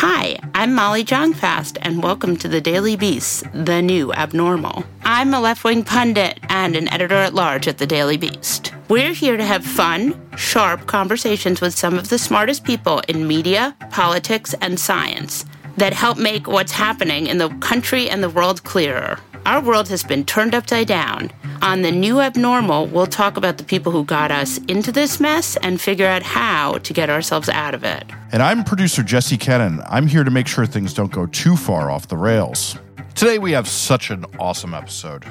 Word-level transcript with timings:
Hi, 0.00 0.38
I'm 0.54 0.74
Molly 0.74 1.04
Jong-Fast, 1.04 1.78
and 1.80 2.02
welcome 2.02 2.36
to 2.36 2.48
the 2.48 2.60
Daily 2.60 2.96
Beast, 2.96 3.44
the 3.54 3.80
new 3.80 4.12
abnormal. 4.12 4.84
I'm 5.04 5.32
a 5.32 5.40
left-wing 5.40 5.84
pundit 5.84 6.38
and 6.50 6.76
an 6.76 6.86
editor-at-large 6.88 7.66
at 7.66 7.78
the 7.78 7.86
Daily 7.86 8.18
Beast. 8.18 8.74
We're 8.90 9.14
here 9.14 9.38
to 9.38 9.44
have 9.44 9.64
fun, 9.64 10.20
sharp 10.36 10.86
conversations 10.86 11.62
with 11.62 11.72
some 11.72 11.94
of 11.94 12.10
the 12.10 12.18
smartest 12.18 12.64
people 12.64 13.00
in 13.08 13.26
media, 13.26 13.74
politics, 13.90 14.54
and 14.60 14.78
science 14.78 15.46
that 15.78 15.94
help 15.94 16.18
make 16.18 16.46
what's 16.46 16.72
happening 16.72 17.26
in 17.26 17.38
the 17.38 17.48
country 17.60 18.10
and 18.10 18.22
the 18.22 18.28
world 18.28 18.64
clearer. 18.64 19.18
Our 19.46 19.60
world 19.60 19.88
has 19.90 20.02
been 20.02 20.24
turned 20.24 20.56
upside 20.56 20.88
down. 20.88 21.30
On 21.62 21.82
the 21.82 21.92
new 21.92 22.20
abnormal, 22.20 22.88
we'll 22.88 23.06
talk 23.06 23.36
about 23.36 23.58
the 23.58 23.64
people 23.64 23.92
who 23.92 24.04
got 24.04 24.32
us 24.32 24.58
into 24.66 24.90
this 24.90 25.20
mess 25.20 25.56
and 25.58 25.80
figure 25.80 26.08
out 26.08 26.24
how 26.24 26.78
to 26.78 26.92
get 26.92 27.10
ourselves 27.10 27.48
out 27.48 27.72
of 27.72 27.84
it. 27.84 28.10
And 28.32 28.42
I'm 28.42 28.64
producer 28.64 29.04
Jesse 29.04 29.38
Cannon. 29.38 29.82
I'm 29.86 30.08
here 30.08 30.24
to 30.24 30.32
make 30.32 30.48
sure 30.48 30.66
things 30.66 30.92
don't 30.92 31.12
go 31.12 31.26
too 31.26 31.54
far 31.54 31.92
off 31.92 32.08
the 32.08 32.16
rails. 32.16 32.76
Today 33.14 33.38
we 33.38 33.52
have 33.52 33.68
such 33.68 34.10
an 34.10 34.24
awesome 34.40 34.74
episode. 34.74 35.24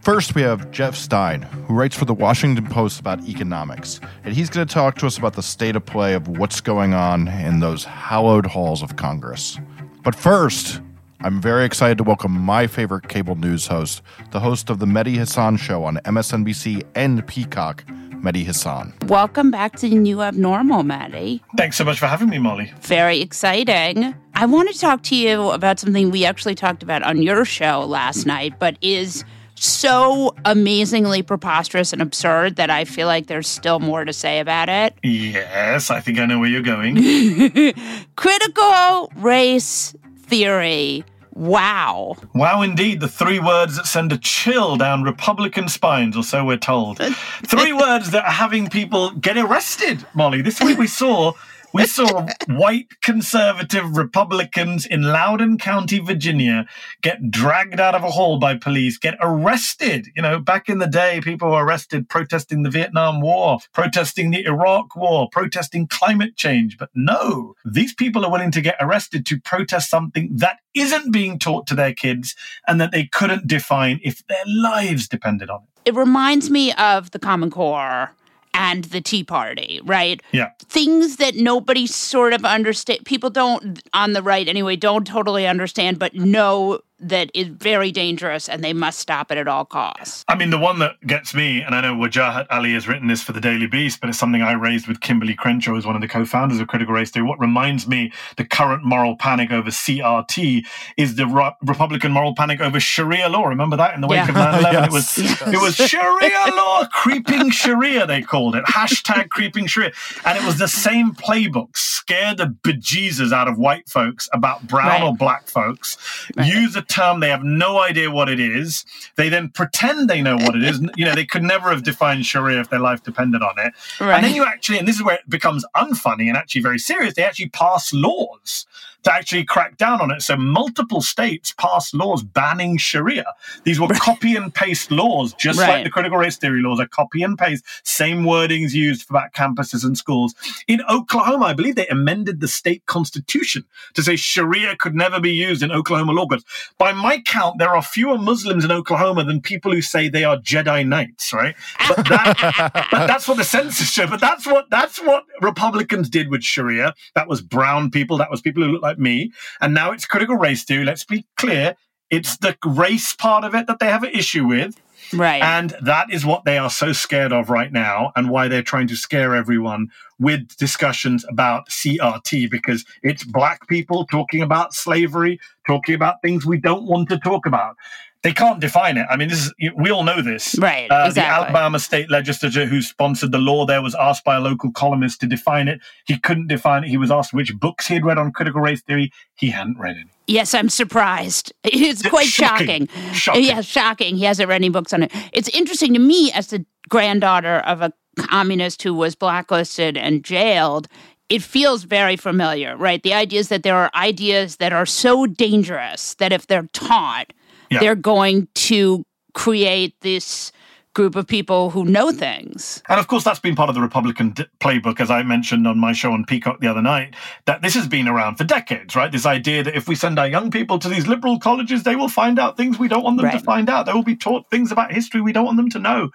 First, 0.00 0.34
we 0.34 0.42
have 0.42 0.72
Jeff 0.72 0.96
Stein, 0.96 1.42
who 1.42 1.74
writes 1.74 1.96
for 1.96 2.04
the 2.04 2.14
Washington 2.14 2.66
Post 2.66 2.98
about 2.98 3.28
economics, 3.28 4.00
and 4.24 4.34
he's 4.34 4.50
going 4.50 4.66
to 4.66 4.74
talk 4.74 4.96
to 4.96 5.06
us 5.06 5.16
about 5.18 5.34
the 5.34 5.42
state 5.44 5.76
of 5.76 5.86
play 5.86 6.14
of 6.14 6.26
what's 6.26 6.60
going 6.60 6.94
on 6.94 7.28
in 7.28 7.60
those 7.60 7.84
hallowed 7.84 8.46
halls 8.46 8.82
of 8.82 8.96
Congress. 8.96 9.60
But 10.02 10.16
first, 10.16 10.80
I'm 11.24 11.40
very 11.40 11.64
excited 11.64 11.98
to 11.98 12.04
welcome 12.04 12.32
my 12.32 12.66
favorite 12.66 13.08
cable 13.08 13.36
news 13.36 13.68
host, 13.68 14.02
the 14.32 14.40
host 14.40 14.70
of 14.70 14.80
the 14.80 14.86
Mehdi 14.86 15.14
Hasan 15.14 15.56
Show 15.56 15.84
on 15.84 15.98
MSNBC 15.98 16.84
and 16.96 17.24
Peacock, 17.28 17.84
Mehdi 17.86 18.44
Hasan. 18.44 18.92
Welcome 19.06 19.52
back 19.52 19.76
to 19.76 19.88
the 19.88 19.94
new 19.94 20.20
abnormal, 20.20 20.82
Mehdi. 20.82 21.40
Thanks 21.56 21.76
so 21.76 21.84
much 21.84 22.00
for 22.00 22.06
having 22.06 22.28
me, 22.28 22.38
Molly. 22.38 22.72
Very 22.80 23.20
exciting. 23.20 24.16
I 24.34 24.46
want 24.46 24.72
to 24.72 24.78
talk 24.78 25.04
to 25.04 25.16
you 25.16 25.50
about 25.50 25.78
something 25.78 26.10
we 26.10 26.24
actually 26.24 26.56
talked 26.56 26.82
about 26.82 27.04
on 27.04 27.22
your 27.22 27.44
show 27.44 27.84
last 27.84 28.26
night, 28.26 28.58
but 28.58 28.76
is 28.80 29.22
so 29.54 30.34
amazingly 30.44 31.22
preposterous 31.22 31.92
and 31.92 32.02
absurd 32.02 32.56
that 32.56 32.68
I 32.68 32.84
feel 32.84 33.06
like 33.06 33.28
there's 33.28 33.46
still 33.46 33.78
more 33.78 34.04
to 34.04 34.12
say 34.12 34.40
about 34.40 34.68
it. 34.68 34.96
Yes, 35.04 35.88
I 35.88 36.00
think 36.00 36.18
I 36.18 36.26
know 36.26 36.40
where 36.40 36.48
you're 36.48 36.62
going. 36.62 36.96
Critical 38.16 39.12
race 39.14 39.94
theory. 40.18 41.04
Wow. 41.34 42.16
Wow, 42.34 42.62
indeed. 42.62 43.00
The 43.00 43.08
three 43.08 43.38
words 43.38 43.76
that 43.76 43.86
send 43.86 44.12
a 44.12 44.18
chill 44.18 44.76
down 44.76 45.02
Republican 45.02 45.68
spines, 45.68 46.16
or 46.16 46.22
so 46.22 46.44
we're 46.44 46.58
told. 46.58 46.98
three 47.46 47.72
words 47.72 48.10
that 48.10 48.24
are 48.24 48.32
having 48.32 48.68
people 48.68 49.10
get 49.12 49.38
arrested, 49.38 50.04
Molly. 50.14 50.42
This 50.42 50.60
week 50.60 50.78
we 50.78 50.86
saw. 50.86 51.32
We 51.74 51.86
saw 51.86 52.26
white 52.48 53.00
conservative 53.00 53.96
Republicans 53.96 54.84
in 54.84 55.04
Loudoun 55.04 55.56
County, 55.56 56.00
Virginia, 56.00 56.66
get 57.00 57.30
dragged 57.30 57.80
out 57.80 57.94
of 57.94 58.04
a 58.04 58.10
hall 58.10 58.38
by 58.38 58.58
police, 58.58 58.98
get 58.98 59.16
arrested. 59.22 60.08
You 60.14 60.20
know, 60.20 60.38
back 60.38 60.68
in 60.68 60.80
the 60.80 60.86
day, 60.86 61.22
people 61.22 61.50
were 61.50 61.64
arrested 61.64 62.10
protesting 62.10 62.62
the 62.62 62.68
Vietnam 62.68 63.22
War, 63.22 63.58
protesting 63.72 64.30
the 64.30 64.44
Iraq 64.44 64.94
War, 64.94 65.30
protesting 65.32 65.86
climate 65.86 66.36
change. 66.36 66.76
But 66.76 66.90
no, 66.94 67.54
these 67.64 67.94
people 67.94 68.22
are 68.26 68.30
willing 68.30 68.50
to 68.50 68.60
get 68.60 68.76
arrested 68.78 69.24
to 69.26 69.40
protest 69.40 69.88
something 69.88 70.28
that 70.36 70.58
isn't 70.74 71.10
being 71.10 71.38
taught 71.38 71.66
to 71.68 71.74
their 71.74 71.94
kids 71.94 72.36
and 72.68 72.82
that 72.82 72.92
they 72.92 73.06
couldn't 73.06 73.46
define 73.46 73.98
if 74.02 74.26
their 74.26 74.44
lives 74.46 75.08
depended 75.08 75.48
on 75.48 75.62
it. 75.62 75.88
It 75.90 75.94
reminds 75.94 76.50
me 76.50 76.74
of 76.74 77.12
the 77.12 77.18
Common 77.18 77.50
Core 77.50 78.12
and 78.54 78.84
the 78.84 79.00
Tea 79.00 79.24
Party, 79.24 79.80
right? 79.84 80.22
Yeah. 80.32 80.50
Things 80.66 81.16
that 81.16 81.36
nobody 81.36 81.86
sort 81.86 82.32
of 82.32 82.44
understand. 82.44 83.04
People 83.04 83.30
don't, 83.30 83.82
on 83.94 84.12
the 84.12 84.22
right 84.22 84.48
anyway, 84.48 84.76
don't 84.76 85.06
totally 85.06 85.46
understand, 85.46 85.98
but 85.98 86.14
know 86.14 86.80
that 87.02 87.30
is 87.34 87.48
very 87.48 87.90
dangerous 87.92 88.48
and 88.48 88.62
they 88.62 88.72
must 88.72 88.98
stop 88.98 89.30
it 89.32 89.38
at 89.38 89.48
all 89.48 89.64
costs. 89.64 90.24
I 90.28 90.36
mean, 90.36 90.50
the 90.50 90.58
one 90.58 90.78
that 90.78 91.00
gets 91.06 91.34
me, 91.34 91.60
and 91.60 91.74
I 91.74 91.80
know 91.80 91.94
Wajahat 91.94 92.46
Ali 92.50 92.72
has 92.74 92.86
written 92.88 93.08
this 93.08 93.22
for 93.22 93.32
the 93.32 93.40
Daily 93.40 93.66
Beast, 93.66 94.00
but 94.00 94.08
it's 94.08 94.18
something 94.18 94.40
I 94.42 94.52
raised 94.52 94.86
with 94.88 95.00
Kimberlé 95.00 95.36
Crenshaw 95.36 95.76
as 95.76 95.84
one 95.84 95.94
of 95.96 96.00
the 96.00 96.08
co-founders 96.08 96.60
of 96.60 96.68
Critical 96.68 96.94
Race 96.94 97.10
Theory. 97.10 97.26
What 97.26 97.40
reminds 97.40 97.86
me 97.88 98.12
the 98.36 98.44
current 98.44 98.84
moral 98.84 99.16
panic 99.16 99.50
over 99.50 99.70
CRT 99.70 100.64
is 100.96 101.16
the 101.16 101.26
Re- 101.26 101.52
Republican 101.62 102.12
moral 102.12 102.34
panic 102.34 102.60
over 102.60 102.78
Sharia 102.80 103.28
law. 103.28 103.44
Remember 103.46 103.76
that 103.76 103.94
in 103.94 104.00
the 104.00 104.06
wake 104.06 104.16
Yeah. 104.18 104.28
of 104.28 104.34
9/11? 104.36 104.72
Yes. 104.72 104.86
It 104.86 104.92
was 104.92 105.54
it 105.54 105.60
was 105.60 105.74
Sharia 105.76 106.54
law, 106.54 106.86
creeping 106.92 107.50
Sharia. 107.50 108.06
They 108.06 108.22
called 108.22 108.54
it 108.56 108.64
hashtag 108.66 109.28
creeping 109.30 109.66
Sharia, 109.66 109.92
and 110.24 110.38
it 110.38 110.44
was 110.44 110.58
the 110.58 110.68
same 110.68 111.12
playbook. 111.14 111.76
Scare 112.12 112.34
the 112.34 112.46
bejesus 112.62 113.32
out 113.32 113.48
of 113.48 113.58
white 113.58 113.88
folks 113.88 114.28
about 114.34 114.66
brown 114.68 114.86
Right. 114.88 115.02
or 115.02 115.14
black 115.16 115.46
folks. 115.48 115.96
Use 116.44 116.76
a 116.76 116.82
term 116.82 117.20
they 117.20 117.30
have 117.30 117.42
no 117.42 117.80
idea 117.80 118.10
what 118.10 118.28
it 118.28 118.38
is. 118.38 118.84
They 119.16 119.30
then 119.30 119.48
pretend 119.48 120.10
they 120.10 120.20
know 120.20 120.36
what 120.36 120.54
it 120.54 120.62
is. 120.62 120.80
You 120.96 121.06
know, 121.06 121.14
they 121.14 121.24
could 121.24 121.42
never 121.42 121.70
have 121.70 121.84
defined 121.84 122.26
Sharia 122.26 122.60
if 122.60 122.68
their 122.68 122.80
life 122.80 123.02
depended 123.02 123.42
on 123.42 123.54
it. 123.58 123.72
Right. 123.98 124.16
And 124.16 124.24
then 124.24 124.34
you 124.34 124.44
actually, 124.44 124.78
and 124.78 124.86
this 124.86 124.96
is 124.96 125.02
where 125.02 125.14
it 125.14 125.28
becomes 125.30 125.64
unfunny 125.74 126.28
and 126.28 126.36
actually 126.36 126.60
very 126.60 126.78
serious. 126.78 127.14
They 127.14 127.24
actually 127.24 127.48
pass 127.48 127.92
laws 127.94 128.66
to 129.04 129.12
actually 129.12 129.44
crack 129.44 129.76
down 129.76 130.00
on 130.00 130.10
it. 130.10 130.22
So 130.22 130.36
multiple 130.36 131.02
states 131.02 131.52
passed 131.52 131.94
laws 131.94 132.22
banning 132.22 132.76
Sharia. 132.76 133.24
These 133.64 133.80
were 133.80 133.88
copy 133.88 134.36
and 134.36 134.54
paste 134.54 134.90
laws, 134.90 135.34
just 135.34 135.58
like 135.58 135.84
the 135.84 135.90
critical 135.90 136.18
race 136.18 136.36
theory 136.36 136.62
laws 136.62 136.80
are 136.80 136.86
copy 136.86 137.22
and 137.22 137.38
paste. 137.38 137.64
Same 137.84 138.24
wordings 138.24 138.72
used 138.72 139.02
for 139.02 139.16
about 139.16 139.32
campuses 139.32 139.84
and 139.84 139.96
schools. 139.96 140.34
In 140.68 140.80
Oklahoma, 140.88 141.46
I 141.46 141.54
believe 141.54 141.76
they 141.76 141.86
amended 141.88 142.40
the 142.40 142.48
state 142.48 142.84
constitution 142.86 143.64
to 143.94 144.02
say 144.02 144.16
Sharia 144.16 144.76
could 144.76 144.94
never 144.94 145.20
be 145.20 145.32
used 145.32 145.62
in 145.62 145.72
Oklahoma 145.72 146.12
law 146.12 146.26
courts. 146.26 146.44
By 146.78 146.92
my 146.92 147.20
count, 147.20 147.58
there 147.58 147.70
are 147.70 147.82
fewer 147.82 148.18
Muslims 148.18 148.64
in 148.64 148.72
Oklahoma 148.72 149.24
than 149.24 149.40
people 149.40 149.72
who 149.72 149.82
say 149.82 150.08
they 150.08 150.24
are 150.24 150.36
Jedi 150.38 150.86
Knights, 150.86 151.32
right? 151.32 151.54
But, 151.88 151.96
that, 152.08 152.88
but 152.90 153.06
that's 153.06 153.28
what 153.28 153.36
the 153.36 153.44
census 153.44 153.90
showed. 153.90 154.10
But 154.10 154.20
that's 154.20 154.46
what 154.46 154.70
that's 154.70 154.98
what 154.98 155.24
Republicans 155.40 156.08
did 156.08 156.28
with 156.30 156.42
Sharia. 156.42 156.94
That 157.14 157.28
was 157.28 157.40
brown 157.40 157.90
people. 157.90 158.18
That 158.18 158.30
was 158.30 158.40
people 158.40 158.62
who 158.62 158.70
look 158.70 158.82
like 158.82 158.91
me. 158.98 159.32
And 159.60 159.74
now 159.74 159.92
it's 159.92 160.06
critical 160.06 160.36
race 160.36 160.64
theory. 160.64 160.84
Let's 160.84 161.04
be 161.04 161.26
clear. 161.36 161.76
It's 162.10 162.36
the 162.36 162.56
race 162.64 163.14
part 163.14 163.44
of 163.44 163.54
it 163.54 163.66
that 163.66 163.78
they 163.78 163.86
have 163.86 164.02
an 164.02 164.10
issue 164.10 164.46
with. 164.46 164.80
Right. 165.12 165.42
And 165.42 165.74
that 165.82 166.10
is 166.10 166.24
what 166.24 166.44
they 166.44 166.58
are 166.58 166.70
so 166.70 166.92
scared 166.92 167.32
of 167.32 167.50
right 167.50 167.72
now, 167.72 168.12
and 168.16 168.30
why 168.30 168.48
they're 168.48 168.62
trying 168.62 168.86
to 168.88 168.96
scare 168.96 169.34
everyone 169.34 169.88
with 170.18 170.56
discussions 170.56 171.24
about 171.28 171.68
CRT 171.68 172.50
because 172.50 172.84
it's 173.02 173.24
black 173.24 173.66
people 173.68 174.06
talking 174.06 174.42
about 174.42 174.72
slavery, 174.74 175.38
talking 175.66 175.94
about 175.94 176.22
things 176.22 176.46
we 176.46 176.58
don't 176.58 176.84
want 176.84 177.08
to 177.10 177.18
talk 177.18 177.46
about. 177.46 177.76
They 178.22 178.32
can't 178.32 178.60
define 178.60 178.96
it. 178.98 179.06
I 179.10 179.16
mean, 179.16 179.28
this 179.28 179.46
is 179.46 179.52
we 179.76 179.90
all 179.90 180.04
know 180.04 180.22
this. 180.22 180.56
Right, 180.58 180.88
Uh, 180.90 181.06
exactly. 181.08 181.12
The 181.22 181.26
Alabama 181.58 181.78
state 181.80 182.08
legislature 182.08 182.66
who 182.66 182.80
sponsored 182.80 183.32
the 183.32 183.38
law 183.38 183.66
there 183.66 183.82
was 183.82 183.96
asked 183.96 184.22
by 184.24 184.36
a 184.36 184.40
local 184.40 184.70
columnist 184.70 185.20
to 185.22 185.26
define 185.26 185.66
it. 185.66 185.80
He 186.06 186.18
couldn't 186.18 186.46
define 186.46 186.84
it. 186.84 186.88
He 186.90 186.96
was 186.96 187.10
asked 187.10 187.32
which 187.34 187.52
books 187.58 187.88
he 187.88 187.94
had 187.94 188.04
read 188.04 188.18
on 188.18 188.30
critical 188.30 188.60
race 188.60 188.80
theory. 188.82 189.10
He 189.34 189.50
hadn't 189.50 189.78
read 189.78 189.96
any. 189.96 190.10
Yes, 190.28 190.54
I'm 190.54 190.68
surprised. 190.68 191.52
It's 191.64 192.02
quite 192.08 192.26
Shocking. 192.28 192.86
shocking. 192.86 193.12
Shocking. 193.14 193.44
Yeah, 193.44 193.60
shocking. 193.60 194.16
He 194.16 194.24
hasn't 194.24 194.48
read 194.48 194.56
any 194.56 194.68
books 194.68 194.92
on 194.92 195.02
it. 195.02 195.12
It's 195.32 195.48
interesting 195.48 195.92
to 195.94 195.98
me 196.00 196.30
as 196.32 196.46
the 196.48 196.64
granddaughter 196.88 197.56
of 197.66 197.82
a 197.82 197.92
communist 198.18 198.82
who 198.84 198.94
was 198.94 199.14
blacklisted 199.16 199.96
and 199.96 200.22
jailed. 200.22 200.86
It 201.28 201.42
feels 201.42 201.82
very 201.84 202.16
familiar, 202.16 202.76
right? 202.76 203.02
The 203.02 203.14
idea 203.14 203.40
is 203.40 203.48
that 203.48 203.62
there 203.64 203.74
are 203.76 203.90
ideas 203.94 204.56
that 204.58 204.72
are 204.72 204.86
so 204.86 205.26
dangerous 205.26 206.14
that 206.16 206.32
if 206.32 206.46
they're 206.46 206.68
taught, 206.72 207.32
Yeah. 207.72 207.80
they're 207.80 207.94
going 207.94 208.48
to 208.54 209.04
create 209.34 209.94
this 210.00 210.52
group 210.94 211.16
of 211.16 211.26
people 211.26 211.70
who 211.70 211.84
know 211.84 212.10
things. 212.10 212.82
And 212.88 213.00
of 213.00 213.06
course, 213.06 213.24
that's 213.24 213.40
been 213.40 213.56
part 213.56 213.68
of 213.68 213.74
the 213.74 213.80
Republican 213.80 214.30
d- 214.30 214.44
playbook, 214.60 215.00
as 215.00 215.10
I 215.10 215.22
mentioned 215.22 215.66
on 215.66 215.78
my 215.78 215.92
show 215.92 216.12
on 216.12 216.24
Peacock 216.24 216.60
the 216.60 216.66
other 216.66 216.82
night, 216.82 217.14
that 217.46 217.62
this 217.62 217.74
has 217.74 217.88
been 217.88 218.08
around 218.08 218.36
for 218.36 218.44
decades, 218.44 218.94
right? 218.94 219.10
This 219.10 219.24
idea 219.24 219.62
that 219.62 219.74
if 219.74 219.88
we 219.88 219.94
send 219.94 220.18
our 220.18 220.26
young 220.26 220.50
people 220.50 220.78
to 220.78 220.88
these 220.88 221.06
liberal 221.06 221.38
colleges, 221.38 221.82
they 221.82 221.96
will 221.96 222.08
find 222.08 222.38
out 222.38 222.56
things 222.56 222.78
we 222.78 222.88
don't 222.88 223.02
want 223.02 223.16
them 223.16 223.26
right. 223.26 223.38
to 223.38 223.44
find 223.44 223.70
out. 223.70 223.86
They 223.86 223.92
will 223.92 224.02
be 224.02 224.16
taught 224.16 224.50
things 224.50 224.70
about 224.70 224.92
history 224.92 225.20
we 225.20 225.32
don't 225.32 225.46
want 225.46 225.56
them 225.56 225.70
to 225.70 225.78
know. 225.78 226.10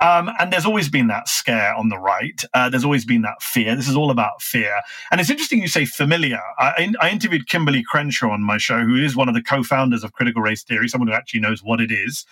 Um, 0.00 0.30
and 0.38 0.52
there's 0.52 0.66
always 0.66 0.88
been 0.88 1.08
that 1.08 1.28
scare 1.28 1.74
on 1.74 1.90
the 1.90 1.98
right. 1.98 2.42
Uh, 2.54 2.70
there's 2.70 2.84
always 2.84 3.04
been 3.04 3.22
that 3.22 3.42
fear. 3.42 3.76
This 3.76 3.88
is 3.88 3.96
all 3.96 4.10
about 4.10 4.40
fear. 4.40 4.80
And 5.10 5.20
it's 5.20 5.30
interesting 5.30 5.60
you 5.60 5.68
say 5.68 5.84
familiar. 5.84 6.40
I, 6.58 6.92
I 7.00 7.10
interviewed 7.10 7.46
Kimberlé 7.48 7.84
Crenshaw 7.84 8.30
on 8.30 8.42
my 8.42 8.56
show, 8.58 8.80
who 8.84 8.96
is 8.96 9.14
one 9.14 9.28
of 9.28 9.34
the 9.34 9.42
co 9.42 9.62
founders 9.62 10.04
of 10.04 10.12
critical 10.12 10.42
race 10.42 10.62
theory, 10.62 10.88
someone 10.88 11.08
who 11.08 11.14
actually 11.14 11.40
knows 11.40 11.62
what 11.62 11.80
it 11.80 11.92
is. 11.92 12.24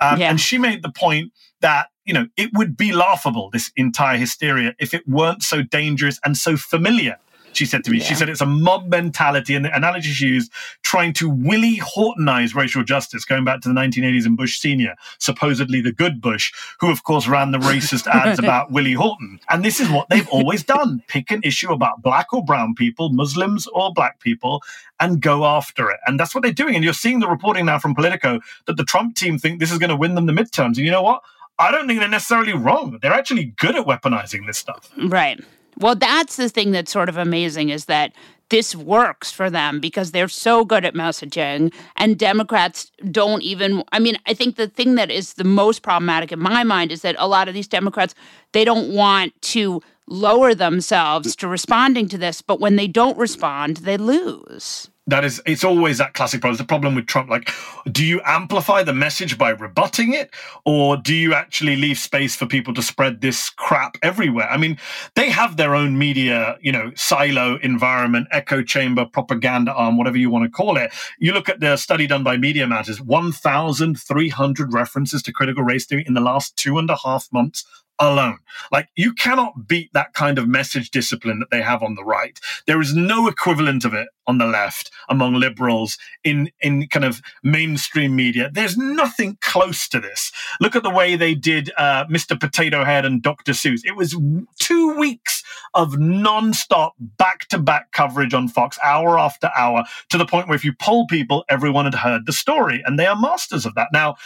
Um, 0.00 0.20
yeah. 0.20 0.30
And 0.30 0.40
she 0.40 0.58
made 0.58 0.82
the 0.82 0.92
point 0.92 1.32
that 1.66 1.88
you 2.04 2.14
know 2.14 2.28
it 2.36 2.50
would 2.54 2.76
be 2.76 2.92
laughable 2.92 3.50
this 3.50 3.72
entire 3.74 4.16
hysteria 4.16 4.72
if 4.78 4.94
it 4.94 5.02
weren't 5.08 5.42
so 5.42 5.62
dangerous 5.62 6.20
and 6.24 6.36
so 6.36 6.56
familiar 6.56 7.18
she 7.56 7.64
said 7.64 7.84
to 7.84 7.90
me. 7.90 7.98
Yeah. 7.98 8.04
She 8.04 8.14
said 8.14 8.28
it's 8.28 8.42
a 8.42 8.46
mob 8.46 8.88
mentality, 8.88 9.54
and 9.54 9.64
the 9.64 9.74
analogy 9.74 10.10
she 10.10 10.26
used, 10.26 10.52
trying 10.82 11.14
to 11.14 11.30
Willie 11.30 11.78
Hortonize 11.78 12.54
racial 12.54 12.84
justice, 12.84 13.24
going 13.24 13.44
back 13.46 13.62
to 13.62 13.68
the 13.70 13.74
1980s 13.74 14.26
and 14.26 14.36
Bush 14.36 14.58
Senior, 14.58 14.94
supposedly 15.18 15.80
the 15.80 15.90
good 15.92 16.20
Bush, 16.20 16.52
who 16.80 16.90
of 16.90 17.04
course 17.04 17.26
ran 17.26 17.52
the 17.52 17.58
racist 17.58 18.06
ads 18.06 18.38
about 18.46 18.70
Willie 18.72 18.92
Horton. 18.92 19.40
And 19.48 19.64
this 19.64 19.80
is 19.80 19.88
what 19.88 20.08
they've 20.10 20.28
always 20.28 20.62
done: 20.62 21.02
pick 21.08 21.30
an 21.30 21.40
issue 21.44 21.72
about 21.72 22.02
black 22.02 22.32
or 22.34 22.44
brown 22.44 22.74
people, 22.74 23.08
Muslims 23.08 23.66
or 23.68 23.90
black 23.94 24.20
people, 24.20 24.62
and 25.00 25.22
go 25.22 25.46
after 25.46 25.90
it. 25.90 25.98
And 26.06 26.20
that's 26.20 26.34
what 26.34 26.42
they're 26.42 26.52
doing. 26.52 26.74
And 26.74 26.84
you're 26.84 26.92
seeing 26.92 27.20
the 27.20 27.28
reporting 27.28 27.64
now 27.64 27.78
from 27.78 27.94
Politico 27.94 28.40
that 28.66 28.76
the 28.76 28.84
Trump 28.84 29.16
team 29.16 29.38
think 29.38 29.60
this 29.60 29.72
is 29.72 29.78
going 29.78 29.90
to 29.90 29.96
win 29.96 30.14
them 30.14 30.26
the 30.26 30.32
midterms. 30.32 30.76
And 30.76 30.78
you 30.78 30.90
know 30.90 31.02
what? 31.02 31.22
I 31.58 31.70
don't 31.70 31.86
think 31.86 32.00
they're 32.00 32.08
necessarily 32.08 32.52
wrong. 32.52 32.98
They're 33.00 33.12
actually 33.12 33.46
good 33.46 33.76
at 33.76 33.86
weaponizing 33.86 34.46
this 34.46 34.58
stuff. 34.58 34.90
Right. 34.96 35.40
Well, 35.78 35.94
that's 35.94 36.36
the 36.36 36.48
thing 36.48 36.70
that's 36.70 36.92
sort 36.92 37.08
of 37.08 37.16
amazing 37.16 37.68
is 37.68 37.86
that 37.86 38.12
this 38.48 38.76
works 38.76 39.30
for 39.32 39.50
them 39.50 39.80
because 39.80 40.12
they're 40.12 40.28
so 40.28 40.64
good 40.64 40.84
at 40.84 40.94
messaging 40.94 41.72
and 41.96 42.18
Democrats 42.18 42.92
don't 43.10 43.42
even 43.42 43.82
I 43.92 43.98
mean, 43.98 44.16
I 44.26 44.34
think 44.34 44.56
the 44.56 44.68
thing 44.68 44.94
that 44.94 45.10
is 45.10 45.34
the 45.34 45.44
most 45.44 45.82
problematic 45.82 46.32
in 46.32 46.38
my 46.38 46.62
mind 46.62 46.92
is 46.92 47.02
that 47.02 47.16
a 47.18 47.28
lot 47.28 47.48
of 47.48 47.54
these 47.54 47.68
Democrats 47.68 48.14
they 48.52 48.64
don't 48.64 48.92
want 48.92 49.32
to 49.42 49.82
lower 50.06 50.54
themselves 50.54 51.34
to 51.36 51.48
responding 51.48 52.08
to 52.08 52.18
this, 52.18 52.40
but 52.40 52.60
when 52.60 52.76
they 52.76 52.86
don't 52.86 53.18
respond, 53.18 53.78
they 53.78 53.96
lose 53.96 54.88
that 55.06 55.24
is 55.24 55.40
it's 55.46 55.64
always 55.64 55.98
that 55.98 56.14
classic 56.14 56.40
problem. 56.40 56.54
It's 56.54 56.60
the 56.60 56.66
problem 56.66 56.94
with 56.94 57.06
Trump. 57.06 57.30
Like, 57.30 57.50
do 57.90 58.04
you 58.04 58.20
amplify 58.24 58.82
the 58.82 58.92
message 58.92 59.38
by 59.38 59.50
rebutting 59.50 60.14
it, 60.14 60.34
or 60.64 60.96
do 60.96 61.14
you 61.14 61.34
actually 61.34 61.76
leave 61.76 61.98
space 61.98 62.34
for 62.34 62.46
people 62.46 62.74
to 62.74 62.82
spread 62.82 63.20
this 63.20 63.50
crap 63.50 63.96
everywhere? 64.02 64.48
I 64.50 64.56
mean, 64.56 64.78
they 65.14 65.30
have 65.30 65.56
their 65.56 65.74
own 65.74 65.96
media, 65.98 66.58
you 66.60 66.72
know, 66.72 66.92
silo 66.96 67.58
environment, 67.62 68.28
echo 68.32 68.62
chamber, 68.62 69.04
propaganda 69.04 69.72
arm, 69.72 69.96
whatever 69.96 70.18
you 70.18 70.30
want 70.30 70.44
to 70.44 70.50
call 70.50 70.76
it. 70.76 70.92
You 71.18 71.32
look 71.32 71.48
at 71.48 71.60
the 71.60 71.76
study 71.76 72.06
done 72.06 72.24
by 72.24 72.36
Media 72.36 72.66
Matters, 72.66 73.00
1,300 73.00 74.72
references 74.72 75.22
to 75.22 75.32
critical 75.32 75.62
race 75.62 75.86
theory 75.86 76.04
in 76.06 76.14
the 76.14 76.20
last 76.20 76.56
two 76.56 76.78
and 76.78 76.90
a 76.90 76.96
half 76.96 77.28
months 77.32 77.64
alone. 77.98 78.38
Like 78.72 78.88
you 78.96 79.12
cannot 79.12 79.68
beat 79.68 79.92
that 79.92 80.12
kind 80.14 80.38
of 80.38 80.48
message 80.48 80.90
discipline 80.90 81.38
that 81.40 81.50
they 81.50 81.62
have 81.62 81.82
on 81.82 81.94
the 81.94 82.04
right. 82.04 82.38
There 82.66 82.80
is 82.80 82.94
no 82.94 83.28
equivalent 83.28 83.84
of 83.84 83.94
it 83.94 84.08
on 84.26 84.38
the 84.38 84.46
left 84.46 84.90
among 85.08 85.34
liberals 85.34 85.98
in 86.24 86.50
in 86.60 86.86
kind 86.88 87.04
of 87.04 87.22
mainstream 87.42 88.16
media. 88.16 88.50
There's 88.52 88.76
nothing 88.76 89.38
close 89.40 89.88
to 89.88 90.00
this. 90.00 90.32
Look 90.60 90.76
at 90.76 90.82
the 90.82 90.90
way 90.90 91.16
they 91.16 91.34
did 91.34 91.70
uh, 91.76 92.06
Mr. 92.06 92.38
Potato 92.38 92.84
Head 92.84 93.04
and 93.04 93.22
Dr. 93.22 93.52
Seuss. 93.52 93.80
It 93.84 93.96
was 93.96 94.16
two 94.58 94.98
weeks 94.98 95.42
of 95.74 95.98
non-stop 95.98 96.94
back-to-back 96.98 97.92
coverage 97.92 98.34
on 98.34 98.48
Fox, 98.48 98.78
hour 98.82 99.18
after 99.18 99.50
hour, 99.56 99.84
to 100.10 100.18
the 100.18 100.26
point 100.26 100.48
where 100.48 100.56
if 100.56 100.64
you 100.64 100.72
poll 100.72 101.06
people, 101.06 101.44
everyone 101.48 101.84
had 101.84 101.94
heard 101.94 102.26
the 102.26 102.32
story, 102.32 102.82
and 102.84 102.98
they 102.98 103.06
are 103.06 103.16
masters 103.16 103.66
of 103.66 103.74
that. 103.74 103.88
Now, 103.92 104.16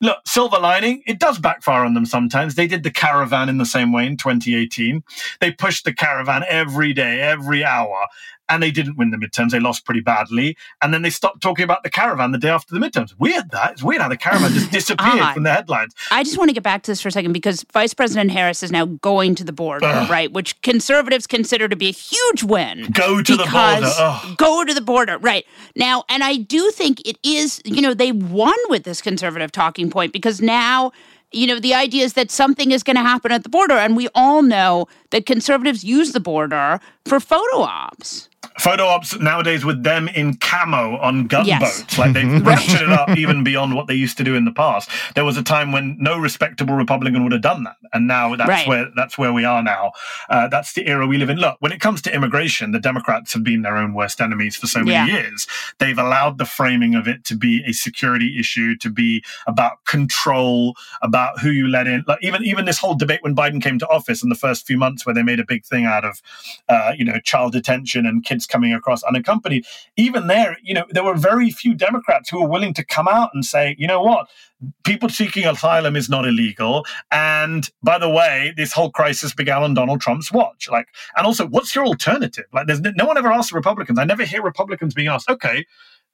look, 0.00 0.18
silver 0.26 0.58
lining, 0.58 1.02
it 1.06 1.18
does 1.18 1.38
backfire 1.38 1.84
on 1.84 1.94
them 1.94 2.06
sometimes. 2.06 2.54
They 2.54 2.66
did 2.66 2.82
the 2.82 2.90
caravan 2.90 3.48
in 3.48 3.58
the 3.58 3.66
same 3.66 3.92
way 3.92 4.06
in 4.06 4.16
2018. 4.16 5.02
They 5.40 5.50
pushed 5.50 5.84
the 5.84 5.94
caravan 5.94 6.44
every 6.48 6.92
day, 6.92 7.20
every 7.20 7.64
hour 7.64 8.06
and 8.50 8.60
they 8.60 8.72
didn't 8.72 8.98
win 8.98 9.10
the 9.10 9.16
midterms. 9.16 9.49
They 9.52 9.60
lost 9.60 9.84
pretty 9.84 10.00
badly. 10.00 10.56
And 10.82 10.92
then 10.92 11.02
they 11.02 11.10
stopped 11.10 11.42
talking 11.42 11.64
about 11.64 11.82
the 11.82 11.90
caravan 11.90 12.32
the 12.32 12.38
day 12.38 12.48
after 12.48 12.74
the 12.74 12.80
midterms. 12.80 13.14
Weird 13.18 13.50
that. 13.50 13.72
It's 13.72 13.82
weird 13.82 14.02
how 14.02 14.08
the 14.08 14.16
caravan 14.16 14.52
just 14.52 14.70
disappeared 14.72 15.20
uh, 15.20 15.32
from 15.34 15.42
the 15.44 15.52
headlines. 15.52 15.94
I 16.10 16.22
just 16.22 16.38
want 16.38 16.48
to 16.48 16.54
get 16.54 16.62
back 16.62 16.82
to 16.82 16.90
this 16.90 17.00
for 17.00 17.08
a 17.08 17.12
second 17.12 17.32
because 17.32 17.64
Vice 17.72 17.94
President 17.94 18.30
Harris 18.30 18.62
is 18.62 18.72
now 18.72 18.86
going 18.86 19.34
to 19.36 19.44
the 19.44 19.52
border, 19.52 19.86
Ugh. 19.86 20.10
right? 20.10 20.32
Which 20.32 20.60
conservatives 20.62 21.26
consider 21.26 21.68
to 21.68 21.76
be 21.76 21.88
a 21.88 21.92
huge 21.92 22.42
win. 22.42 22.90
Go 22.92 23.22
to 23.22 23.36
the 23.36 23.44
border. 23.44 23.90
Ugh. 23.98 24.36
Go 24.36 24.64
to 24.64 24.74
the 24.74 24.80
border, 24.80 25.18
right. 25.18 25.46
Now, 25.76 26.04
and 26.08 26.22
I 26.22 26.36
do 26.36 26.70
think 26.70 27.06
it 27.06 27.18
is, 27.22 27.60
you 27.64 27.82
know, 27.82 27.94
they 27.94 28.12
won 28.12 28.56
with 28.68 28.84
this 28.84 29.02
conservative 29.02 29.52
talking 29.52 29.90
point 29.90 30.12
because 30.12 30.40
now 30.40 30.92
you 31.32 31.46
know, 31.46 31.60
the 31.60 31.74
idea 31.74 32.04
is 32.04 32.14
that 32.14 32.30
something 32.30 32.72
is 32.72 32.82
going 32.82 32.96
to 32.96 33.02
happen 33.02 33.30
at 33.32 33.42
the 33.42 33.48
border. 33.48 33.74
And 33.74 33.96
we 33.96 34.08
all 34.14 34.42
know 34.42 34.88
that 35.10 35.26
conservatives 35.26 35.84
use 35.84 36.12
the 36.12 36.20
border 36.20 36.80
for 37.04 37.20
photo 37.20 37.60
ops 37.60 38.28
photo 38.58 38.84
ops 38.84 39.18
nowadays 39.18 39.64
with 39.64 39.82
them 39.82 40.08
in 40.08 40.36
camo 40.36 40.98
on 40.98 41.26
gunboats. 41.26 41.48
Yes. 41.48 41.98
Like 41.98 42.12
they've 42.12 42.24
ratcheted 42.42 42.82
it 42.82 42.88
up 42.90 43.16
even 43.16 43.44
beyond 43.44 43.74
what 43.74 43.86
they 43.86 43.94
used 43.94 44.16
to 44.18 44.24
do 44.24 44.34
in 44.34 44.44
the 44.44 44.52
past. 44.52 44.90
There 45.14 45.24
was 45.24 45.36
a 45.36 45.42
time 45.42 45.72
when 45.72 45.96
no 45.98 46.18
respectable 46.18 46.74
Republican 46.74 47.22
would 47.22 47.32
have 47.32 47.42
done 47.42 47.64
that, 47.64 47.76
and 47.92 48.06
now 48.06 48.36
that's 48.36 48.48
right. 48.48 48.68
where 48.68 48.90
that's 48.96 49.16
where 49.16 49.32
we 49.32 49.44
are 49.44 49.62
now. 49.62 49.92
Uh, 50.28 50.48
that's 50.48 50.72
the 50.74 50.86
era 50.86 51.06
we 51.06 51.16
live 51.16 51.30
in. 51.30 51.38
Look, 51.38 51.56
when 51.60 51.72
it 51.72 51.80
comes 51.80 52.02
to 52.02 52.14
immigration, 52.14 52.72
the 52.72 52.80
Democrats 52.80 53.32
have 53.32 53.44
been 53.44 53.62
their 53.62 53.76
own 53.76 53.94
worst 53.94 54.20
enemies 54.20 54.56
for 54.56 54.66
so 54.66 54.80
many 54.80 54.90
yeah. 54.90 55.06
years. 55.06 55.46
They've 55.78 55.98
allowed 55.98 56.38
the 56.38 56.44
framing 56.44 56.94
of 56.94 57.08
it 57.08 57.24
to 57.24 57.36
be 57.36 57.62
a 57.66 57.72
security 57.72 58.38
issue, 58.38 58.76
to 58.76 58.90
be 58.90 59.24
about 59.46 59.84
control, 59.86 60.74
about 61.02 61.40
who 61.40 61.50
you 61.50 61.68
let 61.68 61.86
in. 61.86 62.04
Like 62.06 62.18
even 62.22 62.44
even 62.44 62.64
this 62.64 62.78
whole 62.78 62.94
debate 62.94 63.20
when 63.22 63.34
Biden 63.34 63.62
came 63.62 63.78
to 63.78 63.88
office 63.88 64.22
in 64.22 64.28
the 64.28 64.34
first 64.34 64.66
few 64.66 64.76
months, 64.76 65.06
where 65.06 65.14
they 65.14 65.22
made 65.22 65.40
a 65.40 65.46
big 65.46 65.64
thing 65.64 65.86
out 65.86 66.04
of, 66.04 66.20
uh, 66.68 66.92
you 66.96 67.04
know, 67.04 67.18
child 67.20 67.52
detention 67.52 68.06
and 68.06 68.24
kids 68.24 68.46
coming 68.50 68.74
across 68.74 69.02
unaccompanied. 69.04 69.64
Even 69.96 70.26
there, 70.26 70.56
you 70.62 70.74
know, 70.74 70.84
there 70.90 71.04
were 71.04 71.14
very 71.14 71.50
few 71.50 71.74
Democrats 71.74 72.28
who 72.28 72.40
were 72.42 72.48
willing 72.48 72.74
to 72.74 72.84
come 72.84 73.08
out 73.08 73.30
and 73.32 73.44
say, 73.44 73.76
you 73.78 73.86
know 73.86 74.02
what, 74.02 74.28
people 74.84 75.08
seeking 75.08 75.46
asylum 75.46 75.96
is 75.96 76.08
not 76.08 76.26
illegal. 76.26 76.84
And 77.10 77.68
by 77.82 77.98
the 77.98 78.10
way, 78.10 78.52
this 78.56 78.72
whole 78.72 78.90
crisis 78.90 79.34
began 79.34 79.62
on 79.62 79.74
Donald 79.74 80.00
Trump's 80.00 80.32
watch. 80.32 80.68
Like, 80.70 80.88
and 81.16 81.26
also, 81.26 81.46
what's 81.46 81.74
your 81.74 81.86
alternative? 81.86 82.44
Like, 82.52 82.66
there's 82.66 82.80
no, 82.80 83.06
one 83.06 83.16
ever 83.16 83.32
asked 83.32 83.52
Republicans. 83.52 83.98
I 83.98 84.04
never 84.04 84.24
hear 84.24 84.42
Republicans 84.42 84.94
being 84.94 85.08
asked, 85.08 85.30
okay, 85.30 85.64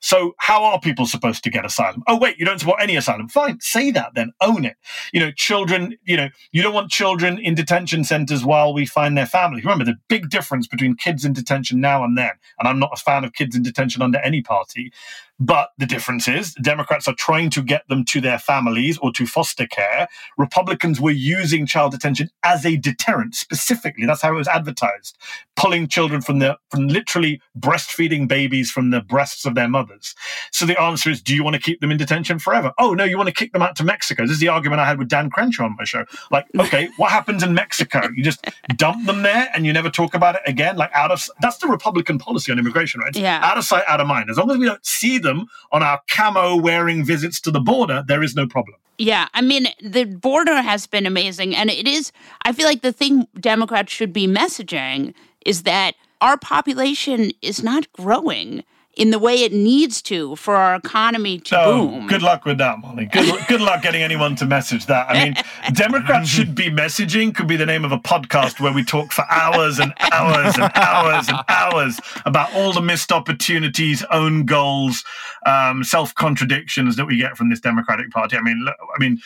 so 0.00 0.34
how 0.38 0.62
are 0.62 0.78
people 0.78 1.06
supposed 1.06 1.42
to 1.44 1.50
get 1.50 1.64
asylum? 1.64 2.02
Oh, 2.06 2.18
wait, 2.18 2.38
you 2.38 2.44
don't 2.44 2.58
support 2.58 2.80
any 2.80 2.96
asylum. 2.96 3.28
Fine, 3.28 3.60
say 3.60 3.90
that 3.92 4.14
then. 4.14 4.32
Own 4.40 4.64
it. 4.64 4.76
You 5.12 5.20
know, 5.20 5.30
children, 5.32 5.96
you 6.04 6.16
know, 6.16 6.28
you 6.52 6.62
don't 6.62 6.74
want 6.74 6.90
children 6.90 7.38
in 7.38 7.54
detention 7.54 8.04
centers 8.04 8.44
while 8.44 8.74
we 8.74 8.86
find 8.86 9.16
their 9.16 9.26
families. 9.26 9.64
Remember 9.64 9.84
the 9.84 9.96
big 10.08 10.28
difference 10.30 10.66
between 10.66 10.96
kids 10.96 11.24
in 11.24 11.32
detention 11.32 11.80
now 11.80 12.04
and 12.04 12.16
then. 12.16 12.32
And 12.58 12.68
I'm 12.68 12.78
not 12.78 12.90
a 12.92 13.00
fan 13.00 13.24
of 13.24 13.32
kids 13.32 13.56
in 13.56 13.62
detention 13.62 14.02
under 14.02 14.18
any 14.18 14.42
party. 14.42 14.92
But 15.38 15.70
the 15.76 15.86
difference 15.86 16.28
is 16.28 16.54
Democrats 16.62 17.06
are 17.06 17.14
trying 17.14 17.50
to 17.50 17.62
get 17.62 17.86
them 17.88 18.04
to 18.06 18.20
their 18.20 18.38
families 18.38 18.96
or 18.98 19.12
to 19.12 19.26
foster 19.26 19.66
care. 19.66 20.08
Republicans 20.38 21.00
were 21.00 21.10
using 21.10 21.66
child 21.66 21.92
detention 21.92 22.30
as 22.42 22.64
a 22.64 22.76
deterrent 22.76 23.34
specifically. 23.34 24.06
That's 24.06 24.22
how 24.22 24.32
it 24.32 24.36
was 24.36 24.48
advertised, 24.48 25.18
pulling 25.54 25.88
children 25.88 26.22
from 26.22 26.38
the 26.38 26.56
from 26.70 26.88
literally 26.88 27.42
breastfeeding 27.58 28.26
babies 28.28 28.70
from 28.70 28.90
the 28.90 29.02
breasts 29.02 29.44
of 29.44 29.54
their 29.54 29.68
mothers. 29.68 30.14
So 30.52 30.64
the 30.64 30.80
answer 30.80 31.10
is, 31.10 31.20
do 31.20 31.34
you 31.34 31.44
want 31.44 31.54
to 31.54 31.60
keep 31.60 31.80
them 31.80 31.90
in 31.90 31.98
detention 31.98 32.38
forever? 32.38 32.72
Oh 32.78 32.94
no, 32.94 33.04
you 33.04 33.18
want 33.18 33.28
to 33.28 33.34
kick 33.34 33.52
them 33.52 33.62
out 33.62 33.76
to 33.76 33.84
Mexico. 33.84 34.22
This 34.22 34.32
is 34.32 34.40
the 34.40 34.48
argument 34.48 34.80
I 34.80 34.86
had 34.86 34.98
with 34.98 35.08
Dan 35.08 35.28
Crenshaw 35.28 35.64
on 35.64 35.76
my 35.78 35.84
show. 35.84 36.06
Like, 36.30 36.46
okay, 36.58 36.88
what 36.96 37.10
happens 37.10 37.42
in 37.42 37.52
Mexico? 37.52 38.08
You 38.14 38.24
just 38.24 38.46
dump 38.76 39.04
them 39.04 39.22
there 39.22 39.50
and 39.54 39.66
you 39.66 39.72
never 39.74 39.90
talk 39.90 40.14
about 40.14 40.36
it 40.36 40.42
again. 40.46 40.76
Like 40.76 40.92
out 40.94 41.10
of 41.10 41.28
that's 41.42 41.58
the 41.58 41.68
Republican 41.68 42.18
policy 42.18 42.50
on 42.52 42.58
immigration, 42.58 43.02
right? 43.02 43.14
Yeah. 43.14 43.40
Out 43.42 43.58
of 43.58 43.64
sight, 43.64 43.84
out 43.86 44.00
of 44.00 44.06
mind. 44.06 44.30
As 44.30 44.38
long 44.38 44.50
as 44.50 44.56
we 44.56 44.64
don't 44.64 44.84
see 44.86 45.18
them 45.18 45.25
on 45.26 45.82
our 45.82 46.00
camo 46.08 46.56
wearing 46.56 47.04
visits 47.04 47.40
to 47.42 47.50
the 47.50 47.60
border, 47.60 48.04
there 48.06 48.22
is 48.22 48.34
no 48.34 48.46
problem. 48.46 48.76
Yeah, 48.98 49.28
I 49.34 49.42
mean, 49.42 49.68
the 49.82 50.04
border 50.04 50.62
has 50.62 50.86
been 50.86 51.06
amazing. 51.06 51.54
And 51.54 51.70
it 51.70 51.86
is, 51.86 52.12
I 52.42 52.52
feel 52.52 52.66
like 52.66 52.82
the 52.82 52.92
thing 52.92 53.26
Democrats 53.38 53.92
should 53.92 54.12
be 54.12 54.26
messaging 54.26 55.14
is 55.44 55.64
that 55.64 55.94
our 56.20 56.38
population 56.38 57.30
is 57.42 57.62
not 57.62 57.92
growing 57.92 58.64
in 58.96 59.10
the 59.10 59.18
way 59.18 59.42
it 59.42 59.52
needs 59.52 60.00
to 60.02 60.34
for 60.36 60.56
our 60.56 60.74
economy 60.74 61.38
to 61.38 61.60
oh, 61.60 61.88
boom. 61.88 62.06
Good 62.06 62.22
luck 62.22 62.46
with 62.46 62.58
that, 62.58 62.80
Molly. 62.80 63.04
Good, 63.04 63.46
good 63.48 63.60
luck 63.60 63.82
getting 63.82 64.02
anyone 64.02 64.34
to 64.36 64.46
message 64.46 64.86
that. 64.86 65.08
I 65.08 65.24
mean, 65.24 65.34
Democrats 65.74 66.28
should 66.28 66.54
be 66.54 66.70
messaging 66.70 67.34
could 67.34 67.46
be 67.46 67.56
the 67.56 67.66
name 67.66 67.84
of 67.84 67.92
a 67.92 67.98
podcast 67.98 68.58
where 68.58 68.72
we 68.72 68.82
talk 68.82 69.12
for 69.12 69.24
hours 69.30 69.78
and 69.78 69.92
hours 70.12 70.56
and 70.56 70.72
hours 70.74 71.28
and 71.28 71.38
hours 71.48 72.00
about 72.24 72.52
all 72.54 72.72
the 72.72 72.80
missed 72.80 73.12
opportunities, 73.12 74.02
own 74.10 74.46
goals, 74.46 75.04
um, 75.44 75.84
self 75.84 76.14
contradictions 76.14 76.96
that 76.96 77.04
we 77.04 77.18
get 77.18 77.36
from 77.36 77.50
this 77.50 77.60
Democratic 77.60 78.10
Party. 78.10 78.36
I 78.36 78.40
mean, 78.40 78.66
I 78.66 78.98
mean, 78.98 79.20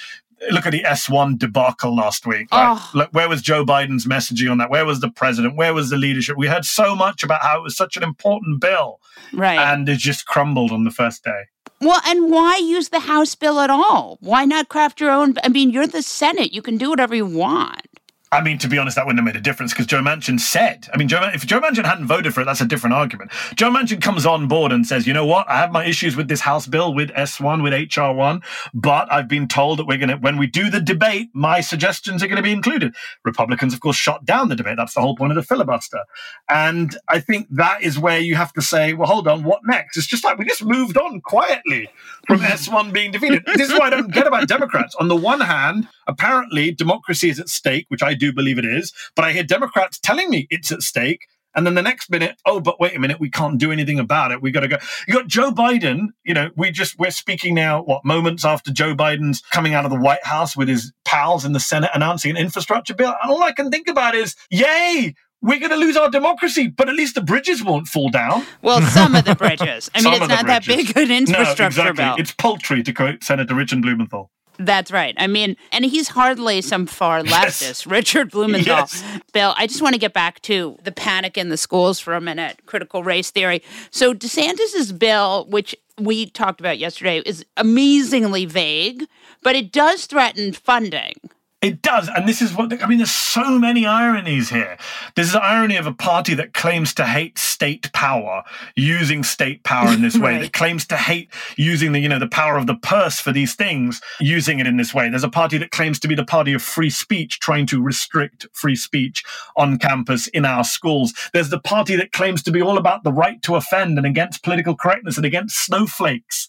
look 0.51 0.67
at 0.67 0.73
the 0.73 0.83
S1 0.83 1.39
debacle 1.39 1.95
last 1.95 2.27
week. 2.27 2.49
Right? 2.53 2.77
Oh. 2.77 2.91
Look, 2.95 3.11
where 3.13 3.29
was 3.29 3.43
Joe 3.43 3.65
Biden's 3.65 4.07
messaging 4.07 4.51
on 4.51 4.59
that? 4.59 4.71
Where 4.71 4.87
was 4.87 5.01
the 5.01 5.11
president? 5.11 5.57
Where 5.57 5.75
was 5.75 5.91
the 5.91 5.97
leadership? 5.97 6.37
We 6.37 6.47
heard 6.47 6.65
so 6.65 6.97
much 6.97 7.23
about 7.23 7.43
how 7.43 7.59
it 7.59 7.63
was 7.63 7.77
such 7.77 7.97
an 7.97 8.03
important 8.03 8.61
bill. 8.61 9.00
Right. 9.33 9.59
And 9.59 9.89
it 9.89 9.99
just 9.99 10.27
crumbled 10.27 10.73
on 10.73 10.85
the 10.85 10.91
first 10.91 11.25
day. 11.25 11.45
Well, 11.81 12.01
and 12.07 12.31
why 12.31 12.57
use 12.57 12.91
the 12.91 13.01
House 13.01 13.35
bill 13.35 13.59
at 13.61 13.71
all? 13.71 14.19
Why 14.21 14.45
not 14.45 14.69
craft 14.69 15.01
your 15.01 15.11
own? 15.11 15.35
I 15.43 15.49
mean, 15.49 15.71
you're 15.71 15.87
the 15.87 16.03
Senate. 16.03 16.53
You 16.53 16.61
can 16.61 16.77
do 16.77 16.91
whatever 16.91 17.15
you 17.15 17.27
want. 17.27 17.87
I 18.33 18.43
mean, 18.43 18.59
to 18.59 18.69
be 18.69 18.79
honest, 18.79 18.95
that 18.95 19.07
wouldn't 19.07 19.19
have 19.19 19.25
made 19.25 19.39
a 19.39 19.43
difference 19.43 19.73
because 19.73 19.87
Joe 19.87 20.01
Manchin 20.03 20.39
said, 20.39 20.87
I 20.95 20.97
mean, 20.97 21.09
Joe, 21.09 21.21
if 21.35 21.45
Joe 21.45 21.61
Manchin 21.61 21.85
hadn't 21.85 22.07
voted 22.07 22.33
for 22.33 22.43
it, 22.43 22.45
that's 22.45 22.61
a 22.61 22.65
different 22.65 22.95
argument. 22.95 23.33
Joe 23.57 23.71
Manchin 23.71 24.01
comes 24.01 24.25
on 24.25 24.47
board 24.47 24.71
and 24.71 24.87
says, 24.87 25.05
you 25.05 25.13
know 25.13 25.27
what? 25.27 25.49
I 25.49 25.57
have 25.57 25.73
my 25.73 25.85
issues 25.85 26.15
with 26.15 26.29
this 26.29 26.41
House 26.41 26.69
bill, 26.69 26.95
with 26.95 27.11
S1, 27.11 27.61
with 27.61 27.73
HR1, 27.73 28.41
but 28.73 29.13
I've 29.13 29.27
been 29.27 29.49
told 29.49 29.81
that 29.81 29.87
we're 29.87 29.99
going 29.99 30.11
to, 30.11 30.17
when 30.17 30.39
we 30.39 30.47
do 30.47 30.71
the 30.71 30.81
debate, 30.81 31.31
my 31.35 31.61
suggestions 31.61 32.23
are 32.23 32.29
going 32.29 32.37
to 32.37 32.43
be 32.43 32.53
included. 32.53 32.95
Republicans, 33.25 33.75
of 33.75 33.81
course, 33.81 33.97
shot 33.97 34.25
down 34.25 34.49
the 34.49 34.55
debate. 34.55 34.77
That's 34.77 34.95
the 34.95 35.01
whole 35.01 35.17
point 35.17 35.33
of 35.33 35.37
the 35.37 35.43
filibuster. 35.43 36.05
And 36.49 36.97
I 37.09 37.19
think 37.19 37.49
that 37.51 37.83
is 37.83 37.99
where 37.99 38.21
you 38.21 38.37
have 38.37 38.53
to 38.53 38.63
say, 38.63 38.93
well, 38.93 39.09
hold 39.09 39.27
on, 39.27 39.43
what 39.43 39.63
next? 39.65 39.97
It's 39.97 40.07
just 40.07 40.23
like 40.23 40.39
we 40.39 40.45
just 40.45 40.65
moved 40.65 40.97
on 40.97 41.21
quietly 41.21 41.89
from 42.29 42.39
S1 42.43 42.93
being 42.93 43.11
defeated. 43.11 43.43
This 43.57 43.71
is 43.71 43.77
why 43.77 43.89
I 43.89 43.91
don't 43.91 44.13
get 44.13 44.29
about 44.29 44.47
Democrats. 44.47 44.95
On 45.01 45.09
the 45.09 45.17
one 45.17 45.41
hand, 45.41 45.89
apparently 46.07 46.71
democracy 46.71 47.29
is 47.29 47.41
at 47.41 47.49
stake, 47.49 47.87
which 47.89 48.05
I 48.05 48.15
do 48.21 48.33
believe 48.33 48.59
it 48.59 48.65
is. 48.65 48.93
But 49.17 49.25
I 49.25 49.33
hear 49.33 49.43
Democrats 49.43 49.99
telling 49.99 50.31
me 50.31 50.47
it's 50.51 50.71
at 50.71 50.83
stake. 50.83 51.27
And 51.55 51.67
then 51.67 51.75
the 51.75 51.83
next 51.83 52.11
minute, 52.11 52.37
oh, 52.47 52.61
but 52.61 52.79
wait 52.79 52.95
a 52.95 53.01
minute, 53.01 53.19
we 53.19 53.29
can't 53.29 53.59
do 53.59 53.73
anything 53.73 53.99
about 53.99 54.31
it. 54.31 54.41
We 54.41 54.53
got 54.53 54.61
to 54.61 54.69
go. 54.69 54.77
You 55.09 55.15
got 55.15 55.27
Joe 55.27 55.51
Biden. 55.51 56.11
You 56.23 56.33
know, 56.33 56.51
we 56.57 56.71
just 56.71 56.97
we're 56.97 57.11
speaking 57.11 57.57
now. 57.57 57.83
What 57.83 58.05
moments 58.05 58.45
after 58.45 58.73
Joe 58.73 58.95
Biden's 58.95 59.43
coming 59.53 59.75
out 59.75 59.85
of 59.85 59.91
the 59.91 59.99
White 59.99 60.25
House 60.25 60.57
with 60.57 60.69
his 60.69 60.93
pals 61.05 61.45
in 61.45 61.53
the 61.53 61.59
Senate 61.59 61.91
announcing 61.93 62.31
an 62.31 62.37
infrastructure 62.37 62.95
bill, 62.95 63.15
and 63.21 63.33
all 63.33 63.43
I 63.43 63.51
can 63.51 63.69
think 63.69 63.89
about 63.89 64.15
is, 64.15 64.37
yay, 64.49 65.13
we're 65.43 65.59
going 65.59 65.71
to 65.71 65.77
lose 65.77 65.97
our 65.97 66.11
democracy, 66.11 66.69
but 66.69 66.89
at 66.89 66.95
least 66.95 67.15
the 67.15 67.23
bridges 67.23 67.65
won't 67.65 67.89
fall 67.89 68.11
down. 68.11 68.47
Well, 68.63 68.83
some 68.83 69.15
of 69.15 69.25
the 69.25 69.35
bridges. 69.35 69.91
I 69.95 70.03
mean, 70.03 70.15
it's 70.15 70.29
not 70.29 70.47
that 70.47 70.67
big 70.67 70.97
an 70.97 71.11
infrastructure 71.11 71.63
no, 71.63 71.69
exactly. 71.69 72.05
bill. 72.05 72.15
It's 72.19 72.33
paltry, 72.33 72.83
to 72.83 72.93
quote 72.93 73.25
Senator 73.25 73.55
Richard 73.55 73.83
Blumenthal. 73.83 74.31
That's 74.61 74.93
right. 74.93 75.15
I 75.17 75.27
mean, 75.27 75.57
and 75.73 75.87
he's 75.87 76.09
hardly 76.09 76.61
some 76.61 76.87
far 76.87 77.23
leftist, 77.23 77.63
yes. 77.63 77.87
Richard 77.87 78.31
Blumenthal. 78.31 78.75
Yes. 78.75 79.03
Bill, 79.33 79.55
I 79.57 79.67
just 79.67 79.81
want 79.81 79.95
to 79.95 79.99
get 79.99 80.13
back 80.13 80.43
to 80.43 80.77
the 80.85 80.93
panic 80.93 81.39
in 81.39 81.49
the 81.49 81.57
schools 81.57 81.99
for 81.99 82.13
a 82.13 82.21
minute, 82.21 82.61
critical 82.67 83.03
race 83.03 83.31
theory. 83.31 83.63
So 83.91 84.13
DeSantis's 84.13 84.93
bill, 84.93 85.47
which 85.49 85.75
we 85.99 86.27
talked 86.27 86.61
about 86.61 86.79
yesterday, 86.79 87.23
is 87.25 87.43
amazingly 87.57 88.45
vague, 88.45 89.07
but 89.43 89.57
it 89.57 89.73
does 89.73 90.05
threaten 90.05 90.53
funding. 90.53 91.15
It 91.63 91.83
does. 91.83 92.09
And 92.09 92.27
this 92.27 92.41
is 92.41 92.55
what, 92.55 92.83
I 92.83 92.87
mean, 92.87 92.99
there's 92.99 93.11
so 93.11 93.59
many 93.59 93.85
ironies 93.85 94.49
here. 94.49 94.79
There's 95.15 95.33
the 95.33 95.43
irony 95.43 95.77
of 95.77 95.87
a 95.87 95.93
party 95.93 96.33
that 96.35 96.55
claims 96.55 96.95
to 96.95 97.05
hate 97.05 97.39
state 97.39 97.93
power, 97.93 98.45
using 98.77 99.23
state 99.23 99.63
power 99.63 99.93
in 99.93 100.01
this 100.01 100.17
way, 100.19 100.33
right. 100.33 100.41
that 100.41 100.53
claims 100.55 100.87
to 100.87 100.97
hate 100.97 101.29
using 101.59 101.93
the, 101.93 102.01
you 102.01 102.09
know, 102.09 102.19
the 102.19 102.29
power 102.29 102.57
of 102.57 102.67
the 102.67 102.77
purse 102.77 103.21
for 103.21 103.31
these 103.31 103.55
things, 103.55 104.01
using 104.21 104.59
it 104.59 104.67
in 104.67 104.79
this 104.79 104.95
way. 104.95 105.11
There's 105.11 105.23
a 105.23 105.29
party 105.29 105.59
that 105.59 105.71
claims 105.71 106.01
to 106.01 106.09
be 106.09 106.15
the 106.15 106.25
party 106.25 106.55
of 106.55 106.63
free 106.63 106.89
speech, 106.89 107.41
trying 107.41 107.67
to 107.67 107.83
restrict 107.83 108.47
free 108.55 108.77
speech 108.77 109.23
on 109.55 109.79
campus 109.79 110.29
in 110.29 110.47
our 110.47 110.65
schools. 110.65 111.13
There's 111.35 111.51
the 111.51 111.61
party 111.61 111.95
that 111.97 112.13
claims 112.13 112.43
to 112.45 112.51
be 112.51 112.63
all 112.63 112.79
about 112.79 113.05
the 113.05 113.13
right 113.13 113.43
to 113.43 113.57
offend 113.57 113.99
and 113.99 114.07
against 114.07 114.43
political 114.43 114.75
correctness 114.75 115.19
and 115.19 115.27
against 115.27 115.63
snowflakes, 115.63 116.49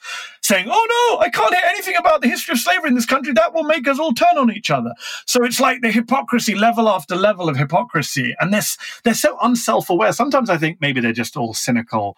saying, 0.52 0.68
oh 0.70 1.18
no, 1.18 1.20
I 1.26 1.30
can't 1.30 1.54
hear 1.54 1.64
anything 1.66 1.96
about 1.96 2.22
the 2.22 2.28
history 2.28 2.54
of 2.54 2.60
slavery 2.60 2.90
in 2.90 2.96
this 2.96 3.06
country. 3.06 3.32
That 3.32 3.54
will 3.54 3.64
make 3.64 3.88
us 3.88 4.00
all 4.00 4.14
turn 4.14 4.38
on 4.38 4.52
each 4.52 4.70
other. 4.70 4.92
So 5.26 5.44
it's 5.46 5.62
like 5.62 5.82
the 5.82 5.92
hypocrisy, 5.92 6.56
level 6.56 6.90
after 6.90 7.16
level 7.16 7.48
of 7.48 7.56
hypocrisy. 7.56 8.36
And 8.40 8.54
they're, 8.54 8.62
they're 9.04 9.14
so 9.14 9.38
unself 9.42 9.90
aware. 9.90 10.12
Sometimes 10.12 10.50
I 10.50 10.58
think 10.58 10.80
maybe 10.82 11.00
they're 11.00 11.14
just 11.14 11.38
all 11.38 11.54
cynical 11.54 12.18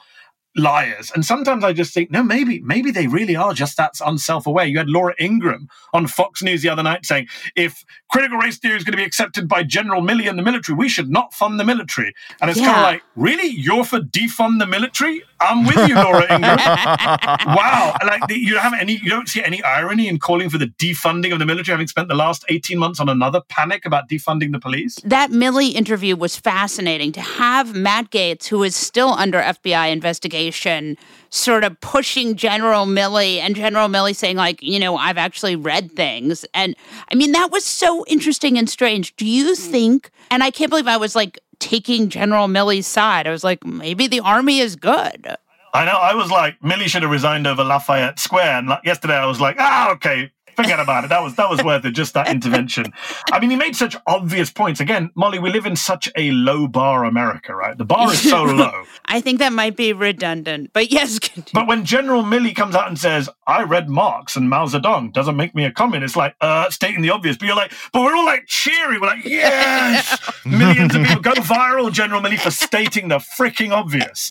liars. 0.56 1.12
And 1.14 1.26
sometimes 1.26 1.64
I 1.64 1.74
just 1.74 1.94
think, 1.94 2.12
no, 2.12 2.24
maybe, 2.24 2.60
maybe 2.62 2.92
they 2.92 3.08
really 3.08 3.36
are 3.36 3.54
just 3.54 3.78
that 3.78 3.94
unself-aware. 4.06 4.66
You 4.66 4.78
had 4.78 4.90
Laura 4.90 5.16
Ingraham 5.20 5.68
on 5.94 6.08
Fox 6.08 6.44
News 6.44 6.62
the 6.62 6.70
other 6.70 6.84
night 6.84 7.06
saying, 7.06 7.28
if 7.56 7.84
critical 8.12 8.38
race 8.38 8.58
theory 8.58 8.78
is 8.78 8.84
going 8.84 8.94
to 8.94 8.98
be 8.98 9.04
accepted 9.04 9.48
by 9.48 9.64
General 9.64 10.02
Milley 10.02 10.30
and 10.30 10.38
the 10.38 10.44
military, 10.44 10.76
we 10.76 10.90
should 10.90 11.10
not 11.10 11.34
fund 11.34 11.60
the 11.60 11.64
military. 11.64 12.14
And 12.42 12.52
it's 12.52 12.60
yeah. 12.60 12.66
kind 12.66 12.78
of 12.78 12.84
like, 12.84 13.04
really? 13.16 13.48
You're 13.48 13.84
for 13.84 14.00
defund 14.00 14.60
the 14.60 14.68
military? 14.68 15.24
I'm 15.44 15.66
with 15.66 15.88
you, 15.88 15.96
Laura 15.96 16.24
Ingraham. 16.34 16.58
wow. 17.56 17.96
Like 18.06 18.24
you 18.30 18.54
don't 18.54 18.64
have 18.64 18.74
any, 18.80 18.94
you 19.04 19.10
don't 19.10 19.28
see 19.28 19.44
any 19.44 19.62
irony 19.64 20.08
in 20.08 20.20
calling 20.20 20.50
for 20.50 20.58
the 20.58 20.68
defunding 20.68 21.34
of 21.34 21.40
the 21.40 21.46
military, 21.46 21.74
having 21.74 21.88
spent 21.88 22.08
the 22.08 22.16
last 22.16 22.46
18 22.50 22.78
months 22.78 23.00
on 23.00 23.10
another 23.10 23.42
panic 23.50 23.86
about 23.86 24.10
defunding 24.10 24.52
the 24.52 24.60
police. 24.60 24.96
That 25.04 25.32
Milley 25.32 25.74
interview 25.74 26.16
was 26.16 26.38
fascinating 26.38 27.12
to 27.14 27.22
have 27.22 27.76
Matt 27.76 28.10
Gaetz, 28.12 28.48
who 28.48 28.64
is 28.64 28.76
still 28.76 29.10
under 29.10 29.40
FBI 29.40 29.92
investigation, 29.92 30.98
sort 31.30 31.64
of 31.64 31.80
pushing 31.82 32.36
General 32.36 32.86
Milley 32.86 33.40
and 33.40 33.56
General 33.56 33.90
Milley 33.90 34.16
saying, 34.16 34.38
like, 34.38 34.62
you 34.62 34.80
know, 34.80 34.96
I've 34.96 35.18
actually 35.18 35.56
read 35.56 35.92
things. 35.92 36.46
And 36.54 36.76
I 37.12 37.16
mean, 37.16 37.32
that 37.34 37.52
was 37.52 37.66
so 37.66 38.06
interesting 38.08 38.58
and 38.58 38.70
strange. 38.70 39.16
Do 39.16 39.26
you 39.26 39.56
think, 39.56 40.10
and 40.32 40.44
I 40.44 40.52
can't 40.52 40.70
believe 40.70 40.88
I 40.88 40.98
was 40.98 41.16
like 41.16 41.40
taking 41.64 42.10
General 42.10 42.48
Milley's 42.48 42.86
side. 42.86 43.26
I 43.26 43.32
was 43.32 43.44
like, 43.44 43.66
maybe 43.66 44.08
the 44.08 44.20
army 44.20 44.60
is 44.60 44.76
good. 44.76 45.36
I 45.74 45.86
know. 45.86 45.94
I 45.94 46.14
was 46.14 46.30
like, 46.30 46.60
Milley 46.60 46.88
should 46.88 47.02
have 47.02 47.12
resigned 47.12 47.48
over 47.48 47.64
Lafayette 47.64 48.20
Square. 48.20 48.58
And 48.60 48.68
like, 48.68 48.84
yesterday 48.84 49.16
I 49.16 49.26
was 49.26 49.40
like, 49.40 49.56
ah, 49.60 49.92
okay, 49.94 50.32
forget 50.56 50.80
about 50.80 51.04
it. 51.04 51.10
That 51.10 51.22
was 51.22 51.36
that 51.36 51.50
was 51.50 51.64
worth 51.64 51.86
it. 51.86 51.92
Just 51.92 52.14
that 52.14 52.30
intervention. 52.30 52.94
I 53.32 53.40
mean, 53.40 53.50
he 53.50 53.56
made 53.56 53.76
such 53.76 53.96
obvious 54.08 54.52
points. 54.52 54.80
Again, 54.80 55.12
Molly, 55.16 55.40
we 55.40 55.52
live 55.52 55.66
in 55.66 55.76
such 55.76 56.10
a 56.16 56.32
low 56.32 56.68
bar 56.68 57.06
America, 57.06 57.56
right? 57.56 57.78
The 57.78 57.86
bar 57.86 58.12
is 58.12 58.22
so 58.22 58.44
low. 58.44 58.84
I 59.06 59.22
think 59.22 59.40
that 59.40 59.54
might 59.54 59.76
be 59.76 59.94
redundant, 59.94 60.72
but 60.74 60.92
yes. 60.92 61.20
Continue. 61.20 61.52
But 61.54 61.68
when 61.68 61.86
General 61.86 62.24
Milley 62.24 62.56
comes 62.56 62.76
out 62.76 62.88
and 62.88 62.98
says, 62.98 63.30
"I 63.48 63.64
read 63.64 63.90
Marx 63.90 64.36
and 64.36 64.50
Mao 64.50 64.66
Zedong," 64.66 65.14
doesn't 65.14 65.36
make 65.36 65.56
me 65.56 65.66
a 65.66 65.72
communist. 65.72 66.04
It's 66.04 66.16
like 66.16 66.36
uh, 66.42 66.70
stating 66.70 67.02
the 67.02 67.10
obvious. 67.10 67.38
But 67.38 67.48
you're 67.48 67.56
like, 67.56 67.74
but 67.92 68.02
we're 68.02 68.16
all 68.16 68.26
like 68.26 68.46
cheery. 68.48 69.00
We're 69.00 69.08
like, 69.08 69.26
yes, 69.26 70.20
millions 70.46 70.94
of 70.96 71.04
people 71.04 71.22
go 71.22 71.34
viral. 71.34 71.92
General 71.92 72.22
Milley 72.22 72.40
for 72.40 72.52
stating 72.52 73.08
the 73.08 73.18
freaking 73.18 73.72
obvious. 73.72 74.30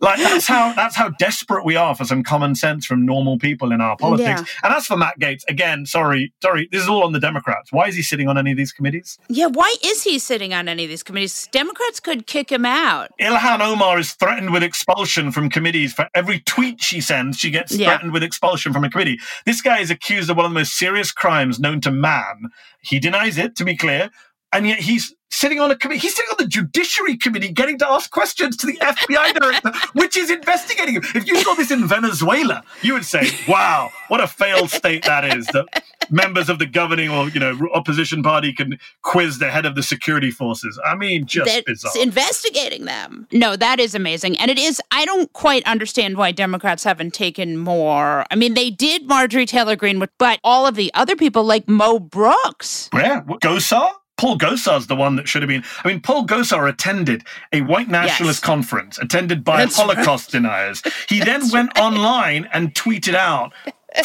Like 0.00 0.18
that's 0.18 0.46
how 0.46 0.72
that's 0.74 0.96
how 0.96 1.08
desperate 1.10 1.64
we 1.64 1.76
are 1.76 1.94
for 1.94 2.04
some 2.04 2.22
common 2.22 2.54
sense 2.54 2.86
from 2.86 3.04
normal 3.04 3.38
people 3.38 3.72
in 3.72 3.80
our 3.80 3.96
politics. 3.96 4.40
Yeah. 4.40 4.60
And 4.62 4.74
as 4.74 4.86
for 4.86 4.96
Matt 4.96 5.18
Gaetz, 5.18 5.42
again 5.48 5.63
again, 5.64 5.86
sorry, 5.86 6.32
sorry, 6.42 6.68
this 6.70 6.82
is 6.82 6.88
all 6.88 7.04
on 7.04 7.12
the 7.12 7.20
Democrats. 7.20 7.72
Why 7.72 7.88
is 7.88 7.96
he 7.96 8.02
sitting 8.02 8.28
on 8.28 8.36
any 8.36 8.50
of 8.50 8.56
these 8.56 8.72
committees? 8.72 9.18
Yeah, 9.28 9.46
why 9.46 9.74
is 9.82 10.02
he 10.02 10.18
sitting 10.18 10.52
on 10.52 10.68
any 10.68 10.84
of 10.84 10.90
these 10.90 11.02
committees? 11.02 11.48
Democrats 11.52 12.00
could 12.00 12.26
kick 12.26 12.52
him 12.52 12.66
out. 12.66 13.10
Ilhan 13.20 13.60
Omar 13.60 13.98
is 13.98 14.12
threatened 14.12 14.52
with 14.52 14.62
expulsion 14.62 15.32
from 15.32 15.48
committees. 15.48 15.92
For 15.92 16.08
every 16.14 16.40
tweet 16.40 16.82
she 16.82 17.00
sends, 17.00 17.38
she 17.38 17.50
gets 17.50 17.72
yeah. 17.72 17.88
threatened 17.88 18.12
with 18.12 18.22
expulsion 18.22 18.72
from 18.72 18.84
a 18.84 18.90
committee. 18.90 19.18
This 19.46 19.62
guy 19.62 19.78
is 19.78 19.90
accused 19.90 20.28
of 20.30 20.36
one 20.36 20.46
of 20.46 20.52
the 20.52 20.58
most 20.58 20.76
serious 20.76 21.10
crimes 21.10 21.58
known 21.58 21.80
to 21.82 21.90
man. 21.90 22.50
He 22.82 22.98
denies 22.98 23.38
it, 23.38 23.56
to 23.56 23.64
be 23.64 23.76
clear, 23.76 24.10
and 24.52 24.66
yet 24.66 24.80
he's 24.80 25.14
sitting 25.34 25.60
on 25.60 25.70
a 25.70 25.76
committee. 25.76 26.00
He's 26.00 26.14
sitting 26.14 26.30
on 26.30 26.36
the 26.38 26.46
Judiciary 26.46 27.16
Committee, 27.16 27.52
getting 27.52 27.78
to 27.78 27.88
ask 27.90 28.10
questions 28.10 28.56
to 28.58 28.66
the 28.66 28.76
FBI 28.78 29.34
director, 29.34 29.72
which 29.94 30.16
is 30.16 30.30
investigating 30.30 30.94
him. 30.94 31.02
If 31.14 31.26
you 31.26 31.36
saw 31.42 31.54
this 31.54 31.70
in 31.70 31.86
Venezuela, 31.86 32.62
you 32.82 32.92
would 32.94 33.04
say, 33.04 33.30
"Wow, 33.48 33.90
what 34.08 34.20
a 34.20 34.26
failed 34.28 34.70
state 34.70 35.04
that 35.04 35.24
is." 35.36 35.46
That 35.48 35.66
members 36.10 36.48
of 36.48 36.58
the 36.58 36.66
governing 36.66 37.08
or 37.10 37.28
you 37.28 37.40
know 37.40 37.58
opposition 37.74 38.22
party 38.22 38.52
can 38.52 38.78
quiz 39.02 39.38
the 39.38 39.50
head 39.50 39.66
of 39.66 39.74
the 39.74 39.82
security 39.82 40.30
forces. 40.30 40.78
I 40.84 40.94
mean, 40.94 41.26
just 41.26 41.46
That's 41.46 41.64
bizarre. 41.64 41.92
investigating 42.00 42.84
them. 42.84 43.26
No, 43.32 43.56
that 43.56 43.80
is 43.80 43.94
amazing, 43.94 44.38
and 44.38 44.50
it 44.50 44.58
is. 44.58 44.80
I 44.90 45.04
don't 45.04 45.32
quite 45.32 45.64
understand 45.66 46.16
why 46.16 46.32
Democrats 46.32 46.84
haven't 46.84 47.14
taken 47.14 47.56
more. 47.56 48.24
I 48.30 48.36
mean, 48.36 48.54
they 48.54 48.70
did 48.70 49.06
Marjorie 49.06 49.46
Taylor 49.46 49.76
Greene, 49.76 50.02
but 50.18 50.40
all 50.44 50.66
of 50.66 50.74
the 50.74 50.92
other 50.94 51.16
people 51.16 51.44
like 51.44 51.68
Mo 51.68 51.98
Brooks. 51.98 52.88
Yeah, 52.94 53.22
Gosar. 53.42 53.90
Paul 54.16 54.38
Gosar's 54.38 54.86
the 54.86 54.96
one 54.96 55.16
that 55.16 55.28
should 55.28 55.42
have 55.42 55.48
been. 55.48 55.64
I 55.84 55.88
mean, 55.88 56.00
Paul 56.00 56.26
Gosar 56.26 56.68
attended 56.68 57.24
a 57.52 57.62
white 57.62 57.88
nationalist 57.88 58.42
yes. 58.42 58.46
conference 58.46 58.98
attended 58.98 59.44
by 59.44 59.58
That's 59.58 59.76
Holocaust 59.76 60.32
right. 60.32 60.42
deniers. 60.42 60.82
He 61.08 61.20
then 61.20 61.42
went 61.50 61.76
right. 61.76 61.84
online 61.84 62.48
and 62.52 62.74
tweeted 62.74 63.14
out 63.14 63.52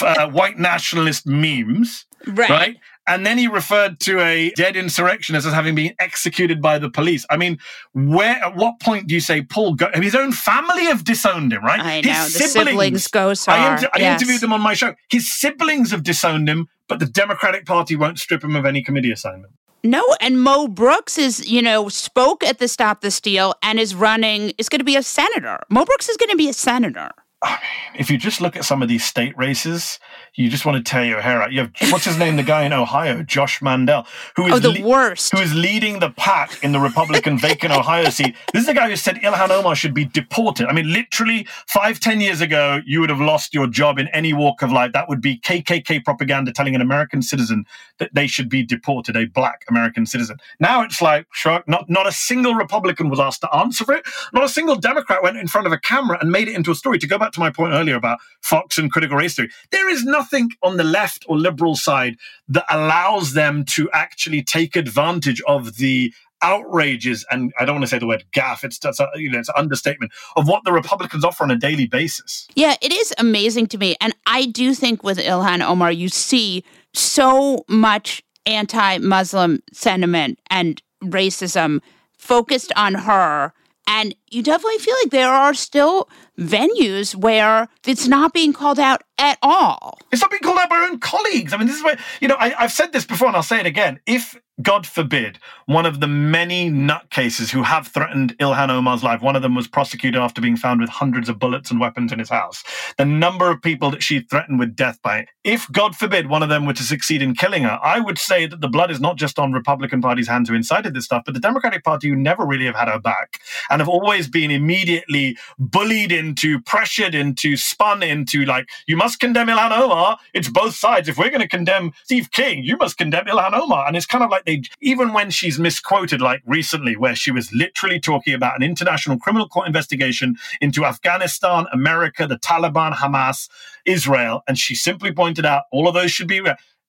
uh, 0.02 0.30
white 0.30 0.58
nationalist 0.58 1.28
memes. 1.28 2.06
Right. 2.28 2.50
right. 2.50 2.78
And 3.08 3.26
then 3.26 3.40
he 3.40 3.48
referred 3.48 4.00
to 4.02 4.20
a 4.20 4.52
dead 4.52 4.76
insurrectionist 4.76 5.48
as 5.48 5.54
having 5.54 5.74
been 5.74 5.96
executed 5.98 6.62
by 6.62 6.78
the 6.78 6.92
police. 6.92 7.26
I 7.32 7.38
mean, 7.38 7.58
where 7.94 8.36
at 8.36 8.56
what 8.56 8.80
point 8.80 9.08
do 9.08 9.16
you 9.16 9.20
say 9.20 9.42
Paul? 9.42 9.74
Go- 9.74 9.90
his 9.96 10.14
own 10.14 10.32
family 10.32 10.84
have 10.86 11.04
disowned 11.06 11.52
him, 11.52 11.64
right? 11.64 11.80
I 11.80 12.02
know 12.02 12.14
his 12.14 12.34
the 12.34 12.40
siblings, 12.48 13.06
siblings 13.06 13.48
I, 13.48 13.74
inter- 13.74 13.90
I 13.96 14.00
yes. 14.00 14.22
interviewed 14.22 14.42
them 14.42 14.54
on 14.54 14.62
my 14.62 14.76
show. 14.76 14.94
His 15.10 15.34
siblings 15.34 15.90
have 15.90 16.04
disowned 16.04 16.48
him, 16.48 16.68
but 16.88 17.00
the 17.00 17.08
Democratic 17.08 17.66
Party 17.66 17.96
won't 17.96 18.20
strip 18.20 18.44
him 18.44 18.56
of 18.56 18.66
any 18.66 18.84
committee 18.84 19.12
assignment. 19.12 19.54
No, 19.84 20.04
and 20.20 20.42
Mo 20.42 20.68
Brooks 20.68 21.18
is, 21.18 21.50
you 21.50 21.62
know, 21.62 21.88
spoke 21.88 22.44
at 22.44 22.60
the 22.60 22.68
Stop 22.68 23.02
the 23.02 23.12
Steal 23.12 23.54
and 23.64 23.80
is 23.80 23.96
running, 23.96 24.52
is 24.58 24.68
going 24.68 24.80
to 24.80 24.86
be 24.86 24.98
a 24.98 25.04
senator. 25.04 25.60
Mo 25.70 25.86
Brooks 25.86 26.10
is 26.10 26.18
going 26.18 26.30
to 26.30 26.36
be 26.36 26.50
a 26.50 26.54
senator. 26.54 27.12
I 27.42 27.52
mean, 27.52 28.00
if 28.02 28.10
you 28.10 28.18
just 28.18 28.42
look 28.42 28.58
at 28.58 28.66
some 28.66 28.82
of 28.82 28.90
these 28.90 29.06
state 29.06 29.38
races, 29.38 30.00
you 30.36 30.50
just 30.50 30.66
want 30.66 30.84
to 30.84 30.90
tear 30.90 31.06
your 31.06 31.22
hair 31.22 31.42
out. 31.42 31.54
You 31.54 31.62
have 31.62 31.72
what's 31.90 32.04
his 32.04 32.18
name, 32.18 32.36
the 32.36 32.44
guy 32.44 32.64
in 32.64 32.74
Ohio, 32.74 33.24
Josh 33.24 33.62
Mandel, 33.62 34.06
who 34.36 34.48
is 34.48 34.54
oh, 34.54 34.60
the 34.60 34.84
worst, 34.84 35.32
who 35.32 35.40
is 35.40 35.54
leading 35.54 36.00
the 36.00 36.10
pack 36.10 36.62
in 36.64 36.74
the 36.74 36.80
Republican 36.80 37.38
vacant 37.38 37.72
Ohio 37.72 38.10
seat. 38.10 38.36
This 38.52 38.62
is 38.62 38.68
the 38.68 38.74
guy 38.74 38.90
who 38.90 38.98
said 38.98 39.16
Ilhan 39.18 39.52
Omar 39.52 39.76
should 39.76 39.94
be 39.94 40.04
deported. 40.04 40.68
I 40.68 40.74
mean, 40.74 40.92
literally 40.92 41.48
five, 41.68 42.02
ten 42.02 42.20
years 42.20 42.42
ago, 42.42 42.82
you 42.86 43.00
would 43.00 43.10
have 43.10 43.22
lost 43.22 43.54
your 43.54 43.68
job 43.68 44.00
in 44.00 44.10
any 44.10 44.34
walk 44.34 44.62
of 44.62 44.72
life. 44.72 44.92
That 44.92 45.08
would 45.08 45.22
be 45.22 45.38
KKK 45.38 46.04
propaganda 46.04 46.52
telling 46.52 46.76
an 46.76 46.82
American 46.82 47.22
citizen 47.22 47.66
that 48.00 48.14
they 48.14 48.28
should 48.28 48.50
be 48.50 48.64
deported, 48.64 49.16
a 49.16 49.26
black 49.26 49.64
American 49.70 50.06
citizen. 50.06 50.38
Now 50.60 50.84
it's 50.84 51.02
like, 51.02 51.26
sure, 51.32 51.64
not 51.68 51.90
not 51.90 52.06
a 52.06 52.12
single 52.12 52.56
Republican 52.56 53.10
was 53.10 53.20
asked 53.20 53.42
to 53.42 53.56
answer 53.56 53.86
for 53.86 53.94
it. 53.94 54.06
Not 54.34 54.44
a 54.44 54.50
single 54.50 54.76
Democrat 54.76 55.24
went 55.24 55.38
in 55.38 55.48
front 55.48 55.68
of 55.68 55.74
a 55.74 55.78
camera 55.78 56.18
and 56.20 56.32
made 56.32 56.50
it 56.50 56.56
into 56.56 56.72
a 56.72 56.76
story. 56.76 57.00
To 57.00 57.08
go 57.08 57.18
back 57.18 57.29
back 57.30 57.34
to 57.34 57.40
my 57.40 57.52
point 57.52 57.74
earlier 57.74 57.96
about 57.96 58.20
Fox 58.42 58.78
and 58.78 58.92
critical 58.92 59.18
race 59.18 59.36
theory. 59.36 59.52
There 59.72 59.90
is 59.90 60.04
nothing 60.04 60.50
on 60.64 60.78
the 60.78 60.84
left 60.84 61.26
or 61.28 61.38
liberal 61.38 61.76
side 61.76 62.18
that 62.48 62.66
allows 62.70 63.34
them 63.34 63.66
to 63.66 63.90
actually 63.92 64.42
take 64.42 64.76
advantage 64.76 65.42
of 65.48 65.76
the 65.78 66.12
outrages 66.42 67.26
and 67.30 67.52
I 67.60 67.66
don't 67.66 67.76
want 67.76 67.84
to 67.84 67.88
say 67.88 68.00
the 68.00 68.08
word 68.08 68.24
gaff. 68.32 68.64
It's 68.64 68.80
that's 68.80 69.00
a, 69.00 69.10
you 69.16 69.30
know 69.30 69.40
it's 69.40 69.50
an 69.50 69.56
understatement 69.58 70.12
of 70.38 70.48
what 70.48 70.64
the 70.64 70.72
Republicans 70.72 71.26
offer 71.26 71.44
on 71.44 71.52
a 71.52 71.58
daily 71.58 71.86
basis. 71.86 72.48
Yeah, 72.56 72.76
it 72.82 72.94
is 72.94 73.14
amazing 73.18 73.68
to 73.68 73.78
me, 73.78 73.96
and 74.00 74.16
I 74.26 74.46
do 74.46 74.74
think 74.74 75.04
with 75.04 75.18
Ilhan 75.20 75.62
Omar, 75.62 75.92
you 75.92 76.08
see 76.08 76.64
so 76.94 77.66
much 77.68 78.24
anti-Muslim 78.46 79.62
sentiment 79.74 80.40
and 80.50 80.82
racism 81.04 81.82
focused 82.18 82.72
on 82.76 82.94
her 82.94 83.54
and 83.90 84.14
you 84.30 84.44
definitely 84.44 84.78
feel 84.78 84.96
like 85.04 85.12
there 85.12 85.34
are 85.34 85.56
still 85.56 86.08
venues 86.40 87.16
where 87.16 87.68
it's 87.86 88.08
not 88.08 88.34
being 88.34 88.54
called 88.54 88.80
out 88.80 89.04
at 89.18 89.38
all. 89.42 90.00
It's 90.12 90.22
not 90.22 90.32
being 90.32 90.42
called 90.42 90.58
out 90.58 90.70
by 90.70 90.78
our 90.78 90.86
own 90.86 91.00
colleagues. 91.00 91.54
I 91.54 91.58
mean, 91.58 91.68
this 91.68 91.78
is 91.78 91.84
where, 91.84 92.00
you 92.22 92.28
know, 92.28 92.38
I, 92.40 92.50
have 92.50 92.72
said 92.72 92.94
this 92.94 93.06
before 93.06 93.28
and 93.28 93.36
I'll 93.36 93.44
say 93.44 93.60
it 93.60 93.66
again. 93.66 94.00
If 94.06 94.40
God 94.62 94.86
forbid, 94.86 95.40
one 95.68 95.86
of 95.86 96.00
the 96.02 96.08
many 96.08 96.70
nutcases 96.70 97.50
who 97.50 97.64
have 97.64 97.88
threatened 97.88 98.38
Ilhan 98.40 98.70
Omar's 98.70 99.04
life, 99.04 99.22
one 99.22 99.36
of 99.36 99.42
them 99.42 99.56
was 99.56 99.68
prosecuted 99.68 100.20
after 100.20 100.42
being 100.42 100.58
found 100.58 100.82
with 100.82 100.90
hundreds 100.90 101.30
of 101.30 101.40
bullets 101.40 101.72
and 101.72 101.80
weapons 101.80 102.12
in 102.12 102.20
his 102.20 102.30
house. 102.30 102.64
The 102.98 103.06
number 103.06 103.50
of 103.50 103.62
people 103.62 103.90
that 103.92 104.04
she 104.04 104.20
threatened 104.20 104.60
with 104.60 104.76
death 104.76 105.02
by, 105.02 105.28
if 105.44 105.72
God 105.72 105.96
forbid 105.96 106.28
one 106.28 106.44
of 106.44 106.50
them 106.50 106.66
were 106.66 106.74
to 106.74 106.84
succeed 106.84 107.22
in 107.22 107.36
killing 107.36 107.64
her, 107.64 107.80
I 107.82 108.00
would 108.02 108.18
say 108.18 108.48
that 108.48 108.60
the 108.60 108.68
blood 108.68 108.92
is 108.92 109.00
not 109.00 109.18
just 109.18 109.40
on 109.40 109.54
Republican 109.54 110.02
Party's 110.02 110.28
hands 110.28 110.50
who 110.50 110.56
incited 110.56 110.94
this 110.94 111.06
stuff, 111.06 111.24
but 111.26 111.34
the 111.34 111.40
Democratic 111.40 111.84
Party 111.84 112.10
who 112.10 112.16
never 112.16 112.46
really 112.46 112.66
have 112.66 112.76
had 112.76 112.90
her 112.90 113.00
back 113.00 113.40
and 113.70 113.80
have 113.80 113.90
always 113.90 114.28
been 114.28 114.52
immediately 114.52 115.38
bullied 115.58 116.12
into, 116.12 116.60
pressured 116.62 117.16
into, 117.16 117.56
spun 117.56 118.04
into 118.04 118.44
like, 118.44 118.68
you 118.88 118.98
must 118.98 119.20
condemn 119.20 119.48
Ilhan 119.48 119.72
Omar. 119.72 120.18
It's 120.34 120.50
both 120.50 120.76
sides. 120.76 121.08
If 121.08 121.18
we're 121.18 121.30
going 121.30 121.42
to 121.42 121.48
condemn 121.48 121.94
Steve 122.04 122.32
King, 122.32 122.64
you 122.64 122.76
must 122.76 122.98
condemn 122.98 123.26
Ilhan 123.26 123.54
Omar. 123.54 123.88
And 123.88 123.96
it's 123.96 124.06
kind 124.06 124.24
of 124.24 124.30
like 124.30 124.44
they, 124.50 124.64
even 124.82 125.14
when 125.14 125.30
she's 125.30 125.60
misquoted, 125.60 126.22
like 126.22 126.42
recently, 126.46 126.98
where 126.98 127.16
she 127.16 127.32
was 127.32 127.54
literally 127.54 128.00
talking 128.00 128.34
about 128.34 128.56
an 128.56 128.64
international 128.64 129.20
criminal 129.20 129.48
court 129.48 129.68
investigation 129.68 130.38
into 130.60 130.86
Afghanistan, 130.86 131.68
America, 131.72 132.26
the 132.26 132.40
Taliban, 132.40 132.94
Hamas, 132.94 133.48
Israel, 133.86 134.42
and 134.48 134.58
she 134.58 134.74
simply 134.74 135.12
pointed 135.12 135.46
out 135.46 135.64
all 135.72 135.88
of 135.88 135.94
those 135.94 136.12
should 136.12 136.28
be. 136.28 136.42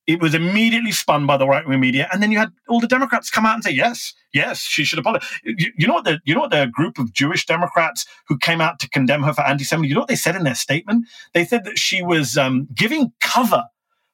It 0.07 0.23
was 0.23 0.35
immediately 0.35 0.91
spun 0.91 1.27
by 1.27 1.37
the 1.37 1.47
right 1.47 1.67
wing 1.69 1.81
media, 1.81 2.09
and 2.11 2.23
then 2.23 2.33
you 2.33 2.39
had 2.39 2.51
all 2.67 2.81
the 2.81 2.89
Democrats 2.89 3.31
come 3.31 3.45
out 3.45 3.55
and 3.55 3.63
say, 3.63 3.73
"Yes, 3.73 4.15
yes, 4.33 4.61
she 4.63 4.83
should 4.83 4.99
apologize." 4.99 5.29
You, 5.45 5.71
you 5.77 5.87
know 5.87 5.95
what? 5.95 6.05
The, 6.05 6.19
you 6.25 6.35
know 6.35 6.41
what? 6.41 6.51
The 6.51 6.67
group 6.73 6.99
of 6.99 7.13
Jewish 7.13 7.45
Democrats 7.45 8.07
who 8.27 8.39
came 8.39 8.63
out 8.63 8.79
to 8.81 8.89
condemn 8.89 9.23
her 9.23 9.35
for 9.35 9.43
anti-Semitism. 9.43 9.89
You 9.89 9.95
know 9.95 10.01
what 10.01 10.09
they 10.09 10.17
said 10.17 10.35
in 10.35 10.45
their 10.45 10.55
statement? 10.55 11.07
They 11.35 11.45
said 11.45 11.65
that 11.65 11.79
she 11.79 12.03
was 12.03 12.39
um, 12.39 12.67
giving 12.75 13.13
cover 13.21 13.65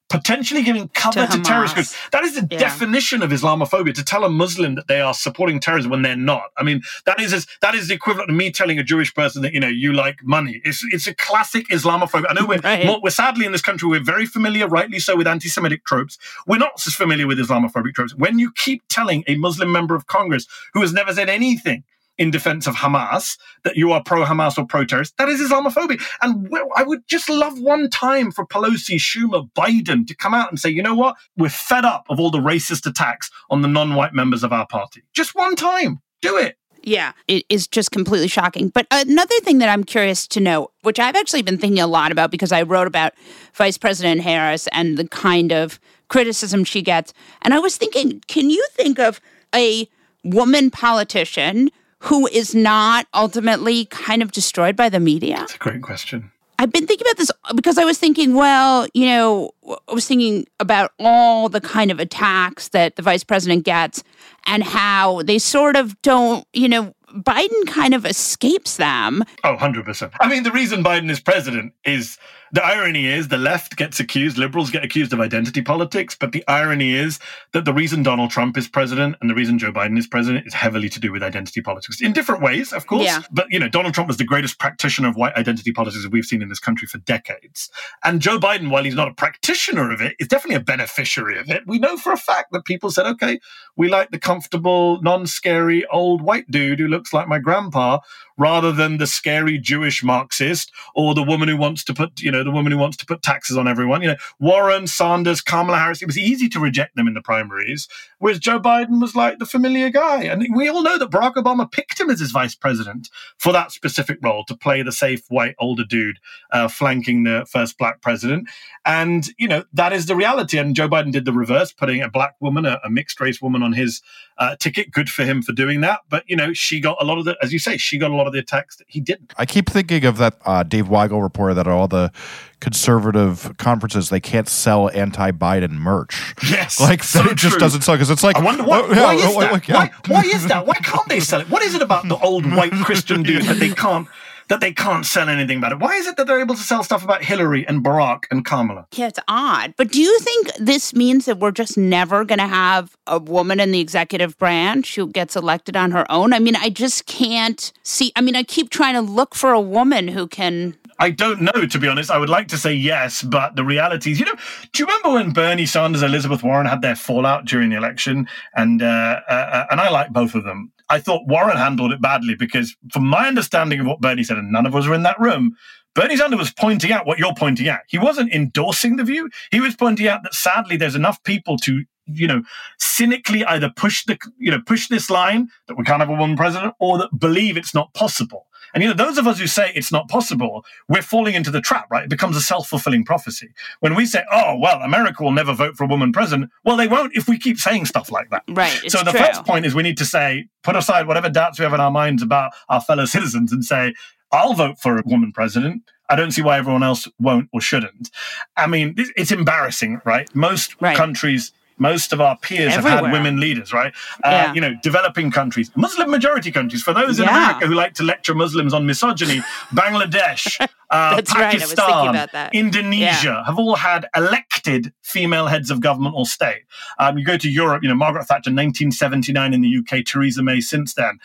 potentially 0.09 0.63
giving 0.63 0.89
cover 0.89 1.27
to, 1.27 1.37
to 1.37 1.43
terrorist 1.43 1.75
groups. 1.75 1.97
That 2.13 2.25
is 2.25 2.35
the 2.35 2.47
yeah. 2.51 2.59
definition 2.59 3.23
of 3.23 3.31
Islamophobia. 3.31 3.95
To 3.95 4.05
tell 4.05 4.25
a 4.25 4.31
Muslim 4.31 4.75
that 4.77 4.87
they 4.89 5.01
are 5.01 5.15
supporting 5.15 5.61
terrorism 5.61 5.91
when 5.91 6.03
they're 6.03 6.17
not. 6.17 6.51
I 6.57 6.63
mean, 6.63 6.83
that 7.07 7.21
is 7.21 7.47
that 7.61 7.75
is 7.75 7.89
the 7.89 7.95
equivalent 7.95 8.31
of 8.31 8.37
me 8.37 8.51
telling 8.51 8.79
a 8.79 8.85
Jewish 8.85 9.15
person 9.15 9.43
that 9.43 9.53
you 9.53 9.61
know 9.61 9.69
you 9.69 9.93
like 9.93 10.23
money. 10.23 10.61
It's 10.65 10.85
it's 10.93 11.07
a 11.07 11.15
classic 11.15 11.69
Islamophobia. 11.69 12.27
I 12.29 12.35
know 12.35 12.47
we're 12.47 12.59
right. 12.65 12.87
more, 12.87 13.01
we're 13.03 13.11
sadly 13.11 13.47
in 13.47 13.53
this 13.53 13.63
country 13.63 13.89
we're 13.89 14.03
very 14.03 14.27
familiar, 14.27 14.69
rightly 14.69 14.99
so, 14.99 15.17
with 15.17 15.27
anti-Semitic 15.27 15.85
tropes. 15.85 16.19
We're 16.47 16.59
not 16.59 16.73
as 16.87 16.95
familiar 16.95 17.27
with 17.27 17.39
Islamophobic 17.39 17.95
tropes. 17.95 18.15
When 18.15 18.39
you 18.39 18.53
keep 18.53 18.83
telling 18.89 19.25
a 19.27 19.37
Muslim 19.37 19.73
member 19.73 19.95
of 19.95 20.07
Congress 20.07 20.47
who 20.73 20.81
has 20.83 20.93
never 20.93 21.13
said 21.13 21.29
anything 21.29 21.85
in 22.19 22.31
defense 22.31 22.67
of 22.67 22.75
Hamas, 22.75 23.39
that 23.65 23.77
you 23.77 23.93
are 23.93 24.03
pro 24.03 24.25
Hamas 24.25 24.59
or 24.59 24.67
pro 24.67 24.85
terrorist. 24.85 25.17
That 25.19 25.29
is 25.29 25.41
Islamophobia. 25.41 26.03
And 26.23 26.49
I 26.77 26.83
would 26.83 27.07
just 27.07 27.29
love 27.29 27.59
one 27.61 27.91
time 27.91 28.31
for 28.31 28.47
Pelosi, 28.47 28.97
Schumer, 28.97 29.51
Biden 29.53 30.07
to 30.07 30.15
come 30.15 30.35
out 30.35 30.51
and 30.51 30.59
say, 30.59 30.71
you 30.71 30.83
know 30.83 30.95
what? 30.95 31.17
We're 31.37 31.49
fed 31.49 31.85
up 31.85 32.07
of 32.09 32.19
all 32.19 32.31
the 32.31 32.39
racist 32.39 32.87
attacks 32.87 33.31
on 33.51 33.63
the 33.63 33.69
non 33.69 33.95
white 33.95 34.15
members 34.15 34.43
of 34.43 34.53
our 34.53 34.67
party. 34.67 35.03
Just 35.13 35.35
one 35.35 35.57
time. 35.57 36.01
Do 36.23 36.37
it. 36.37 36.57
Yeah, 36.83 37.13
it 37.27 37.45
is 37.49 37.67
just 37.67 37.91
completely 37.91 38.29
shocking. 38.29 38.69
But 38.69 38.87
another 38.93 39.35
thing 39.43 39.59
that 39.59 39.69
I'm 39.69 39.83
curious 39.83 40.27
to 40.29 40.41
know, 40.41 40.69
which 40.83 41.01
I've 41.01 41.17
actually 41.17 41.43
been 41.43 41.59
thinking 41.59 41.81
a 41.81 41.87
lot 41.87 42.13
about 42.13 42.31
because 42.31 42.53
I 42.53 42.63
wrote 42.63 42.87
about 42.87 43.13
Vice 43.55 43.77
President 43.77 44.21
Harris 44.21 44.69
and 44.69 44.97
the 44.97 45.09
kind 45.09 45.53
of 45.53 45.81
criticism 46.09 46.63
she 46.63 46.83
gets. 46.83 47.13
And 47.43 47.53
I 47.53 47.59
was 47.59 47.77
thinking, 47.77 48.23
can 48.29 48.51
you 48.51 48.65
think 48.71 49.01
of 49.01 49.21
a 49.53 49.89
woman 50.23 50.71
politician 50.71 51.71
who 52.07 52.27
is 52.29 52.55
not 52.55 53.07
ultimately 53.15 53.87
kind 53.87 54.23
of 54.23 54.33
destroyed 54.33 54.77
by 54.77 54.89
the 54.89 55.01
media? 55.01 55.37
That's 55.37 55.55
a 55.55 55.59
great 55.59 55.83
question. 55.83 56.31
I've 56.59 56.73
been 56.73 56.87
thinking 56.87 57.07
about 57.07 57.19
this 57.19 57.31
because 57.55 57.77
I 57.77 57.85
was 57.85 57.99
thinking, 57.99 58.35
well, 58.35 58.87
you 58.95 59.07
know, 59.07 59.51
I 59.89 59.93
was 59.93 60.07
thinking 60.07 60.47
about 60.59 60.93
all 60.99 61.49
the 61.49 61.61
kind 61.61 61.91
of 61.91 62.01
attacks 62.01 62.69
that 62.69 62.97
the 62.97 63.03
vice 63.03 63.25
president 63.25 63.65
gets 63.65 64.03
and 64.47 64.63
how 64.63 65.23
they 65.23 65.39
sort 65.39 65.77
of 65.77 66.01
don't, 66.01 66.47
you 66.55 66.69
know, 66.69 66.95
Biden 67.15 67.67
kind 67.67 67.95
of 67.95 68.07
escapes 68.07 68.77
them. 68.79 69.23
Oh, 69.45 69.57
100%. 69.57 70.13
I 70.21 70.29
mean, 70.29 70.45
the 70.45 70.53
reason 70.53 70.83
Biden 70.83 71.11
is 71.11 71.21
president 71.21 71.73
is 71.85 72.19
the 72.53 72.65
irony 72.65 73.07
is 73.07 73.29
the 73.29 73.37
left 73.37 73.77
gets 73.77 74.01
accused, 74.01 74.39
liberals 74.39 74.71
get 74.71 74.85
accused 74.85 75.13
of 75.13 75.21
identity 75.21 75.63
politics, 75.63 76.17
but 76.19 76.33
the 76.33 76.45
irony 76.49 76.95
is 76.95 77.19
that 77.53 77.65
the 77.65 77.73
reason 77.73 78.03
Donald 78.03 78.31
Trump 78.31 78.57
is 78.57 78.69
president 78.69 79.17
and 79.21 79.29
the 79.29 79.35
reason 79.35 79.59
Joe 79.59 79.73
Biden 79.73 79.99
is 79.99 80.07
president 80.07 80.47
is 80.47 80.55
heavily 80.55 80.89
to 80.89 81.01
do 81.01 81.13
with 81.13 81.23
identity 81.23 81.61
politics 81.61 82.01
in 82.01 82.13
different 82.13 82.43
ways, 82.43 82.73
of 82.73 82.87
course. 82.87 83.05
Yeah. 83.05 83.23
But, 83.33 83.47
you 83.51 83.59
know, 83.59 83.69
Donald 83.69 83.95
Trump 83.95 84.09
was 84.09 84.17
the 84.17 84.25
greatest 84.25 84.59
practitioner 84.59 85.09
of 85.09 85.17
white 85.17 85.35
identity 85.37 85.73
politics 85.73 86.03
that 86.03 86.13
we've 86.13 86.25
seen 86.25 86.43
in 86.43 86.49
this 86.49 86.61
country 86.61 86.87
for 86.87 86.99
decades. 86.99 87.71
And 88.05 88.21
Joe 88.21 88.39
Biden, 88.39 88.71
while 88.71 88.85
he's 88.85 88.95
not 88.95 89.09
a 89.09 89.15
practitioner 89.15 89.91
of 89.91 90.01
it, 90.01 90.17
is 90.19 90.29
definitely 90.29 90.57
a 90.57 90.61
beneficiary 90.61 91.39
of 91.39 91.51
it. 91.51 91.63
We 91.67 91.79
know 91.79 91.97
for 91.97 92.13
a 92.13 92.17
fact 92.17 92.53
that 92.53 92.65
people 92.65 92.91
said, 92.91 93.07
okay, 93.07 93.41
we 93.77 93.89
like 93.89 94.11
the 94.11 94.19
comfortable, 94.19 95.01
non 95.03 95.27
scary 95.27 95.85
old 95.87 96.23
white 96.23 96.51
dude 96.51 96.81
who 96.81 96.89
looks 96.89 97.13
like 97.13 97.29
my 97.29 97.39
grandpa 97.39 97.99
rather 98.37 98.73
than 98.73 98.99
the 98.99 99.07
scary 99.07 99.59
Jewish 99.59 100.05
Marxist 100.05 100.73
or 100.95 101.15
the 101.15 101.23
woman 101.23 101.49
who 101.49 101.57
wants 101.57 101.85
to 101.85 101.95
put, 101.95 102.21
you 102.21 102.31
know, 102.31 102.36
the 102.45 102.51
woman 102.51 102.73
who 102.73 102.79
wants 102.79 102.97
to 102.99 103.07
put 103.07 103.23
taxes 103.23 103.57
on 103.57 103.69
everyone. 103.69 104.03
You 104.03 104.09
know, 104.09 104.17
Warren, 104.39 104.87
Sanders, 104.87 105.41
Kamala 105.41 105.79
Harris, 105.79 106.03
it 106.03 106.07
was 106.07 106.19
easy 106.19 106.49
to 106.51 106.61
reject 106.61 106.97
them 106.97 107.09
in 107.09 107.15
the 107.15 107.23
primaries, 107.23 107.89
whereas 108.19 108.39
Joe 108.39 108.61
Biden 108.61 109.01
was 109.01 109.15
like 109.15 109.39
the 109.39 109.47
familiar 109.47 109.91
guy. 109.91 110.23
And 110.25 110.47
we 110.55 110.69
all 110.69 110.83
know 110.83 110.99
that 110.99 111.11
Barack 111.11 111.35
Obama 111.35 111.71
picked 111.71 112.01
him 112.01 112.11
as 112.11 112.21
his 112.21 112.31
vice 112.31 112.55
president 112.55 113.09
for 113.39 113.53
that 113.53 113.73
specific 113.73 114.19
role 114.23 114.45
to 114.45 114.57
play 114.57 114.83
the 114.83 114.93
safe, 114.93 115.23
white, 115.29 115.55
older 115.59 115.85
dude 115.85 116.19
uh, 116.53 116.69
flanking 116.69 117.25
the 117.25 117.47
first 117.51 117.79
black 117.79 118.01
president. 118.03 118.49
And, 118.85 119.29
you 119.39 119.49
know, 119.49 119.65
that 119.73 119.93
is 119.93 120.07
the 120.07 120.17
reality. 120.17 120.59
And 120.59 120.77
Joe 120.77 120.89
Biden 120.89 121.13
did 121.13 121.25
the 121.25 121.33
reverse, 121.33 121.73
putting 121.73 122.03
a 122.03 122.11
black 122.11 122.35
woman, 122.41 122.67
a, 122.67 122.81
a 122.85 122.91
mixed 122.91 123.21
race 123.21 123.43
woman 123.43 123.63
on 123.63 123.73
his 123.73 124.03
uh, 124.39 124.57
ticket. 124.57 124.91
Good 124.91 125.09
for 125.09 125.25
him 125.25 125.43
for 125.43 125.53
doing 125.53 125.81
that. 125.81 126.01
But, 126.09 126.29
you 126.29 126.37
know, 126.37 126.53
she 126.53 126.81
got 126.81 126.97
a 127.01 127.05
lot 127.05 127.19
of 127.19 127.25
the, 127.25 127.37
as 127.43 127.53
you 127.53 127.59
say, 127.59 127.77
she 127.77 127.99
got 127.99 128.11
a 128.11 128.15
lot 128.15 128.27
of 128.27 128.33
the 128.33 128.39
attacks 128.39 128.77
that 128.77 128.87
he 128.89 129.01
didn't. 129.01 129.33
I 129.37 129.47
keep 129.47 129.69
thinking 129.69 130.05
of 130.05 130.19
that 130.19 130.39
uh, 130.45 130.63
Dave 130.63 130.87
Weigel 130.87 131.23
report 131.23 131.57
that 131.57 131.67
all 131.67 131.89
the 131.89 132.13
conservative 132.61 133.55
conferences 133.59 134.09
they 134.09 134.21
can't 134.21 134.49
sell 134.49 134.91
anti-Biden 134.91 135.73
merch. 135.73 136.35
Yes, 136.51 136.81
like 136.89 137.03
so 137.03 137.25
it 137.31 137.37
just 137.37 137.59
doesn't 137.59 137.83
sell 137.83 137.95
because 137.95 138.11
it's 138.11 138.23
like 138.23 138.37
I 138.37 138.43
wonder 138.43 138.65
why, 138.65 138.81
uh, 138.81 138.89
why, 138.89 139.15
is 139.15 139.37
that? 139.37 139.69
Why, 139.69 139.91
why 140.09 140.23
is 140.23 140.47
that? 140.49 140.67
Why 140.67 140.75
can't 140.75 141.09
they 141.09 141.21
sell 141.21 141.41
it? 141.41 141.51
What 141.51 141.63
is 141.63 141.75
it 141.75 141.83
about 141.83 142.09
the 142.09 142.17
old 142.17 142.51
white 142.51 142.73
Christian 142.73 143.23
dude 143.23 143.43
that 143.43 143.59
they 143.59 143.71
can't? 143.71 144.09
That 144.49 144.61
they 144.61 144.73
can't 144.73 145.05
sell 145.05 145.29
anything 145.29 145.59
about 145.59 145.73
it. 145.73 145.79
Why 145.79 145.95
is 145.95 146.07
it 146.07 146.17
that 146.17 146.27
they're 146.27 146.41
able 146.41 146.55
to 146.55 146.61
sell 146.61 146.83
stuff 146.83 147.05
about 147.05 147.23
Hillary 147.23 147.67
and 147.67 147.85
Barack 147.85 148.25
and 148.31 148.45
Kamala? 148.45 148.87
Yeah, 148.95 149.09
it's 149.09 149.19
odd. 149.29 149.75
But 149.77 149.91
do 149.91 150.01
you 150.01 150.19
think 150.21 150.53
this 150.59 150.95
means 150.95 151.25
that 151.27 151.39
we're 151.39 151.51
just 151.51 151.77
never 151.77 152.25
going 152.25 152.39
to 152.39 152.47
have 152.47 152.97
a 153.07 153.19
woman 153.19 153.61
in 153.61 153.73
the 153.73 153.81
executive 153.81 154.39
branch 154.39 154.95
who 154.95 155.09
gets 155.09 155.37
elected 155.37 155.77
on 155.77 155.91
her 155.91 156.11
own? 156.11 156.33
I 156.33 156.39
mean, 156.39 156.57
I 156.57 156.71
just 156.71 157.07
can't 157.07 157.73
see. 157.83 158.13
I 158.17 158.21
mean, 158.21 158.37
I 158.37 158.43
keep 158.43 158.71
trying 158.71 158.95
to 158.95 159.01
look 159.01 159.35
for 159.35 159.53
a 159.53 159.61
woman 159.61 160.09
who 160.09 160.27
can 160.27 160.77
I 160.99 161.11
don't 161.11 161.43
know, 161.43 161.67
to 161.67 161.79
be 161.79 161.89
honest. 161.89 162.11
I 162.11 162.19
would 162.19 162.29
like 162.29 162.49
to 162.49 162.59
say 162.59 162.73
yes, 162.73 163.23
but 163.23 163.57
the 163.57 163.65
reality 163.65 164.13
is, 164.13 164.21
you 164.21 164.27
know, 164.27 164.35
do 164.73 164.83
you 164.83 164.87
remember 164.87 165.11
when 165.11 165.33
Bernie 165.33 165.67
Sanders, 165.67 166.03
Elizabeth 166.03 166.43
Warren 166.43 166.67
had 166.67 166.81
their 166.83 166.97
fallout 166.97 167.45
during 167.45 167.71
the 167.71 167.77
election? 167.77 168.29
And 168.55 168.83
uh, 168.83 169.21
uh, 169.29 169.67
and 169.71 169.81
I 169.81 169.91
like 169.91 170.13
both 170.13 170.35
of 170.35 170.45
them. 170.45 170.73
I 170.89 171.01
thought 171.01 171.27
Warren 171.27 171.57
handled 171.57 171.93
it 171.93 172.01
badly 172.01 172.35
because, 172.35 172.75
from 172.93 173.07
my 173.07 173.27
understanding 173.27 173.81
of 173.81 173.87
what 173.87 174.01
Bernie 174.01 174.25
said, 174.25 174.39
and 174.39 174.53
none 174.53 174.67
of 174.67 174.75
us 174.75 174.87
were 174.87 174.95
in 174.95 175.03
that 175.03 175.21
room, 175.21 175.57
Bernie 175.95 176.17
Sanders 176.17 176.39
was 176.39 176.53
pointing 176.53 176.93
out 176.93 177.07
what 177.07 177.19
you're 177.19 177.35
pointing 177.35 177.69
out. 177.69 177.81
He 177.89 177.99
wasn't 177.99 178.33
endorsing 178.33 178.97
the 178.97 179.05
view. 179.05 179.31
He 179.51 179.61
was 179.61 179.75
pointing 179.75 180.07
out 180.09 180.23
that 180.23 180.35
sadly 180.35 180.77
there's 180.77 180.95
enough 180.95 181.23
people 181.25 181.57
to, 181.59 181.85
you 182.07 182.27
know, 182.27 182.43
cynically 182.79 183.45
either 183.45 183.71
push 183.75 184.05
the, 184.05 184.19
you 184.39 184.51
know, 184.51 184.61
push 184.65 184.89
this 184.89 185.11
line 185.11 185.49
that 185.69 185.77
we 185.77 185.85
can't 185.85 186.01
have 186.01 186.11
a 186.11 186.15
woman 186.15 186.37
president 186.37 186.75
or 186.81 186.99
that 186.99 187.19
believe 187.19 187.57
it's 187.57 187.75
not 187.75 187.93
possible. 187.95 188.47
And 188.75 188.83
you 188.83 188.89
know, 188.89 188.95
those 188.95 189.19
of 189.19 189.27
us 189.27 189.39
who 189.39 189.47
say 189.47 189.73
it's 189.75 189.93
not 189.93 190.09
possible, 190.09 190.65
we're 190.89 191.03
falling 191.03 191.35
into 191.35 191.51
the 191.51 191.61
trap, 191.61 191.87
right? 191.91 192.05
It 192.05 192.11
becomes 192.11 192.37
a 192.37 192.41
self-fulfilling 192.41 193.05
prophecy. 193.05 193.49
When 193.81 193.95
we 193.95 194.07
say, 194.07 194.23
"Oh, 194.31 194.59
well, 194.59 194.83
America 194.83 195.23
will 195.23 195.33
never 195.33 195.55
vote 195.55 195.77
for 195.77 195.85
a 195.85 195.87
woman 195.87 196.13
president," 196.13 196.51
well, 196.65 196.77
they 196.77 196.89
won't 196.89 197.15
if 197.15 197.29
we 197.29 197.39
keep 197.39 197.59
saying 197.59 197.87
stuff 197.87 198.11
like 198.11 198.31
that. 198.31 198.43
Right. 198.49 198.79
so 198.89 199.03
the 199.03 199.13
true. 199.13 199.21
first 199.21 199.45
point 199.45 199.67
is 199.67 199.75
we 199.75 199.83
need 199.83 199.99
to 199.99 200.05
say, 200.05 200.49
put 200.63 200.77
aside 200.77 201.07
whatever 201.07 201.29
doubts 201.29 201.59
we 201.59 201.63
have 201.63 201.75
in 201.75 201.81
our 201.81 201.91
minds 201.91 202.23
about 202.23 202.53
our 202.69 202.81
fellow 202.81 203.05
citizens, 203.17 203.53
and 203.53 203.65
say, 203.65 203.95
"I'll 204.33 204.55
vote 204.55 204.79
for 204.79 204.99
a 204.99 205.03
woman 205.07 205.33
president." 205.33 205.83
I 206.09 206.15
don't 206.15 206.31
see 206.31 206.43
why 206.43 206.59
everyone 206.59 206.83
else 206.83 207.09
won't 207.19 207.49
or 207.53 207.61
shouldn't. 207.61 208.11
I 208.57 208.69
mean, 208.69 208.95
it's 209.17 209.33
embarrassing, 209.33 210.01
right? 210.05 210.33
Most 210.37 210.77
right. 210.81 210.97
countries 210.97 211.51
most 211.79 212.13
of 212.13 212.21
our 212.21 212.37
peers 212.39 212.75
Everywhere. 212.75 212.97
have 212.97 213.05
had 213.05 213.13
women 213.13 213.39
leaders, 213.41 213.73
right? 213.73 213.93
Uh, 214.25 214.31
yeah. 214.31 214.53
You 214.55 214.61
know, 214.61 214.75
developing 214.83 215.31
countries, 215.31 215.71
Muslim 215.77 216.11
majority 216.11 216.51
countries. 216.51 216.83
For 216.83 216.95
those 216.95 217.19
in 217.19 217.27
yeah. 217.27 217.49
America 217.49 217.67
who 217.67 217.75
like 217.75 217.95
to 217.95 218.03
lecture 218.03 218.35
Muslims 218.35 218.73
on 218.73 218.87
misogyny, 218.87 219.39
Bangladesh, 219.75 220.61
uh, 220.91 221.23
Pakistan, 221.27 222.29
right. 222.33 222.51
Indonesia 222.53 223.29
yeah. 223.29 223.45
have 223.45 223.59
all 223.59 223.77
had 223.77 224.07
elected 224.17 224.93
female 225.03 225.47
heads 225.47 225.71
of 225.71 225.81
government 225.81 226.15
or 226.17 226.27
state. 226.27 226.63
Um, 226.99 227.19
you 227.19 227.25
go 227.25 227.37
to 227.37 227.49
Europe, 227.49 227.83
you 227.83 227.89
know, 227.89 227.95
Margaret 227.95 228.25
Thatcher, 228.25 228.51
1979 228.51 229.55
in 229.55 229.61
the 229.61 229.79
UK, 229.79 230.05
Theresa 230.05 230.43
May 230.43 230.61
since 230.61 230.95
then. 230.95 231.19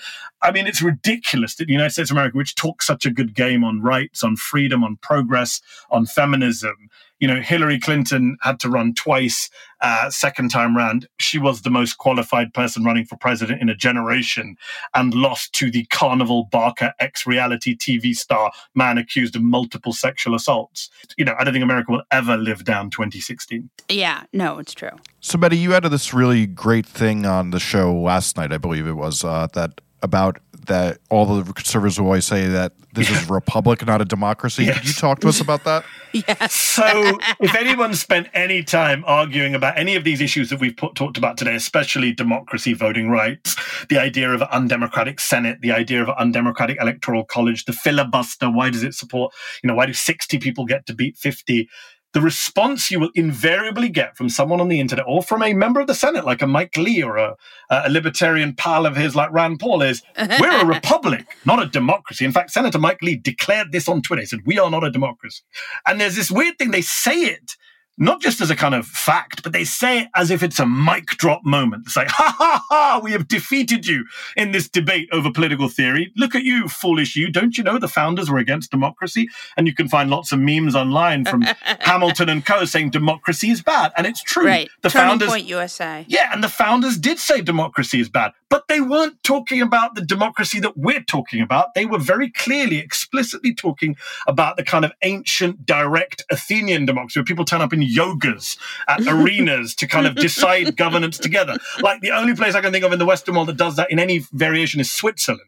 I 0.43 0.51
mean, 0.51 0.65
it's 0.65 0.81
ridiculous 0.81 1.55
that 1.55 1.65
the 1.65 1.73
United 1.73 1.91
States 1.91 2.09
of 2.09 2.17
America, 2.17 2.37
which 2.37 2.55
talks 2.55 2.87
such 2.87 3.05
a 3.05 3.11
good 3.11 3.35
game 3.35 3.63
on 3.63 3.81
rights, 3.81 4.23
on 4.23 4.35
freedom, 4.35 4.83
on 4.83 4.97
progress, 4.97 5.61
on 5.91 6.05
feminism, 6.05 6.89
you 7.21 7.27
know, 7.27 7.39
Hillary 7.39 7.79
Clinton 7.79 8.36
had 8.41 8.60
to 8.60 8.69
run 8.69 8.95
twice, 8.95 9.49
uh, 9.81 10.10
second 10.10 10.49
time 10.49 10.75
round. 10.75 11.07
She 11.19 11.38
was 11.38 11.62
the 11.62 11.69
most 11.69 11.99
qualified 11.99 12.51
person 12.53 12.84
running 12.84 13.05
for 13.05 13.15
president 13.15 13.62
in 13.62 13.69
a 13.69 13.75
generation 13.75 14.57
and 14.95 15.13
lost 15.13 15.53
to 15.53 15.69
the 15.69 15.86
Carnival 15.86 16.45
Barker 16.51 16.93
ex 16.99 17.27
reality 17.27 17.77
TV 17.77 18.15
star, 18.15 18.51
man 18.73 18.97
accused 18.97 19.36
of 19.36 19.43
multiple 19.43 19.93
sexual 19.93 20.34
assaults. 20.34 20.89
You 21.15 21.23
know, 21.23 21.36
I 21.39 21.43
don't 21.43 21.53
think 21.53 21.63
America 21.63 21.91
will 21.91 22.03
ever 22.12 22.38
live 22.38 22.65
down 22.65 22.89
2016. 22.89 23.69
Yeah, 23.88 24.23
no, 24.34 24.57
it's 24.57 24.73
true. 24.73 24.97
So, 25.19 25.38
Mehdi, 25.38 25.60
you 25.60 25.71
had 25.71 25.84
this 25.84 26.15
really 26.15 26.47
great 26.47 26.88
thing 26.88 27.27
on 27.27 27.51
the 27.51 27.60
show 27.60 27.93
last 27.93 28.36
night, 28.36 28.51
I 28.51 28.57
believe 28.57 28.88
it 28.88 28.93
was, 28.93 29.23
uh, 29.23 29.47
that 29.53 29.79
about 30.01 30.39
that 30.67 30.99
all 31.09 31.25
the 31.25 31.53
conservatives 31.53 31.99
will 31.99 32.07
always 32.07 32.25
say 32.25 32.47
that 32.47 32.73
this 32.93 33.09
is 33.09 33.23
a 33.29 33.33
republic, 33.33 33.85
not 33.85 34.01
a 34.01 34.05
democracy. 34.05 34.65
Yes. 34.65 34.79
Could 34.79 34.87
you 34.87 34.93
talk 34.93 35.19
to 35.21 35.29
us 35.29 35.39
about 35.39 35.63
that? 35.63 35.83
yes. 36.13 36.53
So, 36.53 37.17
if 37.39 37.55
anyone 37.55 37.93
spent 37.93 38.27
any 38.33 38.63
time 38.63 39.03
arguing 39.07 39.55
about 39.55 39.77
any 39.77 39.95
of 39.95 40.03
these 40.03 40.21
issues 40.21 40.49
that 40.49 40.59
we've 40.59 40.75
put, 40.75 40.95
talked 40.95 41.17
about 41.17 41.37
today, 41.37 41.55
especially 41.55 42.13
democracy, 42.13 42.73
voting 42.73 43.09
rights, 43.09 43.55
the 43.89 43.97
idea 43.97 44.29
of 44.31 44.41
an 44.41 44.47
undemocratic 44.51 45.19
Senate, 45.19 45.61
the 45.61 45.71
idea 45.71 46.01
of 46.01 46.09
an 46.09 46.15
undemocratic 46.17 46.77
electoral 46.81 47.23
college, 47.23 47.65
the 47.65 47.73
filibuster, 47.73 48.49
why 48.49 48.69
does 48.69 48.83
it 48.83 48.93
support, 48.93 49.33
you 49.63 49.67
know, 49.67 49.75
why 49.75 49.85
do 49.85 49.93
60 49.93 50.37
people 50.39 50.65
get 50.65 50.85
to 50.87 50.93
beat 50.93 51.17
50? 51.17 51.69
The 52.13 52.21
response 52.21 52.91
you 52.91 53.00
will 53.00 53.12
invariably 53.15 53.89
get 53.89 54.17
from 54.17 54.30
someone 54.30 54.60
on 54.60 54.67
the 54.67 54.80
internet 54.80 55.06
or 55.08 55.24
from 55.24 55.41
a 55.41 55.54
member 55.54 55.80
of 55.80 55.88
the 55.88 55.95
Senate, 55.95 56.26
like 56.26 56.41
a 56.41 56.47
Mike 56.47 56.76
Lee 56.78 57.02
or 57.02 57.17
a, 57.17 57.36
a 57.69 57.89
libertarian 57.89 58.54
pal 58.54 58.86
of 58.86 58.95
his, 58.95 59.15
like 59.15 59.32
Rand 59.32 59.60
Paul, 59.60 59.82
is 59.82 60.02
we're 60.39 60.62
a 60.62 60.65
republic, 60.82 61.26
not 61.45 61.62
a 61.62 61.67
democracy. 61.67 62.26
In 62.26 62.32
fact, 62.32 62.52
Senator 62.52 62.80
Mike 62.80 63.02
Lee 63.02 63.15
declared 63.15 63.71
this 63.71 63.88
on 63.88 64.02
Twitter. 64.02 64.21
He 64.21 64.26
said, 64.26 64.41
We 64.45 64.60
are 64.60 64.69
not 64.69 64.84
a 64.84 64.91
democracy. 64.91 65.43
And 65.88 66.02
there's 66.02 66.15
this 66.15 66.32
weird 66.32 66.58
thing, 66.58 66.71
they 66.71 66.82
say 66.82 67.21
it 67.21 67.56
not 68.01 68.19
just 68.19 68.41
as 68.41 68.49
a 68.49 68.55
kind 68.55 68.73
of 68.73 68.87
fact, 68.87 69.43
but 69.43 69.53
they 69.53 69.63
say 69.63 70.01
it 70.01 70.07
as 70.15 70.31
if 70.31 70.41
it's 70.41 70.59
a 70.59 70.65
mic 70.65 71.05
drop 71.05 71.45
moment. 71.45 71.83
It's 71.85 71.95
like, 71.95 72.07
ha 72.09 72.35
ha 72.35 72.65
ha, 72.67 72.99
we 73.01 73.11
have 73.11 73.27
defeated 73.27 73.85
you 73.85 74.05
in 74.35 74.51
this 74.51 74.67
debate 74.67 75.07
over 75.11 75.31
political 75.31 75.69
theory. 75.69 76.11
Look 76.17 76.33
at 76.33 76.43
you, 76.43 76.67
foolish 76.67 77.15
you. 77.15 77.31
Don't 77.31 77.59
you 77.59 77.63
know 77.63 77.77
the 77.77 77.87
founders 77.87 78.31
were 78.31 78.39
against 78.39 78.71
democracy? 78.71 79.29
And 79.55 79.67
you 79.67 79.75
can 79.75 79.87
find 79.87 80.09
lots 80.09 80.31
of 80.31 80.39
memes 80.39 80.75
online 80.75 81.25
from 81.25 81.41
Hamilton 81.81 82.29
and 82.29 82.43
Co. 82.43 82.65
saying 82.65 82.89
democracy 82.89 83.51
is 83.51 83.61
bad. 83.61 83.91
And 83.95 84.07
it's 84.07 84.23
true. 84.23 84.47
Right. 84.47 84.69
The 84.81 84.89
Turning 84.89 85.09
founders. 85.09 85.29
Point 85.29 85.45
USA. 85.45 86.03
Yeah, 86.07 86.31
and 86.33 86.43
the 86.43 86.49
founders 86.49 86.97
did 86.97 87.19
say 87.19 87.41
democracy 87.41 87.99
is 87.99 88.09
bad, 88.09 88.31
but 88.49 88.67
they 88.67 88.81
weren't 88.81 89.21
talking 89.21 89.61
about 89.61 89.93
the 89.93 90.01
democracy 90.01 90.59
that 90.61 90.75
we're 90.75 91.03
talking 91.03 91.39
about. 91.39 91.75
They 91.75 91.85
were 91.85 91.99
very 91.99 92.31
clearly, 92.31 92.79
explicitly 92.79 93.53
talking 93.53 93.95
about 94.25 94.57
the 94.57 94.63
kind 94.63 94.85
of 94.85 94.91
ancient, 95.03 95.67
direct 95.67 96.23
Athenian 96.31 96.87
democracy 96.87 97.19
where 97.19 97.25
people 97.25 97.45
turn 97.45 97.61
up 97.61 97.73
in 97.73 97.90
yogas 97.95 98.58
at 98.88 99.01
arenas 99.08 99.75
to 99.75 99.88
kind 99.88 100.08
of 100.08 100.15
decide 100.15 100.75
governance 100.75 101.17
together. 101.17 101.58
Like 101.82 102.01
the 102.01 102.12
only 102.12 102.36
place 102.36 102.56
I 102.56 102.62
can 102.62 102.71
think 102.71 102.86
of 102.86 102.93
in 102.93 102.99
the 102.99 103.06
Western 103.06 103.36
world 103.36 103.47
that 103.47 103.58
does 103.58 103.75
that 103.75 103.91
in 103.91 103.99
any 103.99 104.19
variation 104.32 104.80
is 104.80 104.91
Switzerland 104.91 105.41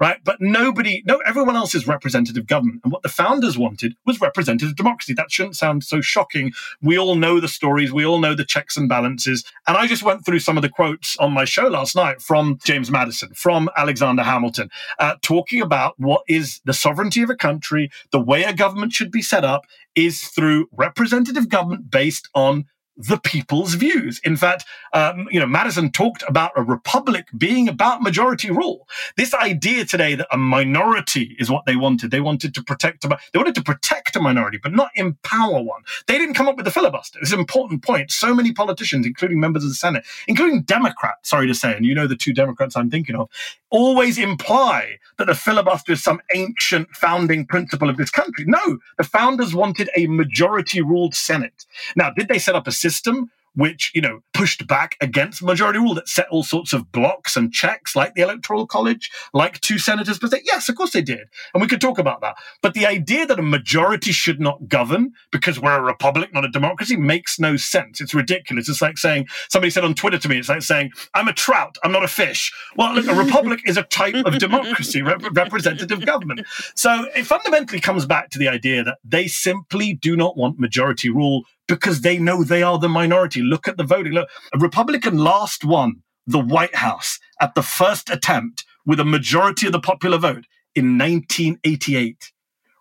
right? 0.00 0.18
But 0.24 0.40
nobody, 0.40 1.02
no, 1.06 1.18
everyone 1.18 1.56
else 1.56 1.74
is 1.74 1.86
representative 1.86 2.46
government. 2.46 2.80
And 2.84 2.92
what 2.92 3.02
the 3.02 3.08
founders 3.08 3.58
wanted 3.58 3.94
was 4.04 4.20
representative 4.20 4.76
democracy. 4.76 5.14
That 5.14 5.30
shouldn't 5.30 5.56
sound 5.56 5.84
so 5.84 6.00
shocking. 6.00 6.52
We 6.82 6.98
all 6.98 7.14
know 7.14 7.40
the 7.40 7.48
stories, 7.48 7.92
we 7.92 8.04
all 8.04 8.18
know 8.18 8.34
the 8.34 8.44
checks 8.44 8.76
and 8.76 8.88
balances. 8.88 9.44
And 9.66 9.76
I 9.76 9.86
just 9.86 10.02
went 10.02 10.24
through 10.24 10.40
some 10.40 10.56
of 10.56 10.62
the 10.62 10.68
quotes 10.68 11.16
on 11.18 11.32
my 11.32 11.44
show 11.44 11.68
last 11.68 11.96
night 11.96 12.22
from 12.22 12.58
James 12.64 12.90
Madison, 12.90 13.30
from 13.34 13.68
Alexander 13.76 14.22
Hamilton, 14.22 14.70
uh, 14.98 15.14
talking 15.22 15.60
about 15.60 15.94
what 15.98 16.22
is 16.28 16.60
the 16.64 16.74
sovereignty 16.74 17.22
of 17.22 17.30
a 17.30 17.36
country, 17.36 17.90
the 18.10 18.20
way 18.20 18.44
a 18.44 18.52
government 18.52 18.92
should 18.92 19.10
be 19.10 19.22
set 19.22 19.44
up 19.44 19.66
is 19.94 20.24
through 20.24 20.68
representative 20.72 21.48
government 21.48 21.90
based 21.90 22.28
on 22.34 22.66
the 22.96 23.18
people's 23.18 23.74
views. 23.74 24.20
In 24.24 24.36
fact, 24.36 24.64
um, 24.92 25.28
you 25.30 25.38
know, 25.38 25.46
Madison 25.46 25.90
talked 25.92 26.24
about 26.26 26.52
a 26.56 26.62
republic 26.62 27.26
being 27.36 27.68
about 27.68 28.02
majority 28.02 28.50
rule. 28.50 28.88
This 29.16 29.34
idea 29.34 29.84
today 29.84 30.14
that 30.14 30.28
a 30.32 30.38
minority 30.38 31.36
is 31.38 31.50
what 31.50 31.66
they 31.66 31.76
wanted. 31.76 32.10
They 32.10 32.20
wanted 32.20 32.54
to 32.54 32.62
protect, 32.62 33.04
a, 33.04 33.18
they 33.32 33.38
wanted 33.38 33.54
to 33.56 33.62
protect 33.62 34.16
a 34.16 34.20
minority, 34.20 34.58
but 34.62 34.72
not 34.72 34.90
empower 34.94 35.62
one. 35.62 35.82
They 36.06 36.18
didn't 36.18 36.34
come 36.34 36.48
up 36.48 36.56
with 36.56 36.64
the 36.64 36.70
filibuster. 36.70 37.18
It's 37.20 37.32
an 37.32 37.38
important 37.38 37.82
point. 37.82 38.10
So 38.10 38.34
many 38.34 38.52
politicians, 38.52 39.06
including 39.06 39.40
members 39.40 39.64
of 39.64 39.70
the 39.70 39.74
Senate, 39.74 40.04
including 40.26 40.62
Democrats, 40.62 41.28
sorry 41.28 41.46
to 41.46 41.54
say, 41.54 41.76
and 41.76 41.84
you 41.84 41.94
know 41.94 42.06
the 42.06 42.16
two 42.16 42.32
Democrats 42.32 42.76
I'm 42.76 42.90
thinking 42.90 43.16
of, 43.16 43.28
always 43.70 44.16
imply 44.16 44.98
that 45.18 45.26
the 45.26 45.34
filibuster 45.34 45.92
is 45.92 46.02
some 46.02 46.20
ancient 46.34 46.88
founding 46.90 47.46
principle 47.46 47.90
of 47.90 47.96
this 47.96 48.10
country. 48.10 48.44
No, 48.46 48.78
the 48.96 49.04
founders 49.04 49.54
wanted 49.54 49.90
a 49.96 50.06
majority 50.06 50.80
ruled 50.80 51.14
Senate. 51.14 51.64
Now, 51.94 52.10
did 52.10 52.28
they 52.28 52.38
set 52.38 52.54
up 52.54 52.66
a 52.66 52.72
system 52.90 53.30
which, 53.56 53.90
you 53.94 54.02
know, 54.02 54.20
pushed 54.34 54.66
back 54.66 54.96
against 55.00 55.42
majority 55.42 55.78
rule 55.78 55.94
that 55.94 56.08
set 56.08 56.28
all 56.28 56.44
sorts 56.44 56.74
of 56.74 56.92
blocks 56.92 57.36
and 57.36 57.52
checks 57.52 57.96
like 57.96 58.14
the 58.14 58.20
electoral 58.20 58.66
college, 58.66 59.10
like 59.32 59.58
two 59.62 59.78
senators 59.78 60.18
per 60.18 60.26
state? 60.26 60.42
Yes, 60.44 60.68
of 60.68 60.76
course 60.76 60.92
they 60.92 61.00
did. 61.00 61.26
And 61.54 61.62
we 61.62 61.66
could 61.66 61.80
talk 61.80 61.98
about 61.98 62.20
that. 62.20 62.36
But 62.60 62.74
the 62.74 62.86
idea 62.86 63.26
that 63.26 63.38
a 63.38 63.42
majority 63.42 64.12
should 64.12 64.40
not 64.40 64.68
govern 64.68 65.12
because 65.32 65.58
we're 65.58 65.78
a 65.78 65.82
republic, 65.82 66.34
not 66.34 66.44
a 66.44 66.50
democracy, 66.50 66.96
makes 66.96 67.40
no 67.40 67.56
sense. 67.56 68.00
It's 68.00 68.14
ridiculous. 68.14 68.68
It's 68.68 68.82
like 68.82 68.98
saying, 68.98 69.26
somebody 69.48 69.70
said 69.70 69.84
on 69.84 69.94
Twitter 69.94 70.18
to 70.18 70.28
me, 70.28 70.38
it's 70.38 70.50
like 70.50 70.60
saying, 70.60 70.90
I'm 71.14 71.28
a 71.28 71.32
trout, 71.32 71.78
I'm 71.82 71.92
not 71.92 72.04
a 72.04 72.08
fish. 72.08 72.52
Well, 72.76 72.94
look, 72.94 73.06
a 73.06 73.14
republic 73.24 73.62
is 73.64 73.78
a 73.78 73.84
type 73.84 74.16
of 74.26 74.38
democracy, 74.38 75.00
rep- 75.00 75.34
representative 75.34 76.04
government. 76.04 76.46
So 76.74 77.06
it 77.16 77.24
fundamentally 77.24 77.80
comes 77.80 78.04
back 78.04 78.28
to 78.30 78.38
the 78.38 78.48
idea 78.48 78.84
that 78.84 78.98
they 79.02 79.28
simply 79.28 79.94
do 79.94 80.14
not 80.14 80.36
want 80.36 80.58
majority 80.58 81.08
rule 81.08 81.44
because 81.68 82.00
they 82.00 82.18
know 82.18 82.44
they 82.44 82.62
are 82.62 82.78
the 82.78 82.88
minority. 82.88 83.42
Look 83.42 83.68
at 83.68 83.76
the 83.76 83.84
voting. 83.84 84.12
Look, 84.12 84.28
a 84.54 84.58
Republican 84.58 85.18
last 85.18 85.64
won 85.64 86.02
the 86.26 86.38
White 86.38 86.74
House 86.74 87.18
at 87.40 87.54
the 87.54 87.62
first 87.62 88.10
attempt 88.10 88.64
with 88.84 89.00
a 89.00 89.04
majority 89.04 89.66
of 89.66 89.72
the 89.72 89.80
popular 89.80 90.18
vote 90.18 90.44
in 90.74 90.98
1988. 90.98 92.32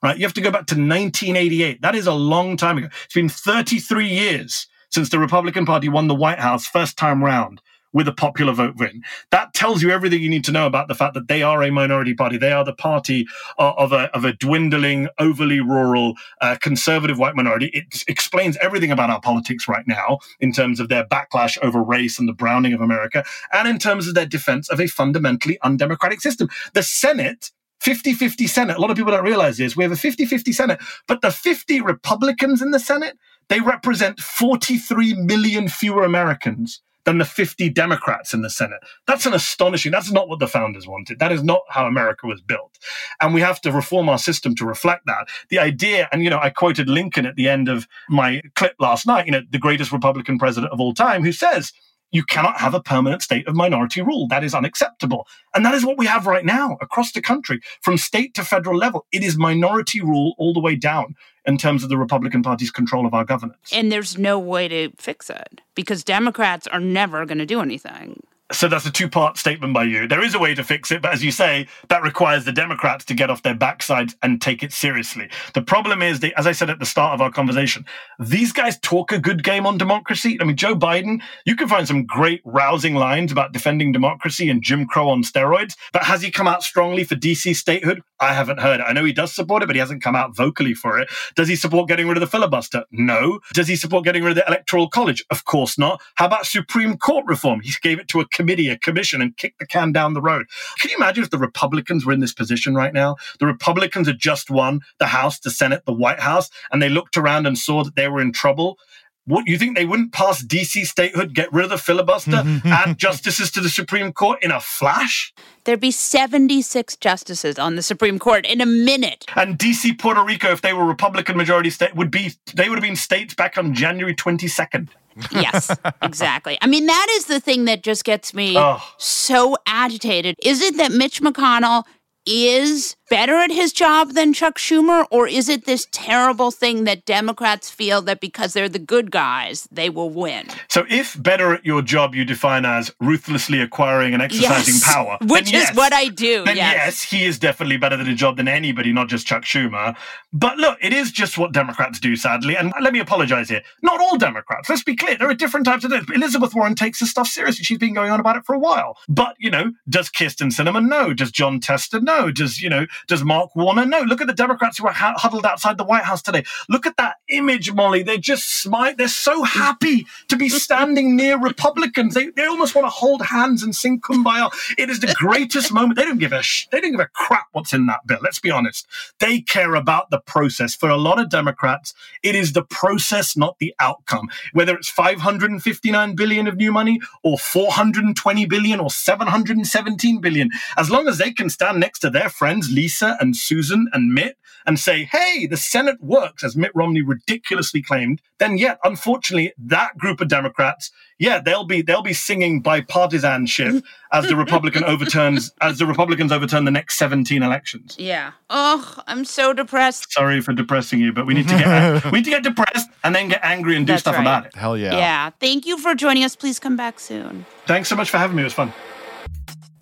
Right? 0.04 0.17
You 0.17 0.26
have 0.26 0.34
to 0.34 0.41
go 0.41 0.52
back 0.52 0.67
to 0.67 0.76
1988. 0.76 1.82
That 1.82 1.95
is 1.95 2.08
a 2.08 2.13
long 2.13 2.58
time 2.58 2.78
ago. 2.78 2.89
It's 3.06 3.13
been 3.13 3.30
33 3.30 4.08
years 4.08 4.67
since 4.91 5.10
the 5.10 5.19
Republican 5.19 5.65
Party 5.65 5.89
won 5.89 6.08
the 6.08 6.15
White 6.15 6.39
House 6.39 6.67
first 6.67 6.98
time 6.98 7.24
round 7.24 7.62
with 7.95 8.10
a 8.10 8.13
popular 8.13 8.51
vote 8.51 8.75
win. 8.75 9.01
That 9.31 9.53
tells 9.53 9.81
you 9.81 9.89
everything 9.89 10.21
you 10.21 10.29
need 10.29 10.43
to 10.43 10.51
know 10.51 10.67
about 10.67 10.89
the 10.89 10.95
fact 10.95 11.13
that 11.13 11.29
they 11.29 11.41
are 11.41 11.63
a 11.63 11.71
minority 11.71 12.13
party. 12.13 12.38
They 12.38 12.51
are 12.51 12.65
the 12.65 12.73
party 12.73 13.25
uh, 13.58 13.71
of 13.77 13.93
a, 13.93 14.13
of 14.13 14.25
a 14.25 14.34
dwindling, 14.34 15.08
overly 15.17 15.62
rural, 15.62 16.15
uh, 16.41 16.58
conservative 16.62 17.17
white 17.17 17.38
minority. 17.38 17.67
It 17.67 18.03
explains 18.10 18.58
everything 18.58 18.91
about 18.91 19.10
our 19.10 19.21
politics 19.21 19.69
right 19.69 19.88
now 19.88 20.19
in 20.41 20.51
terms 20.51 20.81
of 20.81 20.89
their 20.89 21.05
backlash 21.05 21.58
over 21.63 21.81
race 21.81 22.19
and 22.19 22.27
the 22.27 22.34
browning 22.34 22.73
of 22.73 22.81
America, 22.81 23.23
and 23.53 23.65
in 23.65 23.79
terms 23.79 24.10
of 24.10 24.13
their 24.13 24.25
defense 24.25 24.69
of 24.69 24.81
a 24.81 24.88
fundamentally 24.88 25.58
undemocratic 25.63 26.19
system. 26.19 26.49
The 26.73 26.84
Senate 26.84 27.51
50 27.79 28.13
50 28.13 28.47
Senate. 28.47 28.77
A 28.77 28.81
lot 28.81 28.91
of 28.91 28.97
people 28.97 29.12
don't 29.12 29.23
realize 29.23 29.58
this. 29.58 29.77
We 29.77 29.84
have 29.84 29.91
a 29.93 29.97
50 29.97 30.25
50 30.25 30.51
Senate, 30.51 30.81
but 31.08 31.21
the 31.21 31.31
50 31.31 31.79
Republicans 31.79 32.62
in 32.62 32.71
the 32.71 32.79
Senate, 32.79 33.17
they 33.47 33.62
represent 33.62 34.19
43 34.19 35.13
million 35.13 35.69
fewer 35.69 36.03
Americans 36.03 36.81
than 37.05 37.17
the 37.17 37.25
50 37.25 37.69
Democrats 37.69 38.33
in 38.33 38.41
the 38.41 38.49
Senate. 38.49 38.79
That's 39.07 39.25
an 39.25 39.33
astonishing, 39.33 39.91
that's 39.91 40.11
not 40.11 40.27
what 40.27 40.39
the 40.39 40.47
founders 40.47 40.87
wanted. 40.87 41.19
That 41.19 41.31
is 41.31 41.43
not 41.43 41.61
how 41.69 41.85
America 41.85 42.27
was 42.27 42.41
built. 42.41 42.77
And 43.21 43.33
we 43.33 43.41
have 43.41 43.61
to 43.61 43.71
reform 43.71 44.09
our 44.09 44.17
system 44.17 44.55
to 44.55 44.65
reflect 44.65 45.05
that. 45.05 45.27
The 45.49 45.59
idea, 45.59 46.09
and 46.11 46.23
you 46.23 46.29
know, 46.29 46.39
I 46.39 46.49
quoted 46.49 46.89
Lincoln 46.89 47.25
at 47.25 47.35
the 47.35 47.47
end 47.47 47.69
of 47.69 47.87
my 48.09 48.41
clip 48.55 48.75
last 48.79 49.07
night, 49.07 49.25
you 49.25 49.31
know, 49.31 49.41
the 49.49 49.59
greatest 49.59 49.91
Republican 49.91 50.37
president 50.37 50.73
of 50.73 50.79
all 50.79 50.93
time, 50.93 51.23
who 51.23 51.31
says, 51.31 51.71
you 52.11 52.23
cannot 52.23 52.59
have 52.59 52.73
a 52.73 52.81
permanent 52.81 53.21
state 53.21 53.47
of 53.47 53.55
minority 53.55 54.01
rule. 54.01 54.27
That 54.27 54.43
is 54.43 54.53
unacceptable. 54.53 55.27
And 55.53 55.65
that 55.65 55.73
is 55.73 55.85
what 55.85 55.97
we 55.97 56.05
have 56.05 56.27
right 56.27 56.45
now 56.45 56.77
across 56.81 57.11
the 57.11 57.21
country, 57.21 57.59
from 57.81 57.97
state 57.97 58.33
to 58.35 58.43
federal 58.43 58.77
level. 58.77 59.05
It 59.11 59.23
is 59.23 59.37
minority 59.37 60.01
rule 60.01 60.35
all 60.37 60.53
the 60.53 60.59
way 60.59 60.75
down 60.75 61.15
in 61.45 61.57
terms 61.57 61.83
of 61.83 61.89
the 61.89 61.97
Republican 61.97 62.41
Party's 62.41 62.71
control 62.71 63.05
of 63.05 63.13
our 63.13 63.25
governance. 63.25 63.71
And 63.73 63.91
there's 63.91 64.17
no 64.17 64.39
way 64.39 64.67
to 64.67 64.91
fix 64.97 65.29
it 65.29 65.61
because 65.75 66.03
Democrats 66.03 66.67
are 66.67 66.79
never 66.79 67.25
going 67.25 67.37
to 67.37 67.45
do 67.45 67.61
anything. 67.61 68.21
So 68.51 68.67
that's 68.67 68.86
a 68.86 68.91
two 68.91 69.10
part 69.10 69.38
statement 69.38 69.73
by 69.73 69.86
you. 69.86 70.08
There 70.08 70.23
is 70.23 70.36
a 70.36 70.39
way 70.39 70.53
to 70.53 70.63
fix 70.63 70.91
it, 70.91 71.01
but 71.01 71.12
as 71.12 71.23
you 71.23 71.31
say, 71.31 71.67
that 71.89 72.03
requires 72.03 72.45
the 72.45 72.51
Democrats 72.51 73.03
to 73.05 73.15
get 73.15 73.31
off 73.31 73.41
their 73.41 73.55
backsides 73.55 74.13
and 74.21 74.39
take 74.39 74.62
it 74.62 74.71
seriously. 74.71 75.29
The 75.55 75.63
problem 75.63 76.03
is, 76.03 76.19
that, 76.19 76.38
as 76.38 76.45
I 76.45 76.51
said 76.51 76.69
at 76.69 76.77
the 76.77 76.86
start 76.86 77.15
of 77.15 77.21
our 77.21 77.31
conversation, 77.31 77.86
these 78.19 78.53
guys 78.53 78.77
talk 78.79 79.12
a 79.12 79.17
good 79.17 79.43
game 79.43 79.65
on 79.65 79.79
democracy. 79.79 80.38
I 80.39 80.43
mean, 80.43 80.58
Joe 80.58 80.75
Biden, 80.75 81.21
you 81.45 81.55
can 81.55 81.67
find 81.67 81.88
some 81.88 82.05
great 82.05 82.41
rousing 82.45 82.93
lines 82.93 83.31
about 83.31 83.51
defending 83.51 83.91
democracy 83.91 84.47
and 84.47 84.62
Jim 84.62 84.86
Crow 84.86 85.10
on 85.10 85.23
steroids, 85.23 85.73
but 85.91 86.03
has 86.03 86.21
he 86.21 86.29
come 86.29 86.47
out 86.47 86.62
strongly 86.62 87.03
for 87.03 87.15
DC 87.15 87.55
statehood? 87.55 88.03
I 88.19 88.34
haven't 88.34 88.60
heard 88.60 88.79
it. 88.79 88.84
I 88.84 88.93
know 88.93 89.03
he 89.03 89.12
does 89.12 89.34
support 89.34 89.63
it, 89.63 89.65
but 89.65 89.75
he 89.75 89.79
hasn't 89.79 90.03
come 90.03 90.15
out 90.15 90.36
vocally 90.36 90.73
for 90.75 90.99
it. 90.99 91.10
Does 91.36 91.47
he 91.47 91.55
support 91.55 91.88
getting 91.88 92.08
rid 92.08 92.15
of 92.15 92.21
the 92.21 92.27
filibuster? 92.27 92.86
No. 92.91 93.39
Does 93.53 93.67
he 93.67 93.75
support 93.75 94.05
getting 94.05 94.23
rid 94.23 94.31
of 94.31 94.36
the 94.36 94.47
electoral 94.47 94.88
college? 94.88 95.25
Of 95.31 95.45
course 95.45 95.77
not. 95.77 96.01
How 96.15 96.27
about 96.27 96.45
Supreme 96.45 96.97
Court 96.97 97.25
reform? 97.27 97.62
He 97.62 97.73
gave 97.81 97.99
it 97.99 98.08
to 98.10 98.21
a 98.21 98.27
committee, 98.36 98.69
a 98.69 98.78
commission, 98.78 99.21
and 99.21 99.36
kick 99.38 99.56
the 99.58 99.65
can 99.65 99.91
down 99.91 100.13
the 100.13 100.21
road. 100.21 100.45
Can 100.80 100.91
you 100.91 100.98
imagine 100.98 101.24
if 101.24 101.30
the 101.30 101.38
Republicans 101.38 102.06
were 102.06 102.13
in 102.13 102.19
this 102.19 102.34
position 102.34 102.76
right 102.76 102.93
now? 102.93 103.15
The 103.39 103.48
Republicans 103.48 104.08
had 104.08 104.19
just 104.19 104.52
won 104.52 104.82
the 105.00 105.08
House, 105.08 105.39
the 105.39 105.50
Senate, 105.50 105.84
the 105.86 105.93
White 105.93 106.19
House, 106.19 106.50
and 106.71 106.82
they 106.82 106.89
looked 106.89 107.15
around 107.15 107.48
and 107.48 107.58
saw 107.58 107.84
that 107.84 107.95
they 107.95 108.10
were 108.10 108.21
in 108.21 108.34
trouble. 108.34 108.78
What 109.27 109.47
you 109.47 109.57
think 109.57 109.75
they 109.75 109.85
wouldn't 109.85 110.11
pass 110.13 110.43
DC 110.43 110.85
statehood, 110.85 111.33
get 111.33 111.51
rid 111.51 111.63
of 111.63 111.71
the 111.71 111.77
filibuster, 111.79 112.43
add 112.65 112.97
justices 112.97 113.49
to 113.51 113.61
the 113.61 113.69
Supreme 113.69 114.13
Court 114.13 114.38
in 114.43 114.51
a 114.51 114.59
flash? 114.59 115.33
There'd 115.63 115.79
be 115.79 115.89
76 115.91 116.95
justices 116.97 117.57
on 117.57 117.75
the 117.75 117.81
Supreme 117.81 118.19
Court 118.19 118.45
in 118.45 118.61
a 118.61 118.67
minute. 118.67 119.25
And 119.35 119.57
DC 119.57 119.97
Puerto 119.97 120.23
Rico, 120.23 120.51
if 120.51 120.61
they 120.61 120.73
were 120.73 120.85
Republican 120.85 121.38
majority 121.38 121.71
state, 121.71 121.95
would 121.95 122.11
be 122.11 122.33
they 122.53 122.69
would 122.69 122.77
have 122.77 122.83
been 122.83 122.95
states 122.95 123.33
back 123.33 123.57
on 123.57 123.73
January 123.73 124.13
22nd. 124.15 124.89
Yes, 125.31 125.75
exactly. 126.03 126.57
I 126.61 126.67
mean, 126.67 126.85
that 126.85 127.07
is 127.13 127.25
the 127.25 127.39
thing 127.39 127.65
that 127.65 127.81
just 127.81 128.03
gets 128.03 128.33
me 128.33 128.55
Oh. 128.57 128.83
so 128.99 129.57
agitated. 129.65 130.35
Is 130.43 130.61
it 130.61 130.77
that 130.77 130.91
Mitch 130.91 131.21
McConnell 131.21 131.83
is 132.27 132.95
better 133.09 133.35
at 133.35 133.51
his 133.51 133.71
job 133.71 134.11
than 134.13 134.33
Chuck 134.33 134.57
Schumer, 134.57 135.05
or 135.11 135.27
is 135.27 135.49
it 135.49 135.65
this 135.65 135.87
terrible 135.91 136.51
thing 136.51 136.83
that 136.85 137.05
Democrats 137.05 137.69
feel 137.69 138.01
that 138.03 138.19
because 138.19 138.53
they're 138.53 138.69
the 138.69 138.79
good 138.79 139.11
guys, 139.11 139.67
they 139.71 139.89
will 139.89 140.09
win? 140.09 140.47
So 140.67 140.85
if 140.89 141.21
better 141.21 141.53
at 141.53 141.65
your 141.65 141.81
job 141.81 142.15
you 142.15 142.25
define 142.25 142.65
as 142.65 142.91
ruthlessly 142.99 143.61
acquiring 143.61 144.13
and 144.13 144.21
exercising 144.21 144.75
Yes, 144.75 144.83
power, 144.83 145.17
which 145.27 145.47
is 145.47 145.51
yes, 145.53 145.75
what 145.75 145.93
I 145.93 146.07
do, 146.07 146.43
Then 146.45 146.57
yes. 146.57 146.73
yes, 146.75 147.01
he 147.03 147.25
is 147.25 147.39
definitely 147.39 147.77
better 147.77 147.99
at 147.99 148.07
a 148.07 148.15
job 148.15 148.37
than 148.37 148.47
anybody, 148.47 148.91
not 148.91 149.07
just 149.07 149.27
Chuck 149.27 149.43
Schumer. 149.43 149.95
But 150.33 150.57
look, 150.57 150.77
it 150.81 150.93
is 150.93 151.11
just 151.11 151.37
what 151.37 151.51
Democrats 151.53 151.99
do, 151.99 152.15
sadly. 152.15 152.57
And 152.57 152.73
let 152.81 152.93
me 152.93 152.99
apologize 152.99 153.49
here. 153.49 153.61
Not 153.81 154.01
all 154.01 154.17
Democrats. 154.17 154.69
Let's 154.69 154.83
be 154.83 154.95
clear. 154.95 155.17
There 155.17 155.29
are 155.29 155.33
different 155.33 155.65
types 155.65 155.83
of 155.83 155.91
this. 155.91 156.03
Elizabeth 156.13 156.53
Warren 156.53 156.75
takes 156.75 156.99
this 156.99 157.09
stuff 157.11 157.27
seriously. 157.27 157.63
She's 157.63 157.77
been 157.77 157.93
going 157.93 158.11
on 158.11 158.19
about 158.19 158.35
it 158.35 158.45
for 158.45 158.53
a 158.55 158.59
while. 158.59 158.97
But, 159.07 159.35
you 159.39 159.49
know, 159.49 159.71
does 159.87 160.09
Kyrsten 160.09 160.51
Sinema? 160.51 160.85
No. 160.85 161.13
Does 161.13 161.31
Jon 161.31 161.59
Tester? 161.59 162.01
No. 162.01 162.31
Does, 162.31 162.61
you 162.61 162.69
know, 162.69 162.85
does 163.08 163.23
Mark 163.23 163.55
Warner? 163.55 163.86
No. 163.86 164.01
Look 164.01 164.21
at 164.21 164.27
the 164.27 164.34
Democrats 164.34 164.77
who 164.77 164.88
are 164.88 164.93
hu- 164.93 165.17
huddled 165.17 165.45
outside 165.45 165.77
the 165.77 165.84
White 165.86 166.03
House 166.03 166.21
today. 166.21 166.43
Look 166.69 166.86
at 166.86 166.97
that 166.97 167.17
image, 167.29 167.73
Molly. 167.73 168.03
They're 168.03 168.17
just 168.17 168.62
smile. 168.62 168.93
They're 168.97 169.08
so 169.08 169.43
happy 169.43 170.05
to 170.29 170.38
be 170.38 170.49
standing 170.49 171.15
near 171.15 171.39
Republicans. 171.39 172.13
They, 172.13 172.29
they 172.31 172.45
almost 172.45 172.75
want 172.75 172.86
to 172.86 172.89
hold 172.91 173.21
hands 173.23 173.63
and 173.63 173.75
sing 173.75 174.01
Kumbaya. 174.01 174.51
It 174.77 174.89
is 174.89 174.99
the 174.99 175.13
greatest 175.17 175.73
moment. 175.73 175.97
They 175.97 176.05
don't 176.05 176.19
give 176.19 176.34
a 176.34 176.43
sh- 176.43 176.67
they 176.71 176.81
don't 176.81 176.91
give 176.91 176.99
a 176.99 177.08
crap 177.13 177.47
what's 177.53 177.73
in 177.73 177.86
that 177.88 178.05
bill. 178.08 178.19
Let's 178.21 178.39
be 178.39 178.51
honest. 178.51 178.88
They 179.19 179.41
care 179.41 179.75
about 179.75 180.10
the 180.10 180.19
process. 180.19 180.75
For 180.75 180.89
a 180.89 180.97
lot 180.97 181.19
of 181.19 181.29
Democrats, 181.29 181.93
it 182.23 182.36
is 182.36 182.53
the 182.53 182.63
process, 182.63 183.38
not 183.38 183.58
the 183.60 183.73
outcome. 183.79 184.29
Whether 184.53 184.75
it's 184.75 184.89
559 184.89 186.15
billion 186.15 186.47
of 186.47 186.58
new 186.58 186.71
money 186.71 186.99
or 187.23 187.38
420 187.38 188.45
billion 188.45 188.79
or 188.79 188.89
717 188.89 190.21
billion, 190.21 190.49
as 190.77 190.89
long 190.89 191.08
as 191.08 191.17
they 191.17 191.31
can 191.31 191.49
stand 191.49 191.79
next 191.79 191.99
to 191.99 192.10
their 192.10 192.29
friends 192.29 192.71
Lisa 192.86 193.17
and 193.19 193.36
Susan 193.36 193.88
and 193.93 194.13
Mitt 194.13 194.38
and 194.67 194.80
say, 194.80 195.06
"Hey, 195.06 195.48
the 195.48 195.58
Senate 195.58 195.98
works," 196.02 196.43
as 196.43 196.56
Mitt 196.56 196.71
Romney 196.76 197.02
ridiculously 197.02 197.82
claimed, 197.82 198.21
then 198.38 198.60
yet, 198.60 198.78
unfortunately, 198.84 199.54
that 199.58 199.98
group 199.98 200.21
of 200.21 200.28
Democrats, 200.28 200.91
yeah, 201.17 201.39
they'll 201.43 201.63
be 201.63 201.82
they'll 201.82 202.04
be 202.04 202.13
singing 202.13 202.62
bipartisanship 202.62 203.82
as 204.12 204.28
the 204.28 204.36
Republican 204.36 204.84
overturns 204.84 205.52
as 205.62 205.80
the 205.80 205.88
Republicans 205.88 206.32
overturn 206.32 206.65
the 206.65 206.71
next 206.80 207.00
17 207.00 207.41
elections. 207.41 207.95
Yeah. 207.98 208.34
Oh, 208.52 209.00
I'm 209.08 209.26
so 209.26 209.52
depressed. 209.52 210.12
Sorry 210.12 210.41
for 210.41 210.54
depressing 210.54 211.00
you, 211.00 211.12
but 211.12 211.26
we 211.26 211.34
need 211.34 211.48
to 211.48 211.58
get 211.58 212.06
we 212.12 212.19
need 212.19 212.26
to 212.26 212.36
get 212.38 212.43
depressed 212.43 212.88
and 213.04 213.15
then 213.15 213.30
get 213.30 213.39
angry 213.43 213.76
and 213.76 213.88
do 213.88 213.93
That's 213.93 214.02
stuff 214.02 214.15
right. 214.15 214.21
about 214.21 214.45
it. 214.45 214.56
Hell 214.56 214.78
yeah. 214.78 214.95
Yeah. 214.95 215.30
Thank 215.39 215.65
you 215.65 215.80
for 215.80 215.95
joining 215.95 216.24
us. 216.24 216.36
Please 216.36 216.60
come 216.60 216.76
back 216.76 217.00
soon. 217.00 217.48
Thanks 217.65 217.89
so 217.89 217.95
much 217.95 218.12
for 218.12 218.19
having 218.19 218.36
me. 218.36 218.43
It 218.43 218.52
was 218.52 218.54
fun. 218.54 218.71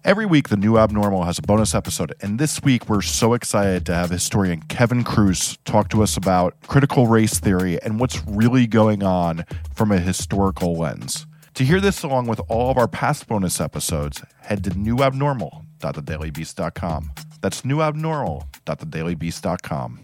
Every 0.05 0.25
week, 0.25 0.49
the 0.49 0.57
new 0.57 0.77
Abnormal 0.77 1.23
has 1.23 1.39
a 1.39 1.41
bonus 1.41 1.73
episode, 1.73 2.13
and 2.19 2.37
this 2.37 2.61
week 2.61 2.89
we're 2.89 3.01
so 3.01 3.33
excited 3.33 3.85
to 3.85 3.93
have 3.93 4.09
historian 4.09 4.59
Kevin 4.63 5.05
Kruse 5.05 5.57
talk 5.63 5.87
to 5.91 6.03
us 6.03 6.17
about 6.17 6.59
critical 6.67 7.07
race 7.07 7.39
theory 7.39 7.81
and 7.81 8.01
what's 8.01 8.21
really 8.27 8.67
going 8.67 9.01
on 9.01 9.45
from 9.73 9.93
a 9.93 9.99
historical 9.99 10.75
lens. 10.75 11.25
To 11.53 11.63
hear 11.63 11.79
this 11.79 12.03
along 12.03 12.27
with 12.27 12.41
all 12.49 12.69
of 12.69 12.77
our 12.77 12.89
past 12.89 13.29
bonus 13.29 13.61
episodes, 13.61 14.21
head 14.41 14.65
to 14.65 14.71
newabnormal.thedailybeast.com. 14.71 17.11
That's 17.39 17.61
newabnormal.thedailybeast.com. 17.61 19.99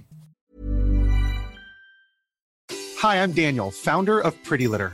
Hi, 2.99 3.21
I'm 3.21 3.33
Daniel, 3.33 3.71
founder 3.71 4.21
of 4.21 4.41
Pretty 4.45 4.69
Litter. 4.69 4.93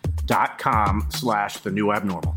dot 0.31 0.57
com 0.57 1.05
slash 1.09 1.57
the 1.57 1.69
new 1.69 1.91
abnormal. 1.91 2.33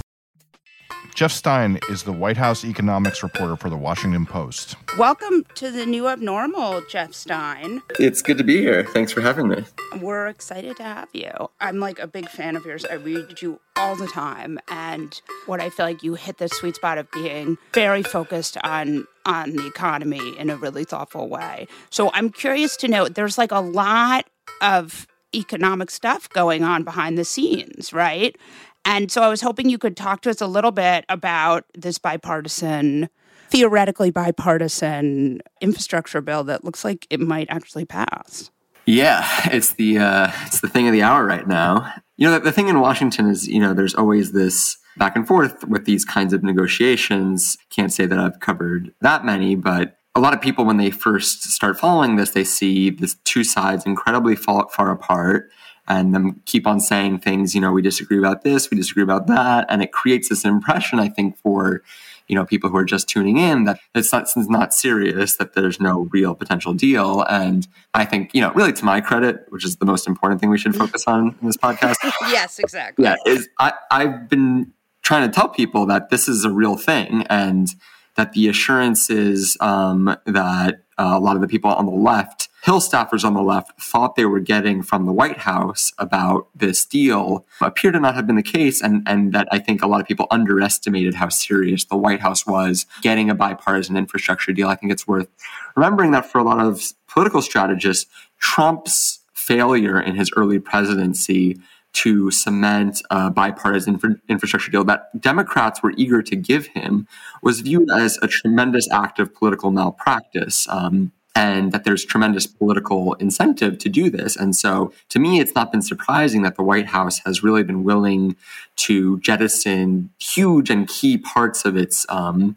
Jeff 1.14 1.30
Stein 1.30 1.78
is 1.88 2.02
the 2.02 2.10
White 2.10 2.36
House 2.36 2.64
economics 2.64 3.22
reporter 3.22 3.54
for 3.54 3.70
the 3.70 3.76
Washington 3.76 4.26
Post. 4.26 4.74
Welcome 4.98 5.46
to 5.54 5.70
the 5.70 5.86
new 5.86 6.08
abnormal, 6.08 6.82
Jeff 6.90 7.14
Stein. 7.14 7.82
It's 8.00 8.20
good 8.20 8.36
to 8.38 8.42
be 8.42 8.58
here. 8.58 8.82
Thanks 8.82 9.12
for 9.12 9.20
having 9.20 9.46
me. 9.46 9.62
We're 10.00 10.26
excited 10.26 10.76
to 10.78 10.82
have 10.82 11.08
you. 11.12 11.30
I'm 11.60 11.78
like 11.78 12.00
a 12.00 12.08
big 12.08 12.28
fan 12.28 12.56
of 12.56 12.66
yours. 12.66 12.84
I 12.84 12.94
read 12.94 13.40
you 13.40 13.60
all 13.76 13.94
the 13.94 14.08
time, 14.08 14.58
and 14.66 15.20
what 15.46 15.60
I 15.60 15.70
feel 15.70 15.86
like 15.86 16.02
you 16.02 16.14
hit 16.14 16.38
the 16.38 16.48
sweet 16.48 16.74
spot 16.74 16.98
of 16.98 17.08
being 17.12 17.58
very 17.72 18.02
focused 18.02 18.56
on 18.64 19.06
on 19.24 19.52
the 19.52 19.68
economy 19.68 20.36
in 20.36 20.50
a 20.50 20.56
really 20.56 20.82
thoughtful 20.82 21.28
way. 21.28 21.68
So 21.90 22.10
I'm 22.12 22.30
curious 22.30 22.76
to 22.78 22.88
know. 22.88 23.08
There's 23.08 23.38
like 23.38 23.52
a 23.52 23.60
lot 23.60 24.26
of 24.60 25.06
economic 25.34 25.90
stuff 25.90 26.28
going 26.30 26.62
on 26.62 26.84
behind 26.84 27.18
the 27.18 27.24
scenes, 27.24 27.92
right? 27.92 28.36
And 28.84 29.10
so 29.10 29.22
I 29.22 29.28
was 29.28 29.40
hoping 29.40 29.68
you 29.68 29.78
could 29.78 29.96
talk 29.96 30.20
to 30.22 30.30
us 30.30 30.40
a 30.40 30.46
little 30.46 30.70
bit 30.70 31.04
about 31.08 31.64
this 31.74 31.98
bipartisan, 31.98 33.08
theoretically 33.48 34.10
bipartisan 34.10 35.40
infrastructure 35.60 36.20
bill 36.20 36.44
that 36.44 36.64
looks 36.64 36.84
like 36.84 37.06
it 37.10 37.20
might 37.20 37.48
actually 37.48 37.86
pass. 37.86 38.50
Yeah, 38.86 39.26
it's 39.50 39.72
the 39.72 39.98
uh, 39.98 40.30
it's 40.44 40.60
the 40.60 40.68
thing 40.68 40.86
of 40.86 40.92
the 40.92 41.02
hour 41.02 41.24
right 41.24 41.48
now. 41.48 41.90
You 42.16 42.28
know, 42.28 42.34
the, 42.34 42.40
the 42.40 42.52
thing 42.52 42.68
in 42.68 42.80
Washington 42.80 43.28
is, 43.30 43.48
you 43.48 43.58
know, 43.58 43.72
there's 43.72 43.94
always 43.94 44.32
this 44.32 44.76
back 44.98 45.16
and 45.16 45.26
forth 45.26 45.66
with 45.66 45.86
these 45.86 46.04
kinds 46.04 46.34
of 46.34 46.42
negotiations. 46.42 47.56
Can't 47.70 47.92
say 47.92 48.04
that 48.04 48.18
I've 48.18 48.40
covered 48.40 48.92
that 49.00 49.24
many, 49.24 49.54
but 49.54 49.96
a 50.14 50.20
lot 50.20 50.32
of 50.32 50.40
people, 50.40 50.64
when 50.64 50.76
they 50.76 50.90
first 50.90 51.42
start 51.44 51.78
following 51.78 52.16
this, 52.16 52.30
they 52.30 52.44
see 52.44 52.90
this 52.90 53.16
two 53.24 53.44
sides 53.44 53.84
incredibly 53.84 54.36
far, 54.36 54.68
far 54.70 54.90
apart 54.90 55.50
and 55.86 56.14
them 56.14 56.40
keep 56.46 56.66
on 56.66 56.80
saying 56.80 57.18
things, 57.18 57.54
you 57.54 57.60
know, 57.60 57.72
we 57.72 57.82
disagree 57.82 58.18
about 58.18 58.42
this, 58.42 58.70
we 58.70 58.76
disagree 58.76 59.02
about 59.02 59.26
that. 59.26 59.66
And 59.68 59.82
it 59.82 59.92
creates 59.92 60.28
this 60.28 60.44
impression, 60.44 60.98
I 60.98 61.08
think, 61.08 61.36
for, 61.38 61.82
you 62.26 62.34
know, 62.34 62.46
people 62.46 62.70
who 62.70 62.76
are 62.76 62.84
just 62.84 63.08
tuning 63.08 63.36
in 63.36 63.64
that 63.64 63.78
it's 63.94 64.12
not, 64.12 64.22
it's 64.22 64.36
not 64.36 64.72
serious, 64.72 65.36
that 65.36 65.54
there's 65.54 65.80
no 65.80 66.08
real 66.10 66.34
potential 66.34 66.72
deal. 66.72 67.22
And 67.28 67.68
I 67.92 68.06
think, 68.06 68.34
you 68.34 68.40
know, 68.40 68.52
really 68.52 68.72
to 68.72 68.84
my 68.84 69.00
credit, 69.00 69.44
which 69.50 69.64
is 69.64 69.76
the 69.76 69.84
most 69.84 70.06
important 70.06 70.40
thing 70.40 70.48
we 70.48 70.58
should 70.58 70.74
focus 70.74 71.04
on 71.06 71.36
in 71.40 71.46
this 71.46 71.56
podcast. 71.56 71.96
yes, 72.22 72.58
exactly. 72.58 73.04
Yeah, 73.04 73.16
is 73.26 73.48
I, 73.58 73.74
I've 73.90 74.28
been 74.28 74.72
trying 75.02 75.28
to 75.30 75.34
tell 75.34 75.50
people 75.50 75.84
that 75.86 76.08
this 76.08 76.28
is 76.28 76.46
a 76.46 76.50
real 76.50 76.76
thing 76.76 77.26
and 77.28 77.68
that 78.16 78.32
the 78.32 78.48
assurances 78.48 79.56
um, 79.60 80.16
that 80.26 80.82
uh, 80.98 81.12
a 81.14 81.20
lot 81.20 81.34
of 81.34 81.42
the 81.42 81.48
people 81.48 81.70
on 81.70 81.86
the 81.86 81.92
left, 81.92 82.48
Hill 82.62 82.80
staffers 82.80 83.24
on 83.24 83.34
the 83.34 83.42
left, 83.42 83.80
thought 83.80 84.14
they 84.14 84.24
were 84.24 84.40
getting 84.40 84.82
from 84.82 85.04
the 85.04 85.12
White 85.12 85.38
House 85.38 85.92
about 85.98 86.48
this 86.54 86.84
deal 86.84 87.44
appear 87.60 87.90
to 87.90 88.00
not 88.00 88.14
have 88.14 88.26
been 88.26 88.36
the 88.36 88.42
case, 88.42 88.80
and, 88.80 89.02
and 89.06 89.32
that 89.32 89.48
I 89.50 89.58
think 89.58 89.82
a 89.82 89.86
lot 89.86 90.00
of 90.00 90.06
people 90.06 90.26
underestimated 90.30 91.14
how 91.14 91.28
serious 91.28 91.84
the 91.84 91.96
White 91.96 92.20
House 92.20 92.46
was 92.46 92.86
getting 93.02 93.28
a 93.28 93.34
bipartisan 93.34 93.96
infrastructure 93.96 94.52
deal. 94.52 94.68
I 94.68 94.76
think 94.76 94.92
it's 94.92 95.06
worth 95.06 95.28
remembering 95.74 96.12
that 96.12 96.26
for 96.26 96.38
a 96.38 96.44
lot 96.44 96.60
of 96.60 96.80
political 97.08 97.42
strategists, 97.42 98.08
Trump's 98.38 99.20
failure 99.32 100.00
in 100.00 100.14
his 100.14 100.30
early 100.36 100.58
presidency 100.58 101.58
to 101.94 102.30
cement 102.30 103.02
a 103.10 103.30
bipartisan 103.30 103.94
infra- 103.94 104.16
infrastructure 104.28 104.70
deal 104.70 104.84
that 104.84 105.20
Democrats 105.20 105.82
were 105.82 105.92
eager 105.96 106.22
to 106.22 106.36
give 106.36 106.66
him 106.66 107.08
was 107.42 107.60
viewed 107.60 107.90
as 107.90 108.18
a 108.22 108.28
tremendous 108.28 108.90
act 108.90 109.18
of 109.18 109.34
political 109.34 109.70
malpractice. 109.70 110.68
Um, 110.68 111.12
and 111.36 111.72
that 111.72 111.82
there's 111.82 112.04
tremendous 112.04 112.46
political 112.46 113.14
incentive 113.14 113.78
to 113.78 113.88
do 113.88 114.08
this. 114.08 114.36
And 114.36 114.54
so 114.54 114.92
to 115.08 115.18
me, 115.18 115.40
it's 115.40 115.54
not 115.54 115.72
been 115.72 115.82
surprising 115.82 116.42
that 116.42 116.56
the 116.56 116.62
White 116.62 116.86
House 116.86 117.18
has 117.26 117.42
really 117.42 117.64
been 117.64 117.82
willing 117.82 118.36
to 118.76 119.18
jettison 119.18 120.10
huge 120.20 120.70
and 120.70 120.86
key 120.86 121.18
parts 121.18 121.64
of 121.64 121.76
its 121.76 122.06
um, 122.08 122.54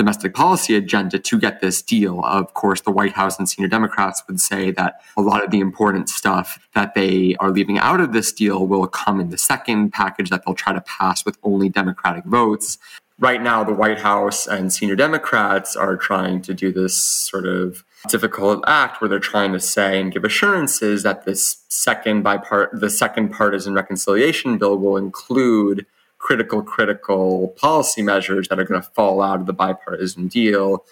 domestic 0.00 0.32
policy 0.32 0.74
agenda 0.74 1.18
to 1.18 1.38
get 1.38 1.60
this 1.60 1.82
deal. 1.82 2.24
Of 2.24 2.54
course, 2.54 2.80
the 2.80 2.90
White 2.90 3.12
House 3.12 3.38
and 3.38 3.46
senior 3.46 3.68
Democrats 3.68 4.22
would 4.26 4.40
say 4.40 4.70
that 4.70 5.02
a 5.14 5.20
lot 5.20 5.44
of 5.44 5.50
the 5.50 5.60
important 5.60 6.08
stuff 6.08 6.58
that 6.74 6.94
they 6.94 7.36
are 7.38 7.50
leaving 7.50 7.78
out 7.78 8.00
of 8.00 8.14
this 8.14 8.32
deal 8.32 8.66
will 8.66 8.86
come 8.86 9.20
in 9.20 9.28
the 9.28 9.36
second 9.36 9.90
package 9.92 10.30
that 10.30 10.46
they'll 10.46 10.54
try 10.54 10.72
to 10.72 10.80
pass 10.80 11.26
with 11.26 11.36
only 11.42 11.68
Democratic 11.68 12.24
votes. 12.24 12.78
Right 13.18 13.42
now, 13.42 13.62
the 13.62 13.74
White 13.74 14.00
House 14.00 14.46
and 14.46 14.72
senior 14.72 14.96
Democrats 14.96 15.76
are 15.76 15.98
trying 15.98 16.40
to 16.42 16.54
do 16.54 16.72
this 16.72 16.96
sort 16.96 17.44
of 17.44 17.84
difficult 18.08 18.64
act 18.66 19.02
where 19.02 19.10
they're 19.10 19.18
trying 19.18 19.52
to 19.52 19.60
say 19.60 20.00
and 20.00 20.10
give 20.10 20.24
assurances 20.24 21.02
that 21.02 21.26
this 21.26 21.62
second 21.68 22.24
bipart 22.24 22.68
the 22.72 22.88
second 22.88 23.28
partisan 23.28 23.74
reconciliation 23.74 24.56
bill 24.56 24.78
will 24.78 24.96
include 24.96 25.84
critical, 26.20 26.62
critical 26.62 27.48
policy 27.56 28.02
measures 28.02 28.46
that 28.48 28.60
are 28.60 28.64
going 28.64 28.80
to 28.80 28.88
fall 28.90 29.20
out 29.20 29.40
of 29.40 29.46
the 29.46 29.52
bipartisan 29.52 30.28
deal. 30.28 30.84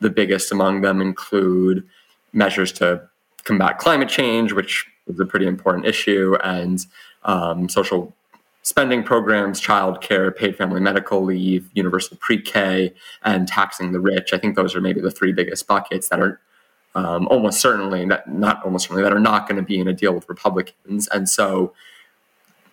The 0.00 0.08
biggest 0.08 0.50
among 0.50 0.80
them 0.80 1.02
include 1.02 1.86
measures 2.32 2.72
to 2.72 3.02
combat 3.44 3.78
climate 3.78 4.08
change, 4.08 4.52
which 4.52 4.86
is 5.06 5.20
a 5.20 5.26
pretty 5.26 5.46
important 5.46 5.84
issue, 5.86 6.36
and 6.42 6.86
um, 7.24 7.68
social 7.68 8.14
spending 8.62 9.02
programs, 9.02 9.60
childcare, 9.60 10.34
paid 10.34 10.56
family 10.56 10.80
medical 10.80 11.22
leave, 11.24 11.68
universal 11.74 12.16
pre-K, 12.18 12.94
and 13.24 13.48
taxing 13.48 13.92
the 13.92 14.00
rich. 14.00 14.32
I 14.32 14.38
think 14.38 14.54
those 14.54 14.76
are 14.76 14.80
maybe 14.80 15.00
the 15.00 15.10
three 15.10 15.32
biggest 15.32 15.66
buckets 15.66 16.08
that 16.08 16.20
are 16.20 16.40
um, 16.94 17.26
almost 17.28 17.60
certainly 17.60 18.06
that 18.06 18.28
not 18.28 18.64
almost 18.64 18.84
certainly 18.84 19.02
that 19.02 19.12
are 19.12 19.20
not 19.20 19.48
going 19.48 19.56
to 19.56 19.66
be 19.66 19.80
in 19.80 19.88
a 19.88 19.92
deal 19.92 20.12
with 20.12 20.28
Republicans. 20.28 21.08
And 21.08 21.28
so 21.28 21.72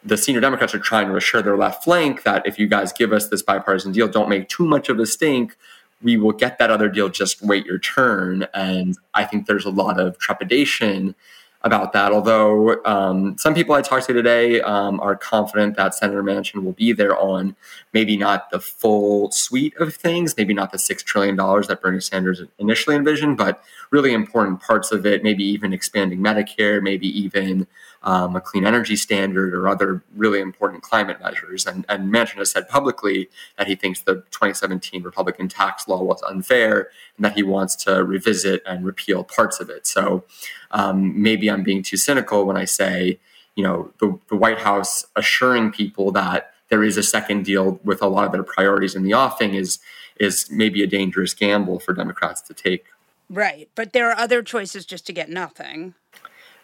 the 0.07 0.17
senior 0.17 0.41
Democrats 0.41 0.73
are 0.73 0.79
trying 0.79 1.07
to 1.07 1.15
assure 1.15 1.41
their 1.41 1.57
left 1.57 1.83
flank 1.83 2.23
that 2.23 2.45
if 2.45 2.57
you 2.57 2.67
guys 2.67 2.93
give 2.93 3.11
us 3.11 3.27
this 3.27 3.41
bipartisan 3.41 3.91
deal, 3.91 4.07
don't 4.07 4.29
make 4.29 4.47
too 4.47 4.65
much 4.65 4.89
of 4.89 4.99
a 4.99 5.05
stink. 5.05 5.57
We 6.01 6.17
will 6.17 6.31
get 6.31 6.59
that 6.59 6.69
other 6.69 6.89
deal. 6.89 7.09
Just 7.09 7.41
wait 7.41 7.65
your 7.65 7.79
turn. 7.79 8.47
And 8.53 8.97
I 9.13 9.25
think 9.25 9.47
there's 9.47 9.65
a 9.65 9.69
lot 9.69 9.99
of 9.99 10.17
trepidation 10.17 11.15
about 11.63 11.91
that. 11.93 12.11
Although 12.11 12.83
um, 12.85 13.37
some 13.37 13.53
people 13.53 13.73
I 13.75 13.81
talked 13.81 14.05
to 14.05 14.13
today 14.13 14.61
um, 14.61 14.99
are 14.99 15.15
confident 15.15 15.75
that 15.75 15.95
Senator 15.95 16.23
Manchin 16.23 16.63
will 16.63 16.73
be 16.73 16.93
there 16.93 17.17
on 17.17 17.55
maybe 17.93 18.15
not 18.15 18.51
the 18.51 18.59
full 18.59 19.31
suite 19.31 19.75
of 19.77 19.93
things, 19.95 20.37
maybe 20.37 20.53
not 20.53 20.71
the 20.71 20.77
$6 20.77 21.03
trillion 21.03 21.35
that 21.35 21.79
Bernie 21.81 21.99
Sanders 21.99 22.41
initially 22.59 22.95
envisioned, 22.95 23.37
but 23.37 23.63
really 23.91 24.13
important 24.13 24.61
parts 24.61 24.91
of 24.91 25.05
it, 25.05 25.23
maybe 25.23 25.43
even 25.43 25.73
expanding 25.73 26.19
Medicare, 26.19 26.81
maybe 26.81 27.07
even 27.07 27.67
um, 28.07 28.37
a 28.37 28.41
clean 28.41 28.65
energy 28.65 28.95
standard 28.95 29.53
or 29.53 29.67
other 29.67 30.01
really 30.15 30.39
important 30.39 30.81
climate 30.81 31.19
measures. 31.21 31.67
And, 31.67 31.85
and 31.89 32.11
Manchin 32.11 32.37
has 32.37 32.49
said 32.49 32.69
publicly 32.69 33.29
that 33.57 33.67
he 33.67 33.75
thinks 33.75 33.99
the 33.99 34.15
2017 34.31 35.03
Republican 35.03 35.49
tax 35.49 35.89
law 35.89 36.01
was 36.01 36.23
unfair 36.23 36.89
and 37.17 37.25
that 37.25 37.33
he 37.33 37.43
wants 37.43 37.75
to 37.83 38.05
revisit 38.05 38.63
and 38.65 38.85
repeal 38.85 39.25
parts 39.25 39.59
of 39.59 39.69
it. 39.69 39.85
So 39.85 40.23
um, 40.71 41.21
maybe 41.21 41.51
I'm 41.51 41.63
being 41.63 41.83
too 41.83 41.97
cynical 41.97 42.45
when 42.45 42.55
I 42.55 42.63
say, 42.63 43.19
you 43.57 43.63
know, 43.63 43.91
the, 43.99 44.17
the 44.29 44.37
White 44.37 44.59
House 44.59 45.05
assuring 45.17 45.73
people 45.73 46.13
that 46.13 46.53
there 46.69 46.85
is 46.85 46.95
a 46.95 47.03
second 47.03 47.43
deal 47.43 47.77
with 47.83 48.01
a 48.01 48.07
lot 48.07 48.25
of 48.25 48.31
their 48.31 48.43
priorities 48.43 48.95
in 48.95 49.03
the 49.03 49.13
offing 49.13 49.53
is 49.53 49.79
is 50.17 50.49
maybe 50.49 50.81
a 50.81 50.87
dangerous 50.87 51.33
gamble 51.33 51.79
for 51.79 51.93
Democrats 51.93 52.41
to 52.41 52.53
take. 52.53 52.85
Right, 53.29 53.69
but 53.75 53.93
there 53.93 54.09
are 54.09 54.17
other 54.17 54.41
choices 54.41 54.85
just 54.85 55.05
to 55.07 55.13
get 55.13 55.29
nothing. 55.29 55.93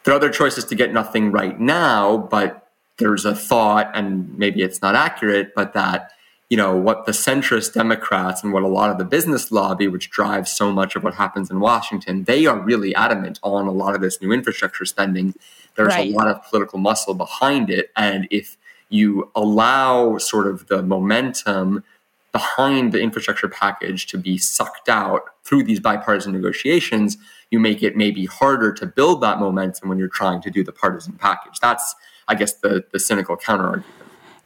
There 0.04 0.14
are 0.14 0.18
other 0.18 0.30
choices 0.30 0.66
to 0.66 0.76
get 0.76 0.94
nothing 0.94 1.32
right 1.32 1.60
now, 1.60 2.18
but 2.18 2.68
there's 2.98 3.26
a 3.26 3.36
thought, 3.36 3.92
and 3.94 4.38
maybe 4.38 4.62
it's 4.62 4.82
not 4.82 4.96
accurate, 4.96 5.56
but 5.56 5.74
that 5.74 6.12
you 6.50 6.58
know 6.58 6.76
what 6.76 7.06
the 7.08 7.14
centrist 7.14 7.74
Democrats 7.74 8.44
and 8.44 8.54
what 8.54 8.62
a 8.64 8.68
lot 8.68 8.92
of 8.92 8.98
the 9.00 9.06
business 9.06 9.52
lobby, 9.52 9.88
which 9.88 10.12
drives 10.12 10.52
so 10.52 10.72
much 10.72 10.96
of 10.96 11.04
what 11.04 11.16
happens 11.16 11.50
in 11.50 11.60
Washington, 11.60 12.26
they 12.26 12.46
are 12.46 12.60
really 12.60 12.94
adamant 12.94 13.40
on 13.42 13.66
a 13.66 13.72
lot 13.72 13.96
of 13.96 14.02
this 14.02 14.22
new 14.22 14.32
infrastructure 14.32 14.86
spending. 14.86 15.34
There's 15.76 15.96
Right. 15.96 16.14
a 16.14 16.16
lot 16.16 16.28
of 16.28 16.44
political 16.44 16.78
muscle 16.78 17.16
behind 17.16 17.70
it, 17.72 17.90
and 17.96 18.28
if 18.30 18.58
you 18.90 19.32
allow 19.36 20.20
sort 20.20 20.46
of 20.46 20.68
the 20.68 20.84
momentum 20.84 21.84
behind 22.34 22.92
the 22.92 23.00
infrastructure 23.00 23.48
package 23.48 24.08
to 24.08 24.18
be 24.18 24.38
sucked 24.38 24.90
out 24.90 25.22
through 25.46 25.64
these 25.64 25.80
bipartisan 25.80 26.34
negotiations, 26.34 27.18
you 27.52 27.60
make 27.60 27.84
it 27.84 27.96
maybe 27.96 28.26
harder 28.26 28.74
to 28.74 28.86
build 28.86 29.22
that 29.22 29.40
momentum 29.40 29.88
when 29.88 29.98
you're 29.98 30.08
trying 30.08 30.42
to 30.42 30.50
do 30.50 30.64
the 30.64 30.72
partisan 30.72 31.14
package. 31.14 31.60
That's, 31.62 31.96
I 32.28 32.36
guess, 32.36 32.54
the 32.54 32.84
the 32.92 33.00
cynical 33.00 33.38
counter 33.38 33.66
argument. 33.66 33.94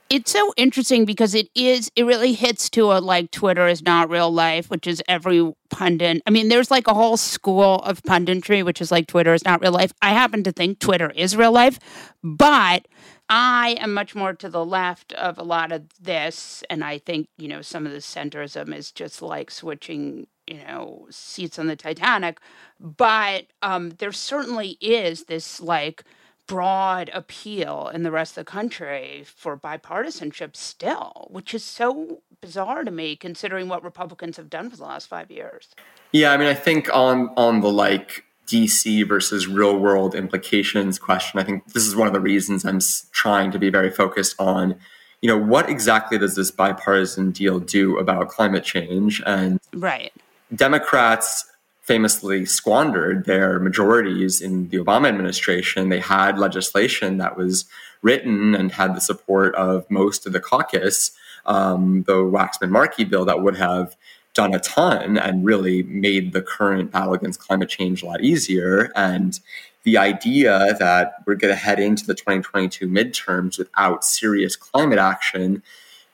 It's 0.10 0.32
so 0.32 0.54
interesting 0.56 1.04
because 1.04 1.36
it 1.36 1.50
is, 1.54 1.92
it 1.98 2.06
really 2.06 2.32
hits 2.32 2.70
to 2.72 2.94
a 2.94 3.00
like 3.00 3.30
Twitter 3.32 3.68
is 3.68 3.82
not 3.82 4.10
real 4.10 4.32
life, 4.32 4.70
which 4.70 4.88
is 4.88 5.04
every 5.10 5.54
pundit. 5.70 6.22
I 6.26 6.30
mean, 6.30 6.48
there's 6.48 6.72
like 6.72 6.88
a 6.88 6.94
whole 6.94 7.18
school 7.18 7.76
of 7.80 8.02
punditry, 8.04 8.64
which 8.64 8.80
is 8.80 8.90
like 8.90 9.08
Twitter 9.08 9.34
is 9.34 9.44
not 9.44 9.60
real 9.60 9.74
life. 9.74 9.92
I 10.02 10.12
happen 10.12 10.44
to 10.46 10.54
think 10.54 10.80
Twitter 10.80 11.12
is 11.12 11.36
real 11.36 11.52
life, 11.52 11.78
but 12.24 12.88
I 13.30 13.78
am 13.80 13.94
much 13.94 14.16
more 14.16 14.34
to 14.34 14.50
the 14.50 14.66
left 14.66 15.14
of 15.14 15.38
a 15.38 15.44
lot 15.44 15.72
of 15.72 15.84
this. 16.00 16.64
And 16.70 16.84
I 16.84 16.98
think, 16.98 17.28
you 17.38 17.48
know, 17.48 17.62
some 17.62 17.86
of 17.86 17.92
the 17.92 17.98
centrism 18.00 18.74
is 18.74 18.92
just 18.92 19.22
like 19.22 19.52
switching, 19.52 20.28
you 20.48 20.60
know, 20.66 21.08
seats 21.10 21.60
on 21.60 21.68
the 21.68 21.76
Titanic. 21.76 22.40
But 22.80 23.48
um, 23.62 23.92
there 23.98 24.12
certainly 24.12 24.78
is 24.80 25.26
this 25.26 25.60
like, 25.60 26.04
broad 26.48 27.12
appeal 27.14 27.92
in 27.94 28.04
the 28.04 28.12
rest 28.12 28.38
of 28.38 28.46
the 28.46 28.52
country 28.52 29.24
for 29.26 29.58
bipartisanship 29.58 30.56
still, 30.56 31.28
which 31.30 31.54
is 31.54 31.64
so 31.64 32.22
bizarre 32.42 32.84
to 32.84 32.92
me 32.92 33.16
considering 33.16 33.68
what 33.68 33.84
Republicans 33.84 34.38
have 34.38 34.50
done 34.50 34.70
for 34.70 34.78
the 34.78 34.84
last 34.84 35.08
five 35.08 35.30
years. 35.30 35.76
Yeah, 36.14 36.32
I 36.32 36.38
mean, 36.38 36.48
I 36.48 36.54
think 36.54 36.90
on 36.96 37.30
on 37.36 37.60
the 37.60 37.72
like 37.72 38.24
DC 38.48 39.08
versus 39.08 39.48
real 39.48 39.78
world 39.78 40.16
implications 40.16 40.98
question, 40.98 41.40
I 41.40 41.44
think 41.44 41.74
this 41.74 41.86
is 41.86 41.96
one 41.96 42.08
of 42.08 42.14
the 42.14 42.20
reasons 42.20 42.66
I'm 42.66 42.80
trying 43.12 43.52
to 43.52 43.60
be 43.60 43.70
very 43.70 43.92
focused 43.92 44.36
on, 44.40 44.76
you 45.22 45.28
know, 45.28 45.38
what 45.38 45.70
exactly 45.70 46.18
does 46.18 46.36
this 46.36 46.50
bipartisan 46.50 47.32
deal 47.32 47.60
do 47.60 47.98
about 47.98 48.30
climate 48.30 48.64
change? 48.64 49.22
And 49.26 49.60
Right. 49.74 50.14
Democrats 50.56 51.46
famously 51.82 52.46
squandered 52.46 53.26
their 53.26 53.60
majorities 53.60 54.42
in 54.42 54.70
the 54.70 54.78
Obama 54.78 55.08
administration. 55.08 55.90
They 55.90 56.02
had 56.02 56.38
legislation 56.38 57.18
that 57.18 57.38
was 57.38 57.66
written 58.02 58.56
and 58.56 58.72
had 58.72 58.96
the 58.96 59.02
support 59.02 59.56
of 59.56 59.90
most 59.90 60.26
of 60.26 60.34
the 60.34 60.40
caucus, 60.40 61.12
um, 61.46 62.04
the 62.04 62.16
Waxman 62.16 62.70
Markey 62.70 63.06
bill 63.06 63.26
that 63.26 63.42
would 63.42 63.56
have 63.56 63.96
done 64.38 64.54
a 64.54 64.60
ton 64.60 65.18
and 65.18 65.44
really 65.44 65.82
made 65.84 66.32
the 66.32 66.44
current 66.44 66.92
battle 66.92 67.14
against 67.14 67.40
climate 67.40 67.68
change 67.68 68.04
a 68.04 68.06
lot 68.06 68.22
easier. 68.22 68.92
And 68.96 69.40
the 69.82 69.98
idea 69.98 70.76
that 70.78 71.16
we're 71.26 71.34
going 71.34 71.52
to 71.52 71.60
head 71.60 71.80
into 71.80 72.06
the 72.06 72.14
2022 72.14 72.88
midterms 72.88 73.58
without 73.58 74.06
serious 74.06 74.56
climate 74.56 75.00
action 75.00 75.64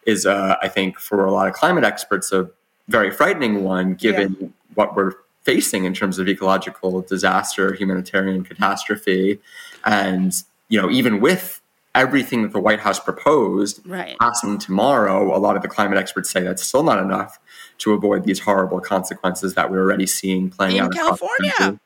is, 0.06 0.26
uh, 0.26 0.56
I 0.62 0.70
think, 0.70 1.00
for 1.00 1.26
a 1.26 1.34
lot 1.34 1.50
of 1.50 1.54
climate 1.54 1.84
experts, 1.84 2.32
a 2.32 2.50
very 2.88 3.12
frightening 3.12 3.66
one, 3.66 3.96
given 3.96 4.54
what 4.76 4.96
we're 4.96 5.12
facing 5.42 5.84
in 5.84 5.94
terms 5.94 6.18
of 6.18 6.30
ecological 6.30 7.02
disaster, 7.02 7.74
humanitarian 7.74 8.46
catastrophe, 8.46 9.42
and 9.84 10.34
you 10.70 10.82
know, 10.82 10.90
even 10.90 11.20
with 11.20 11.62
everything 11.96 12.42
that 12.44 12.52
the 12.54 12.60
White 12.60 12.80
House 12.80 13.00
proposed 13.00 13.82
Right. 13.86 14.18
passing 14.20 14.58
tomorrow, 14.58 15.36
a 15.36 15.40
lot 15.40 15.56
of 15.56 15.62
the 15.62 15.68
climate 15.68 15.98
experts 15.98 16.30
say 16.30 16.42
that's 16.42 16.64
still 16.64 16.84
not 16.84 17.00
enough 17.00 17.40
to 17.80 17.94
avoid 17.94 18.24
these 18.24 18.40
horrible 18.40 18.80
consequences 18.80 19.54
that 19.56 19.70
we're 19.70 19.82
already 19.82 20.08
seeing 20.08 20.50
playing 20.50 20.78
In 20.78 20.84
out 20.84 20.94
California. 20.94 21.52
country. 21.58 21.80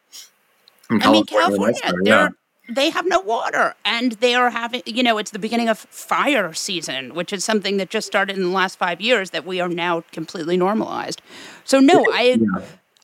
In 0.89 1.01
I 1.01 1.11
mean, 1.11 1.25
California, 1.25 1.75
they're, 1.83 2.01
yeah. 2.05 2.29
they 2.69 2.89
have 2.89 3.05
no 3.05 3.19
water 3.19 3.75
and 3.83 4.13
they 4.13 4.35
are 4.35 4.49
having, 4.49 4.81
you 4.85 5.03
know, 5.03 5.17
it's 5.17 5.31
the 5.31 5.39
beginning 5.39 5.67
of 5.67 5.77
fire 5.79 6.53
season, 6.53 7.13
which 7.13 7.33
is 7.33 7.43
something 7.43 7.75
that 7.77 7.89
just 7.89 8.07
started 8.07 8.37
in 8.37 8.43
the 8.43 8.49
last 8.49 8.77
five 8.79 9.01
years 9.01 9.31
that 9.31 9.45
we 9.45 9.59
are 9.59 9.67
now 9.67 10.03
completely 10.13 10.55
normalized. 10.55 11.21
So, 11.65 11.79
no, 11.81 12.05
I. 12.13 12.37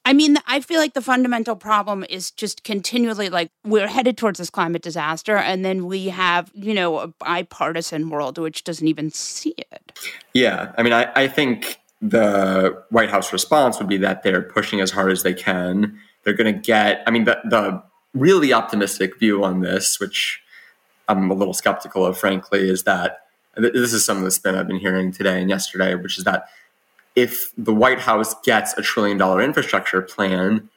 I 0.05 0.13
mean, 0.13 0.37
I 0.47 0.59
feel 0.59 0.79
like 0.79 0.93
the 0.93 1.01
fundamental 1.01 1.55
problem 1.55 2.03
is 2.09 2.29
just 2.31 2.63
continually 2.63 3.29
like 3.29 3.51
we're 3.63 3.87
headed 3.87 4.17
towards 4.17 4.39
this 4.39 4.49
climate 4.49 4.81
disaster, 4.81 5.37
and 5.37 5.63
then 5.63 5.85
we 5.85 6.07
have, 6.07 6.51
you 6.53 6.73
know, 6.73 6.99
a 6.99 7.07
bipartisan 7.07 8.09
world 8.09 8.37
which 8.37 8.63
doesn't 8.63 8.87
even 8.87 9.11
see 9.11 9.55
it. 9.57 9.97
Yeah, 10.33 10.73
I 10.77 10.83
mean, 10.83 10.93
I, 10.93 11.11
I 11.15 11.27
think 11.27 11.79
the 12.01 12.83
White 12.89 13.09
House 13.09 13.31
response 13.31 13.79
would 13.79 13.87
be 13.87 13.97
that 13.97 14.23
they're 14.23 14.41
pushing 14.41 14.81
as 14.81 14.91
hard 14.91 15.11
as 15.11 15.23
they 15.23 15.33
can. 15.33 15.97
They're 16.23 16.33
going 16.33 16.53
to 16.53 16.59
get, 16.59 17.01
I 17.07 17.11
mean, 17.11 17.23
the, 17.23 17.39
the 17.45 17.81
really 18.13 18.51
optimistic 18.51 19.17
view 19.19 19.43
on 19.43 19.61
this, 19.61 20.01
which 20.01 20.41
I'm 21.07 21.31
a 21.31 21.33
little 21.33 21.53
skeptical 21.53 22.05
of, 22.05 22.17
frankly, 22.17 22.69
is 22.69 22.83
that 22.83 23.27
this 23.55 23.93
is 23.93 24.03
some 24.03 24.17
of 24.17 24.23
the 24.23 24.31
spin 24.31 24.55
I've 24.55 24.67
been 24.67 24.79
hearing 24.79 25.11
today 25.11 25.39
and 25.39 25.49
yesterday, 25.49 25.95
which 25.95 26.17
is 26.17 26.23
that 26.25 26.47
if 27.15 27.51
the 27.57 27.73
White 27.73 27.99
House 27.99 28.35
gets 28.43 28.73
a 28.77 28.81
trillion 28.81 29.17
dollar 29.17 29.41
infrastructure 29.41 30.01
plan 30.01 30.69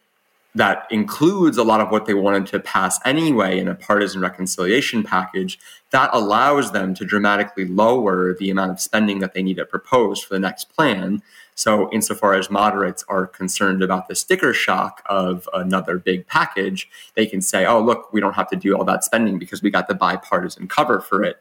that 0.57 0.87
includes 0.91 1.59
a 1.59 1.63
lot 1.63 1.83
of 1.83 1.91
what 1.91 2.07
they 2.07 2.15
wanted 2.15 2.47
to 2.47 2.59
pass 2.59 2.99
anyway 3.05 3.59
in 3.59 3.69
a 3.69 3.75
partisan 3.75 4.23
reconciliation 4.23 5.03
package, 5.03 5.59
that 5.91 6.09
allows 6.15 6.73
them 6.73 6.95
to 6.95 7.05
dramatically 7.05 7.67
lower 7.67 8.35
the 8.35 8.49
amount 8.49 8.71
of 8.71 8.81
spending 8.81 9.19
that 9.19 9.35
they 9.35 9.43
need 9.43 9.59
to 9.59 9.67
propose 9.67 10.23
for 10.23 10.33
the 10.33 10.41
next 10.41 10.75
plan. 10.75 11.23
So, 11.55 11.91
insofar 11.93 12.35
as 12.35 12.51
moderates 12.51 13.05
are 13.09 13.27
concerned 13.27 13.83
about 13.83 14.09
the 14.09 14.15
sticker 14.15 14.55
shock 14.55 15.03
of 15.07 15.47
another 15.53 15.99
big 15.99 16.27
package, 16.27 16.89
they 17.15 17.27
can 17.27 17.43
say, 17.43 17.67
oh, 17.67 17.81
look, 17.81 18.13
we 18.13 18.21
don't 18.21 18.35
have 18.35 18.49
to 18.49 18.57
do 18.57 18.75
all 18.77 18.85
that 18.85 19.05
spending 19.05 19.39
because 19.39 19.63
we 19.63 19.71
got 19.71 19.89
the 19.89 19.95
bipartisan 19.95 20.69
cover 20.69 21.01
for 21.01 21.23
it. 21.23 21.37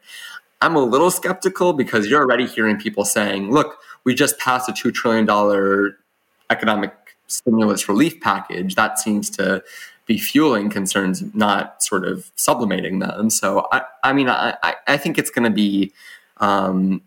I'm 0.62 0.76
a 0.76 0.84
little 0.84 1.12
skeptical 1.12 1.74
because 1.74 2.08
you're 2.08 2.22
already 2.22 2.48
hearing 2.48 2.78
people 2.78 3.06
saying, 3.06 3.52
look, 3.52 3.78
we 4.06 4.14
just 4.16 4.38
passed 4.40 4.70
a 4.70 4.72
$2 4.72 4.94
trillion 4.94 5.94
economic 6.50 6.94
stimulus 7.28 7.90
relief 7.90 8.22
package. 8.22 8.76
That 8.76 9.00
seems 9.00 9.30
to 9.32 9.64
be 10.06 10.20
fueling 10.20 10.70
concerns, 10.70 11.24
not 11.34 11.82
sort 11.84 12.06
of 12.06 12.32
sublimating 12.36 13.00
them. 13.00 13.30
So, 13.32 13.68
I, 13.72 13.82
I 14.04 14.14
mean, 14.14 14.30
I, 14.30 14.56
I- 14.88 14.98
think 14.98 15.18
it's 15.18 15.32
going 15.32 15.44
to 15.46 15.56
be 15.56 15.92
um, 16.38 17.02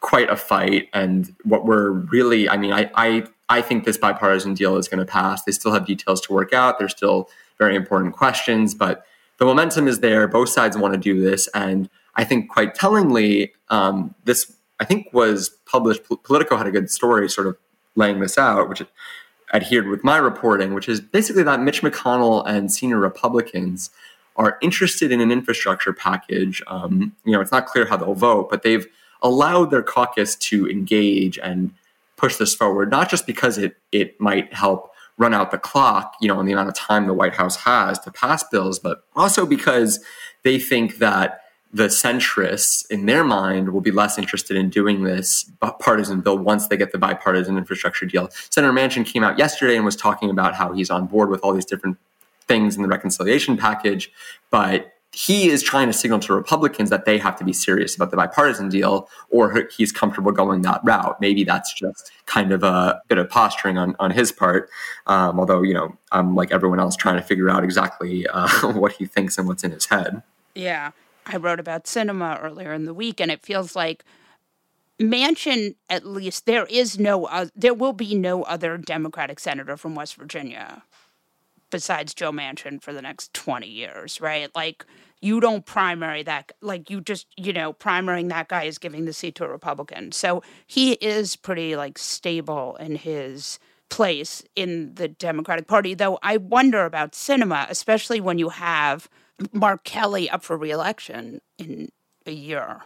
quite 0.00 0.30
a 0.30 0.36
fight. 0.36 0.88
And 0.94 1.34
what 1.44 1.66
we're 1.66 1.90
really, 1.90 2.48
I 2.48 2.56
mean, 2.56 2.72
I, 2.72 2.90
I, 2.94 3.24
I 3.50 3.60
think 3.60 3.84
this 3.84 3.98
bipartisan 3.98 4.54
deal 4.54 4.76
is 4.78 4.88
going 4.88 5.00
to 5.00 5.10
pass. 5.10 5.44
They 5.44 5.52
still 5.52 5.72
have 5.72 5.86
details 5.86 6.22
to 6.22 6.32
work 6.32 6.54
out. 6.54 6.78
There's 6.78 6.92
still 6.92 7.28
very 7.58 7.76
important 7.76 8.14
questions, 8.14 8.74
but 8.74 9.04
the 9.38 9.44
momentum 9.44 9.86
is 9.88 10.00
there. 10.00 10.26
Both 10.26 10.48
sides 10.48 10.76
want 10.78 10.94
to 10.94 10.98
do 11.00 11.20
this. 11.20 11.48
And 11.48 11.90
I 12.14 12.24
think 12.24 12.48
quite 12.48 12.74
tellingly, 12.74 13.52
um, 13.68 14.14
this, 14.24 14.52
I 14.82 14.84
think, 14.84 15.12
was 15.12 15.48
published. 15.64 16.02
Politico 16.24 16.56
had 16.56 16.66
a 16.66 16.72
good 16.72 16.90
story 16.90 17.30
sort 17.30 17.46
of 17.46 17.56
laying 17.94 18.18
this 18.18 18.36
out, 18.36 18.68
which 18.68 18.82
adhered 19.54 19.86
with 19.86 20.02
my 20.02 20.16
reporting, 20.16 20.74
which 20.74 20.88
is 20.88 21.00
basically 21.00 21.44
that 21.44 21.60
Mitch 21.60 21.82
McConnell 21.82 22.42
and 22.44 22.72
senior 22.72 22.98
Republicans 22.98 23.90
are 24.34 24.58
interested 24.60 25.12
in 25.12 25.20
an 25.20 25.30
infrastructure 25.30 25.92
package. 25.92 26.62
Um, 26.66 27.14
you 27.24 27.30
know, 27.30 27.40
it's 27.40 27.52
not 27.52 27.66
clear 27.66 27.86
how 27.86 27.96
they'll 27.96 28.14
vote, 28.14 28.50
but 28.50 28.64
they've 28.64 28.86
allowed 29.22 29.70
their 29.70 29.84
caucus 29.84 30.34
to 30.34 30.68
engage 30.68 31.38
and 31.38 31.72
push 32.16 32.36
this 32.36 32.52
forward, 32.52 32.90
not 32.90 33.08
just 33.08 33.24
because 33.24 33.58
it 33.58 33.76
it 33.92 34.20
might 34.20 34.52
help 34.52 34.90
run 35.16 35.32
out 35.32 35.52
the 35.52 35.58
clock, 35.58 36.16
you 36.20 36.26
know, 36.26 36.38
on 36.38 36.46
the 36.46 36.52
amount 36.52 36.68
of 36.68 36.74
time 36.74 37.06
the 37.06 37.14
White 37.14 37.34
House 37.34 37.54
has 37.54 38.00
to 38.00 38.10
pass 38.10 38.42
bills, 38.42 38.80
but 38.80 39.04
also 39.14 39.46
because 39.46 40.00
they 40.42 40.58
think 40.58 40.96
that 40.96 41.41
the 41.72 41.86
centrists 41.86 42.88
in 42.90 43.06
their 43.06 43.24
mind 43.24 43.70
will 43.70 43.80
be 43.80 43.90
less 43.90 44.18
interested 44.18 44.56
in 44.56 44.68
doing 44.68 45.04
this 45.04 45.50
partisan 45.80 46.20
bill 46.20 46.38
once 46.38 46.68
they 46.68 46.76
get 46.76 46.92
the 46.92 46.98
bipartisan 46.98 47.56
infrastructure 47.56 48.04
deal. 48.04 48.28
Senator 48.50 48.72
Manchin 48.72 49.06
came 49.06 49.24
out 49.24 49.38
yesterday 49.38 49.76
and 49.76 49.84
was 49.84 49.96
talking 49.96 50.28
about 50.28 50.54
how 50.54 50.72
he's 50.72 50.90
on 50.90 51.06
board 51.06 51.30
with 51.30 51.40
all 51.42 51.52
these 51.52 51.64
different 51.64 51.96
things 52.46 52.76
in 52.76 52.82
the 52.82 52.88
reconciliation 52.88 53.56
package, 53.56 54.12
but 54.50 54.92
he 55.14 55.50
is 55.50 55.62
trying 55.62 55.86
to 55.88 55.92
signal 55.92 56.18
to 56.20 56.32
Republicans 56.32 56.88
that 56.88 57.04
they 57.04 57.18
have 57.18 57.36
to 57.36 57.44
be 57.44 57.52
serious 57.52 57.94
about 57.94 58.10
the 58.10 58.16
bipartisan 58.16 58.70
deal, 58.70 59.08
or 59.28 59.68
he's 59.76 59.92
comfortable 59.92 60.32
going 60.32 60.62
that 60.62 60.80
route. 60.84 61.20
Maybe 61.20 61.44
that's 61.44 61.72
just 61.74 62.10
kind 62.24 62.50
of 62.50 62.62
a 62.62 63.00
bit 63.08 63.18
of 63.18 63.28
posturing 63.28 63.76
on, 63.76 63.94
on 63.98 64.10
his 64.10 64.32
part. 64.32 64.70
Um, 65.06 65.38
although, 65.38 65.60
you 65.60 65.74
know, 65.74 65.94
I'm 66.12 66.34
like 66.34 66.50
everyone 66.50 66.80
else 66.80 66.96
trying 66.96 67.16
to 67.16 67.22
figure 67.22 67.50
out 67.50 67.62
exactly 67.62 68.26
uh, 68.26 68.48
what 68.72 68.92
he 68.92 69.04
thinks 69.04 69.36
and 69.36 69.46
what's 69.46 69.64
in 69.64 69.70
his 69.70 69.84
head. 69.86 70.22
Yeah. 70.54 70.92
I 71.26 71.36
wrote 71.36 71.60
about 71.60 71.84
Sinema 71.84 72.42
earlier 72.42 72.72
in 72.72 72.84
the 72.84 72.94
week, 72.94 73.20
and 73.20 73.30
it 73.30 73.42
feels 73.42 73.76
like 73.76 74.04
Manchin, 75.00 75.74
at 75.88 76.06
least, 76.06 76.46
there 76.46 76.66
is 76.66 76.98
no, 76.98 77.26
uh, 77.26 77.46
there 77.54 77.74
will 77.74 77.92
be 77.92 78.14
no 78.14 78.42
other 78.44 78.76
Democratic 78.76 79.40
senator 79.40 79.76
from 79.76 79.94
West 79.94 80.16
Virginia 80.16 80.82
besides 81.70 82.14
Joe 82.14 82.30
Manchin 82.30 82.80
for 82.80 82.92
the 82.92 83.02
next 83.02 83.32
20 83.34 83.66
years, 83.66 84.20
right? 84.20 84.54
Like 84.54 84.84
you 85.20 85.40
don't 85.40 85.64
primary 85.64 86.22
that 86.24 86.52
like 86.60 86.90
you 86.90 87.00
just, 87.00 87.26
you 87.36 87.52
know, 87.52 87.72
primarying 87.72 88.28
that 88.28 88.48
guy 88.48 88.64
is 88.64 88.78
giving 88.78 89.06
the 89.06 89.12
seat 89.12 89.34
to 89.36 89.44
a 89.44 89.48
Republican. 89.48 90.12
So 90.12 90.42
he 90.66 90.92
is 90.94 91.34
pretty 91.34 91.74
like 91.74 91.98
stable 91.98 92.76
in 92.76 92.96
his 92.96 93.58
place 93.88 94.44
in 94.54 94.94
the 94.94 95.08
Democratic 95.08 95.66
Party, 95.66 95.94
though 95.94 96.18
I 96.22 96.36
wonder 96.36 96.84
about 96.84 97.12
Sinema, 97.12 97.68
especially 97.68 98.20
when 98.20 98.38
you 98.38 98.50
have 98.50 99.08
Mark 99.52 99.84
Kelly 99.84 100.28
up 100.30 100.42
for 100.42 100.56
reelection 100.56 101.40
in 101.58 101.88
a 102.26 102.32
year. 102.32 102.82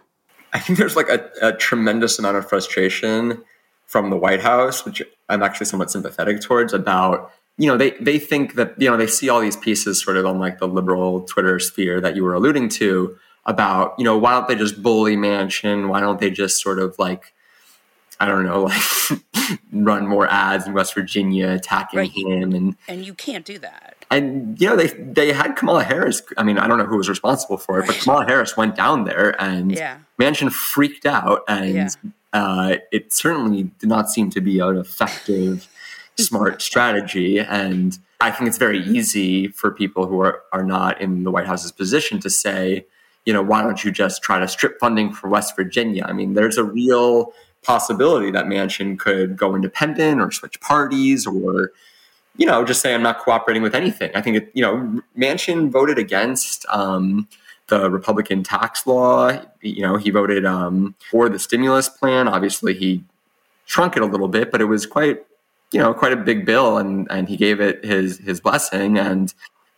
I 0.53 0.59
think 0.59 0.79
there's 0.79 0.97
like 0.97 1.09
a, 1.09 1.31
a 1.43 1.53
tremendous 1.53 2.19
amount 2.19 2.37
of 2.37 2.49
frustration 2.49 3.43
from 3.85 4.11
the 4.11 4.17
White 4.17 4.41
House, 4.41 4.85
which 4.85 5.03
I'm 5.29 5.43
actually 5.43 5.67
somewhat 5.67 5.91
sympathetic 5.91 6.41
towards, 6.41 6.73
about 6.73 7.31
you 7.59 7.67
know 7.67 7.77
they 7.77 7.91
they 8.01 8.19
think 8.19 8.55
that 8.55 8.75
you 8.81 8.91
know 8.91 8.97
they 8.97 9.07
see 9.07 9.29
all 9.29 9.41
these 9.41 9.57
pieces 9.57 10.03
sort 10.03 10.17
of 10.17 10.27
on 10.27 10.39
like 10.39 10.59
the 10.59 10.69
liberal 10.69 11.23
Twitter 11.23 11.59
sphere 11.59 12.01
that 12.01 12.17
you 12.17 12.25
were 12.25 12.35
alluding 12.35 12.69
to 12.71 13.17
about 13.45 13.95
you 13.99 14.05
know 14.05 14.17
why 14.17 14.33
don't 14.33 14.49
they 14.49 14.55
just 14.57 14.83
bully 14.83 15.17
Manchin? 15.17 15.89
Why 15.89 16.01
don't 16.01 16.21
they 16.21 16.31
just 16.31 16.61
sort 16.63 16.79
of 16.79 16.99
like 16.99 17.33
I 18.19 18.27
don't 18.27 18.45
know 18.45 18.63
like 19.11 19.61
run 19.73 20.07
more 20.07 20.27
ads 20.27 20.67
in 20.67 20.73
West 20.73 20.95
Virginia 20.95 21.51
attacking 21.51 21.99
Right. 21.99 22.11
him 22.11 22.55
and 22.55 22.77
And 22.89 23.05
you 23.05 23.15
can't 23.15 23.45
do 23.45 23.59
that. 23.59 23.96
And 24.11 24.61
you 24.61 24.69
know 24.69 24.77
they 24.77 24.87
they 24.89 25.33
had 25.33 25.57
Kamala 25.57 25.83
Harris. 25.83 26.23
I 26.37 26.43
mean, 26.45 26.59
I 26.59 26.67
don't 26.69 26.79
know 26.79 26.87
who 26.87 26.97
was 26.97 27.09
responsible 27.09 27.57
for 27.57 27.81
it, 27.81 27.87
but 27.87 27.97
Kamala 27.97 28.25
Harris 28.27 28.57
went 28.57 28.77
down 28.77 29.05
there, 29.05 29.35
and 29.43 29.73
Yeah. 29.73 29.99
Manchin 30.21 30.51
freaked 30.53 31.07
out, 31.07 31.43
and 31.49 31.75
Yeah. 31.75 31.89
uh, 32.33 32.77
it 32.93 33.13
certainly 33.13 33.65
did 33.81 33.89
not 33.89 34.09
seem 34.11 34.31
to 34.31 34.41
be 34.41 34.61
an 34.61 34.77
effective, 34.77 35.67
smart 36.19 36.63
strategy. 36.63 37.39
And 37.41 37.99
I 38.21 38.31
think 38.31 38.49
it's 38.49 38.59
very 38.59 38.79
easy 38.81 39.49
for 39.49 39.71
people 39.73 40.07
who 40.07 40.21
are 40.21 40.43
are 40.53 40.63
not 40.65 41.01
in 41.01 41.25
the 41.25 41.31
White 41.33 41.47
House's 41.47 41.73
position 41.73 42.21
to 42.21 42.31
say, 42.31 42.87
you 43.25 43.33
know, 43.33 43.43
why 43.43 43.61
don't 43.61 43.85
you 43.85 43.91
just 43.91 44.23
try 44.23 44.39
to 44.39 44.47
strip 44.47 44.79
funding 44.79 45.13
for 45.13 45.29
West 45.29 45.57
Virginia? 45.57 46.05
I 46.09 46.13
mean, 46.13 46.35
there's 46.35 46.59
a 46.59 46.65
real 46.65 47.33
possibility 47.65 48.31
that 48.31 48.45
Manchin 48.47 48.97
could 48.97 49.37
go 49.37 49.57
independent 49.57 50.21
or 50.21 50.31
switch 50.31 50.61
parties 50.61 51.27
or 51.27 51.73
you 52.37 52.47
know, 52.47 52.65
just 52.65 52.81
say 52.81 52.95
I'm 52.95 53.03
not 53.03 53.19
cooperating 53.19 53.63
with 53.63 53.75
anything. 53.75 54.11
I 54.15 54.21
think 54.21 54.37
it, 54.37 54.51
you 54.55 54.63
know, 54.63 55.03
Manchin 55.17 55.71
voted 55.71 55.99
against 55.99 56.67
um, 56.69 57.29
the 57.69 57.91
Republican 57.91 58.43
tax 58.43 58.87
law. 58.87 59.41
You 59.63 59.83
know, 59.83 59.97
he 59.97 60.11
voted 60.11 60.45
um, 60.45 60.95
for 61.11 61.29
the 61.29 61.39
stimulus 61.39 61.89
plan. 61.89 62.29
Obviously, 62.29 62.75
he 62.75 63.05
shrunk 63.65 63.97
it 63.97 64.03
a 64.03 64.07
little 64.07 64.29
bit, 64.29 64.53
but 64.53 64.61
it 64.61 64.67
was 64.67 64.87
quite, 64.87 65.25
you 65.73 65.81
know, 65.81 65.95
quite 65.95 66.13
a 66.13 66.17
big 66.17 66.45
bill, 66.45 66.79
and 66.79 67.07
and 67.11 67.29
he 67.29 67.37
gave 67.37 67.61
it 67.61 67.85
his 67.85 68.19
his 68.19 68.41
blessing. 68.41 68.99
And 68.99 69.33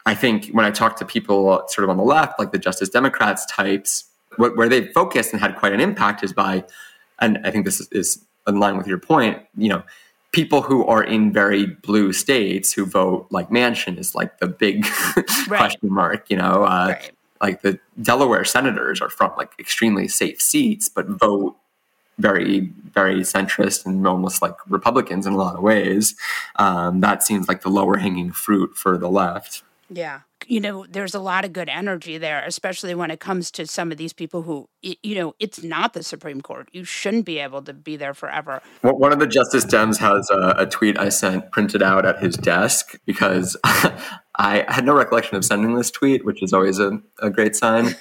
I 0.06 0.14
think 0.14 0.48
when 0.50 0.64
I 0.64 0.70
talk 0.70 0.96
to 0.96 1.04
people 1.04 1.64
sort 1.68 1.84
of 1.84 1.90
on 1.90 1.96
the 1.96 2.02
left, 2.02 2.38
like 2.38 2.52
the 2.52 2.58
Justice 2.58 2.88
Democrats 2.88 3.46
types, 3.46 4.04
what, 4.36 4.56
where 4.56 4.68
they've 4.68 4.90
focused 4.92 5.32
and 5.32 5.40
had 5.40 5.56
quite 5.56 5.72
an 5.72 5.80
impact 5.80 6.24
is 6.24 6.32
by, 6.32 6.64
and 7.20 7.38
I 7.44 7.50
think 7.50 7.64
this 7.64 7.80
is, 7.80 7.88
is 7.92 8.24
in 8.46 8.58
line 8.58 8.78
with 8.78 8.86
your 8.86 8.98
point, 8.98 9.42
you 9.56 9.68
know, 9.68 9.82
people 10.32 10.62
who 10.62 10.84
are 10.86 11.02
in 11.02 11.32
very 11.32 11.66
blue 11.66 12.12
states 12.12 12.72
who 12.72 12.84
vote 12.84 13.26
like 13.30 13.48
Manchin 13.50 13.98
is 13.98 14.14
like 14.14 14.38
the 14.38 14.46
big 14.46 14.86
question 15.48 15.92
mark, 15.92 16.28
you 16.28 16.36
know, 16.36 16.64
uh, 16.64 16.96
like 17.40 17.62
the 17.62 17.78
Delaware 18.02 18.44
senators 18.44 19.00
are 19.00 19.08
from 19.08 19.32
like 19.36 19.52
extremely 19.58 20.08
safe 20.08 20.40
seats, 20.40 20.88
but 20.88 21.06
vote 21.06 21.56
very, 22.18 22.72
very 22.92 23.20
centrist 23.20 23.86
and 23.86 24.06
almost 24.06 24.42
like 24.42 24.54
Republicans 24.68 25.26
in 25.26 25.32
a 25.32 25.36
lot 25.36 25.54
of 25.54 25.62
ways. 25.62 26.14
Um, 26.56 27.00
that 27.00 27.22
seems 27.22 27.48
like 27.48 27.62
the 27.62 27.70
lower 27.70 27.96
hanging 27.96 28.32
fruit 28.32 28.76
for 28.76 28.98
the 28.98 29.08
left. 29.08 29.62
Yeah. 29.88 30.20
You 30.46 30.60
know, 30.60 30.86
there's 30.88 31.14
a 31.14 31.20
lot 31.20 31.44
of 31.44 31.52
good 31.52 31.68
energy 31.68 32.16
there, 32.16 32.42
especially 32.44 32.94
when 32.94 33.10
it 33.10 33.20
comes 33.20 33.50
to 33.52 33.66
some 33.66 33.90
of 33.90 33.98
these 33.98 34.12
people 34.12 34.42
who, 34.42 34.68
you 34.82 35.14
know, 35.14 35.34
it's 35.38 35.62
not 35.62 35.92
the 35.92 36.02
Supreme 36.02 36.40
Court. 36.40 36.68
You 36.72 36.84
shouldn't 36.84 37.26
be 37.26 37.38
able 37.38 37.62
to 37.62 37.72
be 37.74 37.96
there 37.96 38.14
forever. 38.14 38.62
One 38.82 38.94
one 38.94 39.12
of 39.12 39.18
the 39.18 39.26
Justice 39.26 39.64
Dems 39.64 39.98
has 39.98 40.28
a, 40.30 40.54
a 40.58 40.66
tweet 40.66 40.98
I 40.98 41.08
sent 41.08 41.50
printed 41.50 41.82
out 41.82 42.06
at 42.06 42.20
his 42.20 42.36
desk 42.36 42.98
because 43.04 43.56
I 43.64 44.64
had 44.68 44.84
no 44.84 44.94
recollection 44.94 45.36
of 45.36 45.44
sending 45.44 45.74
this 45.74 45.90
tweet, 45.90 46.24
which 46.24 46.42
is 46.42 46.52
always 46.52 46.78
a, 46.78 47.00
a 47.20 47.30
great 47.30 47.56
sign. 47.56 47.96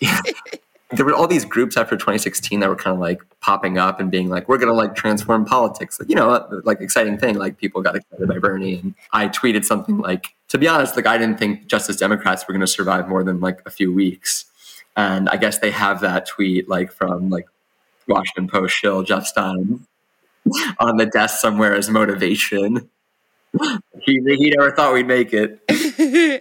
there 0.90 1.04
were 1.04 1.14
all 1.14 1.26
these 1.26 1.44
groups 1.44 1.76
after 1.76 1.96
2016 1.96 2.60
that 2.60 2.68
were 2.68 2.76
kind 2.76 2.94
of 2.94 3.00
like 3.00 3.20
popping 3.40 3.76
up 3.76 4.00
and 4.00 4.10
being 4.10 4.30
like, 4.30 4.48
we're 4.48 4.56
going 4.56 4.72
to 4.72 4.74
like 4.74 4.94
transform 4.94 5.44
politics. 5.44 6.00
Like, 6.00 6.08
you 6.08 6.14
know, 6.14 6.30
uh, 6.30 6.60
like 6.64 6.80
exciting 6.80 7.18
thing. 7.18 7.36
Like 7.36 7.58
people 7.58 7.82
got 7.82 7.96
excited 7.96 8.26
by 8.26 8.38
Bernie. 8.38 8.76
And 8.76 8.94
I 9.12 9.28
tweeted 9.28 9.64
something 9.64 9.98
like, 9.98 10.34
to 10.48 10.56
be 10.56 10.66
honest, 10.66 10.96
like 10.96 11.06
I 11.06 11.18
didn't 11.18 11.38
think 11.38 11.66
Justice 11.66 11.96
Democrats 11.96 12.48
were 12.48 12.54
going 12.54 12.62
to 12.62 12.66
survive 12.66 13.06
more 13.06 13.22
than 13.22 13.40
like 13.40 13.60
a 13.66 13.70
few 13.70 13.92
weeks. 13.92 14.46
And 14.96 15.28
I 15.28 15.36
guess 15.36 15.58
they 15.58 15.70
have 15.70 16.00
that 16.00 16.26
tweet 16.26 16.70
like 16.70 16.90
from 16.90 17.28
like 17.28 17.46
Washington 18.06 18.48
Post 18.48 18.74
shill 18.74 19.02
Jeff 19.02 19.26
Stein 19.26 19.86
on 20.78 20.96
the 20.96 21.06
desk 21.06 21.38
somewhere 21.38 21.74
as 21.74 21.90
motivation. 21.90 22.88
he, 24.02 24.20
he 24.24 24.54
never 24.56 24.72
thought 24.72 24.94
we'd 24.94 25.06
make 25.06 25.34
it. 25.34 25.60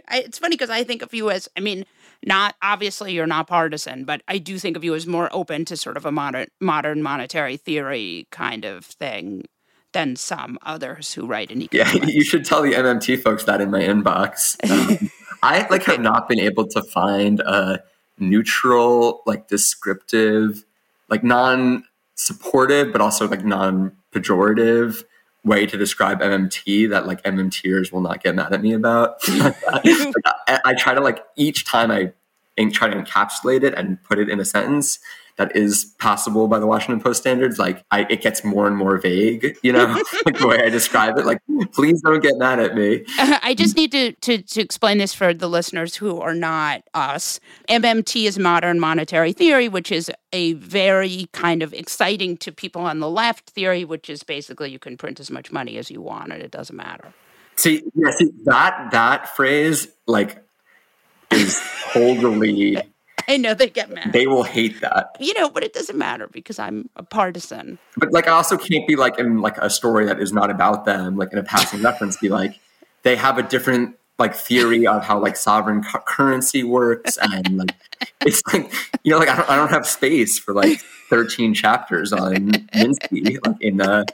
I, 0.07 0.19
it's 0.19 0.39
funny 0.39 0.55
because 0.55 0.69
I 0.69 0.85
think 0.85 1.01
of 1.01 1.13
you 1.13 1.29
as, 1.29 1.49
I 1.57 1.59
mean, 1.59 1.85
not 2.27 2.55
obviously 2.61 3.13
you're 3.13 3.25
not 3.25 3.47
partisan, 3.47 4.03
but 4.03 4.21
I 4.27 4.37
do 4.37 4.59
think 4.59 4.75
of 4.75 4.83
you 4.83 4.93
as 4.93 5.07
more 5.07 5.29
open 5.31 5.65
to 5.65 5.77
sort 5.77 5.97
of 5.97 6.05
a 6.05 6.11
modern 6.11 6.47
modern 6.59 7.01
monetary 7.01 7.57
theory 7.57 8.27
kind 8.31 8.65
of 8.65 8.85
thing 8.85 9.45
than 9.93 10.15
some 10.15 10.59
others 10.63 11.13
who 11.13 11.25
write 11.25 11.49
in 11.49 11.67
Yeah, 11.71 11.91
you 12.05 12.23
should 12.23 12.45
tell 12.45 12.61
the 12.61 12.73
MMT 12.73 13.21
folks 13.21 13.45
that 13.45 13.61
in 13.61 13.71
my 13.71 13.79
inbox. 13.79 14.57
Um, 14.69 15.09
I 15.41 15.65
like 15.69 15.83
have 15.83 16.01
not 16.01 16.27
been 16.27 16.39
able 16.39 16.67
to 16.67 16.83
find 16.83 17.39
a 17.39 17.81
neutral, 18.19 19.21
like 19.25 19.47
descriptive, 19.47 20.65
like 21.09 21.23
non-supportive, 21.23 22.91
but 22.91 22.99
also 22.99 23.27
like 23.27 23.45
non-pejorative 23.45 25.03
way 25.45 25.65
to 25.65 25.77
describe 25.77 26.19
MMT 26.19 26.89
that 26.89 27.07
like 27.07 27.23
MMTers 27.23 27.91
will 27.91 28.01
not 28.01 28.21
get 28.21 28.35
mad 28.35 28.53
at 28.53 28.61
me 28.61 28.73
about. 28.73 29.21
I, 30.47 30.73
try 30.73 30.93
to 30.93 31.01
like 31.01 31.23
each 31.35 31.65
time 31.65 31.91
I 31.91 32.13
try 32.71 32.89
to 32.89 32.95
encapsulate 32.95 33.63
it 33.63 33.73
and 33.73 34.01
put 34.03 34.19
it 34.19 34.29
in 34.29 34.39
a 34.39 34.45
sentence 34.45 34.99
that 35.37 35.55
is 35.55 35.93
passable 35.99 36.47
by 36.47 36.59
the 36.59 36.65
Washington 36.65 36.99
Post 36.99 37.21
standards, 37.21 37.59
like 37.59 37.83
I, 37.91 38.07
it 38.09 38.21
gets 38.21 38.43
more 38.43 38.65
and 38.67 38.75
more 38.75 38.97
vague, 38.97 39.55
you 39.61 39.71
know, 39.71 39.85
like 40.25 40.39
the 40.39 40.47
way 40.47 40.59
I 40.63 40.69
describe 40.69 41.17
it. 41.17 41.25
Like, 41.25 41.39
please 41.73 42.01
don't 42.01 42.21
get 42.21 42.37
mad 42.37 42.59
at 42.59 42.75
me. 42.75 43.05
I 43.19 43.53
just 43.55 43.75
need 43.75 43.91
to, 43.91 44.13
to 44.13 44.41
to 44.41 44.61
explain 44.61 44.97
this 44.97 45.13
for 45.13 45.33
the 45.33 45.47
listeners 45.47 45.95
who 45.95 46.19
are 46.19 46.33
not 46.33 46.81
us. 46.93 47.39
MMT 47.69 48.25
is 48.25 48.39
modern 48.39 48.79
monetary 48.79 49.31
theory, 49.31 49.69
which 49.69 49.91
is 49.91 50.11
a 50.33 50.53
very 50.53 51.29
kind 51.33 51.61
of 51.61 51.73
exciting 51.73 52.37
to 52.37 52.51
people 52.51 52.81
on 52.81 52.99
the 52.99 53.09
left 53.09 53.51
theory, 53.51 53.85
which 53.85 54.09
is 54.09 54.23
basically 54.23 54.71
you 54.71 54.79
can 54.79 54.97
print 54.97 55.19
as 55.19 55.29
much 55.29 55.51
money 55.51 55.77
as 55.77 55.91
you 55.91 56.01
want 56.01 56.31
and 56.31 56.41
it 56.41 56.51
doesn't 56.51 56.75
matter. 56.75 57.13
See, 57.57 57.83
yeah, 57.95 58.11
see 58.11 58.29
that 58.45 58.89
that 58.91 59.35
phrase 59.35 59.87
like 60.05 60.43
is 61.31 61.61
totally. 61.91 62.77
I 63.29 63.35
know 63.35 63.53
they 63.53 63.69
get 63.69 63.89
mad. 63.89 64.13
They 64.13 64.25
will 64.25 64.43
hate 64.43 64.79
that. 64.79 65.17
you 65.19 65.33
know, 65.33 65.49
but 65.49 65.61
it 65.61 65.73
doesn't 65.73 65.97
matter 65.97 66.27
because 66.27 66.59
I'm 66.59 66.89
a 66.95 67.03
partisan. 67.03 67.77
But 67.97 68.13
like, 68.13 68.25
I 68.27 68.31
also 68.31 68.57
can't 68.57 68.87
be 68.87 68.95
like 68.95 69.19
in 69.19 69.41
like 69.41 69.57
a 69.57 69.69
story 69.69 70.05
that 70.05 70.21
is 70.21 70.31
not 70.31 70.49
about 70.49 70.85
them, 70.85 71.17
like 71.17 71.33
in 71.33 71.39
a 71.39 71.43
passing 71.43 71.81
reference, 71.81 72.15
be 72.15 72.29
like 72.29 72.57
they 73.03 73.17
have 73.17 73.37
a 73.37 73.43
different 73.43 73.97
like 74.17 74.33
theory 74.33 74.87
of 74.87 75.03
how 75.03 75.19
like 75.19 75.35
sovereign 75.35 75.83
cu- 75.83 75.99
currency 76.05 76.63
works, 76.63 77.17
and 77.21 77.57
like 77.57 77.75
it's 78.25 78.41
like 78.53 78.71
you 79.03 79.11
know, 79.11 79.17
like 79.19 79.29
I 79.29 79.35
don't, 79.35 79.49
I 79.49 79.55
don't 79.57 79.69
have 79.71 79.85
space 79.85 80.39
for 80.39 80.53
like 80.53 80.79
thirteen 81.09 81.53
chapters 81.53 82.13
on 82.13 82.51
Minsky, 82.73 83.37
like 83.45 83.61
in 83.61 83.81
a 83.81 84.05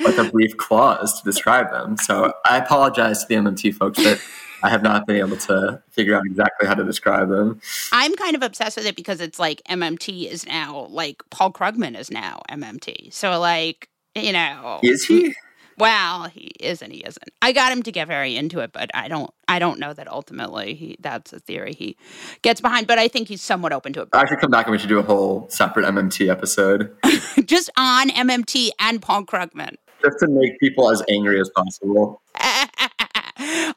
like 0.00 0.18
a 0.18 0.30
brief 0.30 0.56
clause 0.56 1.20
to 1.20 1.24
describe 1.24 1.70
them. 1.70 1.96
So 1.96 2.32
I 2.44 2.58
apologize 2.58 3.22
to 3.22 3.28
the 3.28 3.34
MMT 3.34 3.74
folks 3.74 3.98
that 3.98 4.20
I 4.62 4.70
have 4.70 4.82
not 4.82 5.06
been 5.06 5.16
able 5.16 5.36
to 5.36 5.82
figure 5.90 6.14
out 6.14 6.22
exactly 6.26 6.66
how 6.66 6.74
to 6.74 6.84
describe 6.84 7.28
them. 7.28 7.60
I'm 7.92 8.14
kind 8.16 8.34
of 8.34 8.42
obsessed 8.42 8.76
with 8.76 8.86
it 8.86 8.96
because 8.96 9.20
it's 9.20 9.38
like 9.38 9.62
MMT 9.68 10.30
is 10.30 10.46
now 10.46 10.86
like 10.90 11.22
Paul 11.30 11.52
Krugman 11.52 11.98
is 11.98 12.10
now 12.10 12.42
MMT. 12.50 13.12
So 13.12 13.38
like, 13.38 13.88
you 14.14 14.32
know, 14.32 14.80
Is 14.82 15.04
he? 15.04 15.34
Well, 15.78 16.24
he 16.24 16.52
isn't. 16.60 16.90
He 16.90 16.98
isn't. 17.00 17.28
I 17.42 17.52
got 17.52 17.70
him 17.72 17.82
to 17.82 17.92
get 17.92 18.08
very 18.08 18.36
into 18.36 18.60
it, 18.60 18.72
but 18.72 18.90
I 18.94 19.08
don't. 19.08 19.30
I 19.48 19.58
don't 19.58 19.78
know 19.78 19.92
that 19.92 20.08
ultimately 20.10 20.74
he. 20.74 20.96
That's 21.00 21.32
a 21.32 21.38
theory 21.38 21.72
he 21.74 21.96
gets 22.42 22.60
behind. 22.60 22.86
But 22.86 22.98
I 22.98 23.08
think 23.08 23.28
he's 23.28 23.42
somewhat 23.42 23.72
open 23.72 23.92
to 23.94 24.02
it. 24.02 24.08
I 24.12 24.26
should 24.26 24.40
come 24.40 24.50
back 24.50 24.66
and 24.66 24.72
we 24.72 24.78
should 24.78 24.88
do 24.88 24.98
a 24.98 25.02
whole 25.02 25.48
separate 25.50 25.84
MMT 25.86 26.28
episode 26.30 26.96
Just 27.44 27.70
on 27.76 28.08
MMT 28.10 28.70
and 28.80 29.00
Paul 29.02 29.24
Krugman. 29.24 29.76
just 30.02 30.18
to 30.20 30.28
make 30.28 30.58
people 30.60 30.90
as 30.90 31.02
angry 31.08 31.40
as 31.40 31.50
possible. 31.54 32.22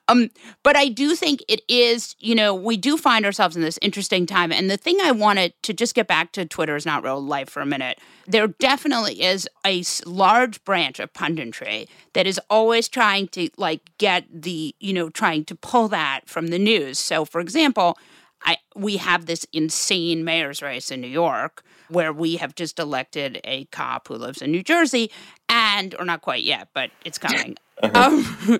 Um, 0.09 0.29
but 0.63 0.75
I 0.75 0.89
do 0.89 1.15
think 1.15 1.43
it 1.47 1.61
is, 1.67 2.15
you 2.19 2.33
know, 2.33 2.53
we 2.53 2.77
do 2.77 2.97
find 2.97 3.25
ourselves 3.25 3.55
in 3.55 3.61
this 3.61 3.77
interesting 3.81 4.25
time. 4.25 4.51
And 4.51 4.69
the 4.69 4.75
thing 4.75 4.97
I 5.01 5.11
wanted 5.11 5.53
to 5.63 5.73
just 5.73 5.93
get 5.93 6.07
back 6.07 6.31
to 6.33 6.45
Twitter 6.45 6.75
is 6.75 6.85
not 6.85 7.03
real 7.03 7.21
life 7.21 7.49
for 7.49 7.61
a 7.61 7.65
minute. 7.65 7.99
There 8.25 8.47
definitely 8.47 9.21
is 9.21 9.47
a 9.65 9.83
large 10.05 10.63
branch 10.65 10.99
of 10.99 11.13
punditry 11.13 11.87
that 12.13 12.25
is 12.25 12.39
always 12.49 12.87
trying 12.89 13.27
to 13.29 13.49
like 13.57 13.81
get 13.99 14.25
the, 14.33 14.75
you 14.79 14.93
know, 14.93 15.09
trying 15.09 15.45
to 15.45 15.55
pull 15.55 15.87
that 15.89 16.21
from 16.25 16.47
the 16.47 16.59
news. 16.59 16.97
So, 16.97 17.23
for 17.23 17.39
example, 17.39 17.97
I 18.43 18.57
we 18.75 18.97
have 18.97 19.25
this 19.25 19.45
insane 19.53 20.23
mayor's 20.23 20.61
race 20.61 20.91
in 20.91 21.01
New 21.01 21.07
York 21.07 21.63
where 21.89 22.13
we 22.13 22.37
have 22.37 22.55
just 22.55 22.79
elected 22.79 23.41
a 23.43 23.65
cop 23.65 24.07
who 24.07 24.15
lives 24.15 24.41
in 24.41 24.51
New 24.51 24.63
Jersey 24.63 25.11
and 25.49 25.95
or 25.99 26.05
not 26.05 26.21
quite 26.21 26.43
yet, 26.43 26.69
but 26.73 26.91
it's 27.05 27.17
coming. 27.17 27.57
Uh-huh. 27.81 28.59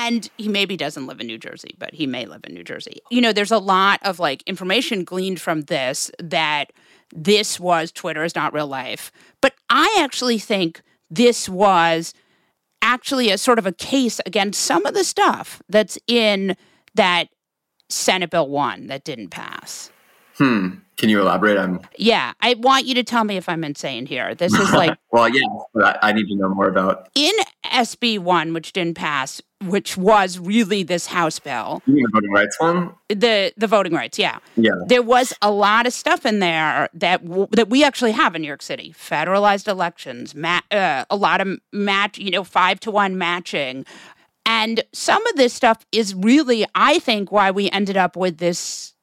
and 0.00 0.30
he 0.38 0.48
maybe 0.48 0.76
doesn't 0.76 1.06
live 1.06 1.20
in 1.20 1.26
New 1.26 1.36
Jersey, 1.36 1.74
but 1.78 1.92
he 1.92 2.06
may 2.06 2.24
live 2.24 2.40
in 2.44 2.54
New 2.54 2.64
Jersey. 2.64 3.00
You 3.10 3.20
know, 3.20 3.32
there's 3.32 3.50
a 3.50 3.58
lot 3.58 4.00
of 4.02 4.18
like 4.18 4.42
information 4.46 5.04
gleaned 5.04 5.40
from 5.40 5.62
this 5.62 6.10
that 6.18 6.72
this 7.14 7.60
was 7.60 7.92
Twitter 7.92 8.24
is 8.24 8.34
not 8.34 8.54
real 8.54 8.66
life. 8.66 9.12
But 9.42 9.54
I 9.68 9.94
actually 10.00 10.38
think 10.38 10.80
this 11.10 11.48
was 11.48 12.14
actually 12.80 13.30
a 13.30 13.36
sort 13.36 13.58
of 13.58 13.66
a 13.66 13.72
case 13.72 14.20
against 14.24 14.62
some 14.62 14.86
of 14.86 14.94
the 14.94 15.04
stuff 15.04 15.60
that's 15.68 15.98
in 16.06 16.56
that 16.94 17.28
Senate 17.90 18.30
Bill 18.30 18.48
1 18.48 18.86
that 18.86 19.04
didn't 19.04 19.28
pass. 19.28 19.90
Hmm. 20.38 20.76
Can 20.96 21.10
you 21.10 21.20
elaborate 21.20 21.58
on? 21.58 21.80
Yeah, 21.98 22.32
I 22.40 22.54
want 22.54 22.86
you 22.86 22.94
to 22.94 23.02
tell 23.02 23.24
me 23.24 23.36
if 23.36 23.48
I'm 23.48 23.64
insane 23.64 24.06
here. 24.06 24.34
This 24.34 24.54
is 24.54 24.72
like. 24.72 24.96
well, 25.12 25.28
yeah, 25.28 25.42
I 26.02 26.12
need 26.12 26.28
to 26.28 26.36
know 26.36 26.48
more 26.48 26.68
about. 26.68 27.08
In 27.14 27.32
SB 27.66 28.18
1, 28.18 28.54
which 28.54 28.72
didn't 28.72 28.96
pass, 28.96 29.42
which 29.64 29.96
was 29.96 30.38
really 30.38 30.82
this 30.82 31.06
House 31.06 31.38
bill. 31.38 31.82
The 31.86 32.08
voting 32.12 32.30
rights 32.30 32.58
one? 32.58 32.92
The 33.08 33.52
the 33.56 33.66
voting 33.66 33.92
rights, 33.92 34.18
yeah. 34.18 34.38
Yeah. 34.56 34.72
There 34.86 35.02
was 35.02 35.32
a 35.42 35.50
lot 35.50 35.86
of 35.86 35.92
stuff 35.92 36.24
in 36.24 36.38
there 36.38 36.88
that 36.94 37.24
w- 37.24 37.48
that 37.52 37.68
we 37.68 37.84
actually 37.84 38.12
have 38.12 38.34
in 38.34 38.42
New 38.42 38.48
York 38.48 38.62
City. 38.62 38.94
Federalized 38.96 39.68
elections, 39.68 40.34
ma- 40.34 40.60
uh, 40.70 41.04
a 41.10 41.16
lot 41.16 41.40
of 41.40 41.58
match, 41.72 42.18
you 42.18 42.30
know, 42.30 42.44
5 42.44 42.80
to 42.80 42.90
1 42.90 43.18
matching. 43.18 43.84
And 44.46 44.82
some 44.92 45.24
of 45.26 45.36
this 45.36 45.52
stuff 45.52 45.84
is 45.92 46.14
really 46.14 46.66
I 46.74 46.98
think 46.98 47.30
why 47.30 47.50
we 47.50 47.70
ended 47.70 47.96
up 47.96 48.16
with 48.16 48.38
this 48.38 48.94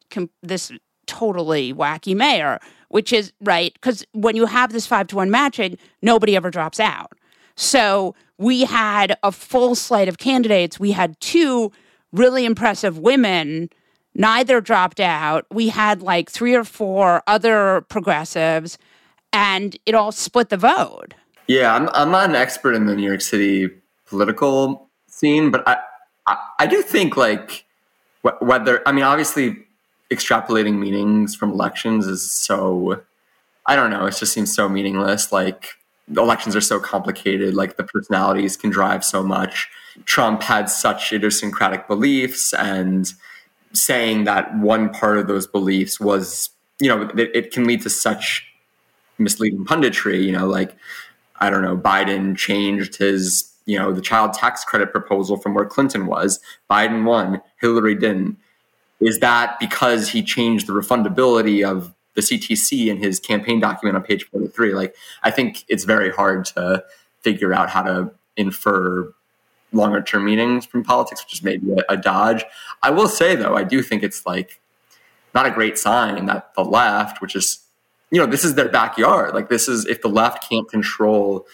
this 0.42 0.72
totally 1.06 1.74
wacky 1.74 2.16
mayor, 2.16 2.60
which 2.90 3.14
is 3.14 3.32
right 3.42 3.74
because 3.74 4.04
when 4.14 4.36
you 4.36 4.48
have 4.48 4.74
this 4.74 4.88
5 4.88 5.08
to 5.08 5.16
1 5.18 5.30
matching, 5.30 5.78
nobody 6.02 6.36
ever 6.36 6.50
drops 6.50 6.80
out. 6.80 7.14
So 7.56 8.16
we 8.38 8.66
had 8.66 9.18
a 9.24 9.32
full 9.32 9.76
slate 9.76 10.08
of 10.08 10.18
candidates. 10.18 10.80
We 10.80 10.92
had 10.92 11.20
two 11.20 11.72
really 12.12 12.46
impressive 12.46 12.98
women. 12.98 13.70
Neither 14.14 14.62
dropped 14.62 15.00
out. 15.00 15.46
We 15.52 15.70
had 15.70 16.02
like 16.02 16.30
three 16.30 16.56
or 16.56 16.64
four 16.64 17.22
other 17.28 17.82
progressives, 17.90 18.78
and 19.32 19.78
it 19.86 19.94
all 19.94 20.12
split 20.12 20.50
the 20.50 20.58
vote. 20.58 21.14
Yeah, 21.48 21.74
I'm, 21.74 21.90
I'm 21.94 22.12
not 22.12 22.30
an 22.30 22.36
expert 22.36 22.74
in 22.74 22.88
the 22.88 22.96
New 22.96 23.08
York 23.08 23.22
City 23.22 23.70
political 24.06 24.90
scene, 25.08 25.52
but 25.52 25.68
I, 25.68 25.78
I, 26.26 26.38
I 26.60 26.68
do 26.68 26.82
think 26.82 27.16
like 27.16 27.66
whether, 28.40 28.82
I 28.88 28.92
mean, 28.92 29.04
obviously 29.04 29.58
extrapolating 30.12 30.78
meanings 30.78 31.36
from 31.36 31.52
elections 31.52 32.08
is 32.08 32.30
so, 32.30 33.02
I 33.66 33.76
don't 33.76 33.90
know, 33.90 34.06
it 34.06 34.16
just 34.18 34.34
seems 34.34 34.54
so 34.56 34.68
meaningless. 34.68 35.32
Like, 35.32 35.76
elections 36.16 36.56
are 36.56 36.62
so 36.62 36.80
complicated 36.80 37.54
like 37.54 37.78
the 37.78 37.84
personalities 37.84 38.56
can 38.56 38.70
drive 38.70 39.04
so 39.04 39.24
much. 39.24 39.70
Trump 40.06 40.44
had 40.44 40.70
such 40.70 41.12
idiosyncratic 41.12 41.88
beliefs 41.88 42.54
and 42.54 43.12
saying 43.74 44.24
that 44.24 44.56
one 44.58 44.90
part 44.90 45.18
of 45.18 45.28
those 45.28 45.46
beliefs 45.48 46.00
was 46.00 46.50
you 46.80 46.88
know 46.88 47.04
it, 47.18 47.36
it 47.36 47.52
can 47.52 47.66
lead 47.66 47.82
to 47.82 47.90
such 47.90 48.46
misleading 49.18 49.66
punditry 49.66 50.24
you 50.24 50.32
know 50.32 50.48
like 50.48 50.76
i 51.42 51.50
don't 51.50 51.62
know 51.62 51.76
biden 51.76 52.36
changed 52.36 52.96
his 52.96 53.52
you 53.68 53.78
know 53.78 53.92
the 53.92 54.02
child 54.02 54.34
tax 54.34 54.64
credit 54.64 54.92
proposal 54.92 55.38
from 55.38 55.54
where 55.54 55.66
clinton 55.66 56.08
was. 56.08 56.40
Biden 56.72 57.04
won. 57.04 57.42
Hillary 57.62 57.94
didn't. 57.94 58.38
Is 59.00 59.20
that 59.20 59.60
because 59.60 60.10
he 60.10 60.24
changed 60.24 60.66
the 60.66 60.74
refundability 60.74 61.70
of 61.70 61.94
the 62.18 62.24
CTC 62.24 62.88
in 62.88 62.98
his 62.98 63.20
campaign 63.20 63.60
document 63.60 63.96
on 63.96 64.02
page 64.02 64.26
43. 64.26 64.74
Like, 64.74 64.96
I 65.22 65.30
think 65.30 65.64
it's 65.70 65.84
very 65.84 66.12
hard 66.12 66.46
to 66.46 66.84
figure 67.22 67.54
out 67.54 67.70
how 67.70 67.84
to 67.84 68.12
infer 68.36 69.14
longer 69.72 70.02
term 70.02 70.26
meanings 70.26 70.66
from 70.66 70.84
politics, 70.84 71.24
which 71.24 71.36
is 71.36 71.44
maybe 71.44 71.72
a, 71.74 71.94
a, 71.94 71.98
dodge. 71.98 72.44
I 72.82 72.90
will 72.90 73.08
say, 73.08 73.36
though, 73.36 73.56
I 73.56 73.64
do 73.64 73.84
think 73.84 74.02
it's 74.02 74.26
like 74.26 74.60
not 75.36 75.46
a 75.46 75.52
great 75.52 75.78
sign 75.78 76.26
that 76.26 76.56
the 76.56 76.64
left, 76.64 77.22
which 77.22 77.36
is, 77.36 77.60
you 78.10 78.20
know, 78.20 78.26
this 78.26 78.44
is 78.44 78.56
their 78.56 78.70
backyard. 78.70 79.36
Like, 79.36 79.50
this 79.50 79.68
is 79.68 79.86
if 79.86 80.02
the 80.02 80.10
left 80.10 80.50
can't 80.50 80.68
control 80.68 81.46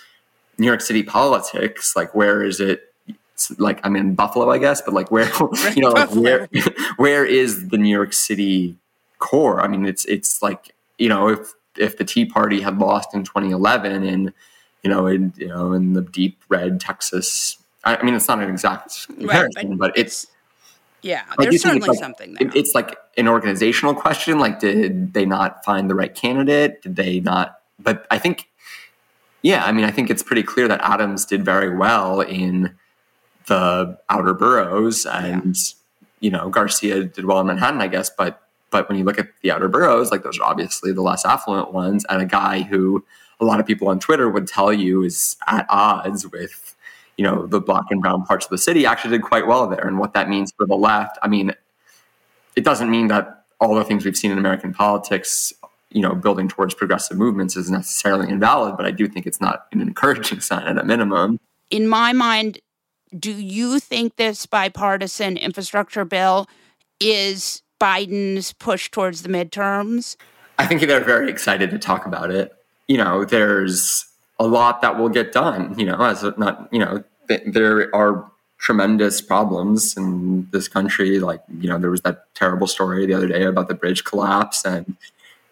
New 0.57 0.67
York 0.67 0.79
City 0.79 1.03
politics, 1.03 1.93
like, 1.93 2.15
where 2.15 2.41
is 2.41 2.61
it? 2.61 2.89
like 3.57 3.81
I'm 3.83 3.97
in 3.97 4.15
Buffalo, 4.15 4.49
I 4.49 4.57
guess, 4.57 4.81
but 4.81 4.93
like 4.93 5.11
where 5.11 5.29
you 5.75 5.81
know 5.81 5.89
like 5.89 6.11
where 6.11 6.47
where 6.95 7.25
is 7.25 7.67
the 7.67 7.77
New 7.77 7.89
York 7.89 8.13
City 8.13 8.77
core. 9.23 9.61
I 9.61 9.67
mean, 9.67 9.85
it's 9.85 10.05
it's 10.05 10.41
like 10.41 10.75
you 10.97 11.09
know 11.09 11.29
if 11.29 11.53
if 11.77 11.97
the 11.97 12.03
Tea 12.03 12.25
Party 12.25 12.61
had 12.61 12.77
lost 12.77 13.15
in 13.15 13.23
2011 13.23 14.03
and 14.03 14.33
you 14.83 14.89
know 14.89 15.07
in 15.07 15.33
you 15.37 15.47
know 15.47 15.71
in 15.71 15.93
the 15.93 16.01
deep 16.01 16.43
red 16.49 16.79
Texas, 16.79 17.57
I, 17.83 17.95
I 17.95 18.03
mean 18.03 18.13
it's 18.13 18.27
not 18.27 18.41
an 18.43 18.49
exact 18.49 19.07
comparison, 19.07 19.69
right, 19.69 19.79
but, 19.79 19.93
but, 19.93 19.97
it's 19.97 20.27
yeah, 21.01 21.23
there's 21.37 21.61
certainly 21.61 21.87
like, 21.87 21.99
something 21.99 22.33
there. 22.33 22.49
It's 22.53 22.73
like 22.75 22.97
an 23.17 23.27
organizational 23.27 23.93
question. 23.93 24.39
Like, 24.39 24.59
did 24.59 25.13
they 25.13 25.25
not 25.25 25.63
find 25.65 25.89
the 25.89 25.95
right 25.95 26.13
candidate? 26.13 26.81
Did 26.81 26.95
they 26.95 27.19
not? 27.19 27.59
But 27.77 28.07
I 28.09 28.17
think, 28.17 28.49
yeah, 29.41 29.65
I 29.65 29.73
mean, 29.73 29.83
I 29.83 29.91
think 29.91 30.09
it's 30.09 30.23
pretty 30.23 30.43
clear 30.43 30.67
that 30.69 30.79
Adams 30.81 31.25
did 31.25 31.43
very 31.43 31.75
well 31.75 32.21
in 32.21 32.75
the 33.47 33.99
outer 34.09 34.33
boroughs, 34.33 35.05
and 35.05 35.55
yeah. 35.55 35.61
you 36.21 36.31
know 36.31 36.49
Garcia 36.49 37.03
did 37.03 37.25
well 37.25 37.41
in 37.41 37.47
Manhattan, 37.47 37.81
I 37.81 37.87
guess. 37.87 38.09
But 38.09 38.42
but 38.73 38.89
when 38.89 38.97
you 38.97 39.05
look 39.05 39.19
at 39.19 39.29
the 39.41 39.51
outer 39.51 39.69
boroughs, 39.69 40.11
like 40.11 40.23
those 40.23 40.39
are 40.39 40.43
obviously 40.43 40.91
the 40.91 41.01
less 41.01 41.23
affluent 41.23 41.71
ones, 41.71 42.05
and 42.09 42.21
a 42.21 42.25
guy 42.25 42.63
who 42.63 43.05
a 43.39 43.45
lot 43.45 43.59
of 43.59 43.65
people 43.65 43.87
on 43.87 43.99
Twitter 43.99 44.29
would 44.29 44.47
tell 44.47 44.73
you 44.73 45.03
is 45.03 45.37
at 45.47 45.65
odds 45.69 46.27
with, 46.27 46.75
you 47.17 47.23
know, 47.23 47.45
the 47.45 47.61
black 47.61 47.85
and 47.91 48.01
brown 48.01 48.25
parts 48.25 48.45
of 48.45 48.49
the 48.49 48.57
city 48.57 48.85
actually 48.85 49.11
did 49.11 49.21
quite 49.21 49.47
well 49.47 49.67
there. 49.67 49.87
And 49.87 49.99
what 49.99 50.13
that 50.15 50.27
means 50.27 50.51
for 50.57 50.65
the 50.65 50.75
left, 50.75 51.17
I 51.21 51.27
mean, 51.27 51.53
it 52.55 52.63
doesn't 52.63 52.89
mean 52.89 53.07
that 53.07 53.45
all 53.59 53.75
the 53.75 53.83
things 53.83 54.05
we've 54.05 54.17
seen 54.17 54.31
in 54.31 54.37
American 54.37 54.73
politics, 54.73 55.53
you 55.91 56.01
know, 56.01 56.15
building 56.15 56.47
towards 56.47 56.73
progressive 56.73 57.17
movements 57.17 57.55
is 57.55 57.69
necessarily 57.69 58.29
invalid, 58.29 58.75
but 58.75 58.85
I 58.85 58.91
do 58.91 59.07
think 59.07 59.25
it's 59.27 59.39
not 59.39 59.67
an 59.71 59.81
encouraging 59.81 60.39
sign 60.49 60.65
at 60.65 60.77
a 60.77 60.83
minimum. 60.83 61.39
In 61.69 61.87
my 61.87 62.13
mind, 62.13 62.59
do 63.17 63.31
you 63.31 63.79
think 63.79 64.15
this 64.15 64.45
bipartisan 64.45 65.37
infrastructure 65.37 66.05
bill 66.05 66.47
is 66.99 67.62
Biden's 67.79 68.53
push 68.53 68.89
towards 68.89 69.23
the 69.23 69.29
midterms? 69.29 70.15
I 70.57 70.65
think 70.65 70.81
they're 70.81 71.03
very 71.03 71.29
excited 71.29 71.71
to 71.71 71.79
talk 71.79 72.05
about 72.05 72.31
it. 72.31 72.53
You 72.87 72.97
know, 72.97 73.25
there's 73.25 74.05
a 74.39 74.47
lot 74.47 74.81
that 74.81 74.97
will 74.97 75.09
get 75.09 75.31
done. 75.31 75.77
You 75.77 75.85
know, 75.85 76.01
as 76.01 76.23
not, 76.37 76.69
you 76.71 76.79
know, 76.79 77.03
there 77.27 77.93
are 77.95 78.29
tremendous 78.57 79.21
problems 79.21 79.97
in 79.97 80.47
this 80.51 80.67
country. 80.67 81.19
Like, 81.19 81.41
you 81.59 81.67
know, 81.67 81.77
there 81.77 81.89
was 81.89 82.01
that 82.01 82.33
terrible 82.33 82.67
story 82.67 83.05
the 83.05 83.13
other 83.13 83.27
day 83.27 83.43
about 83.43 83.67
the 83.67 83.73
bridge 83.73 84.03
collapse 84.03 84.63
and 84.65 84.95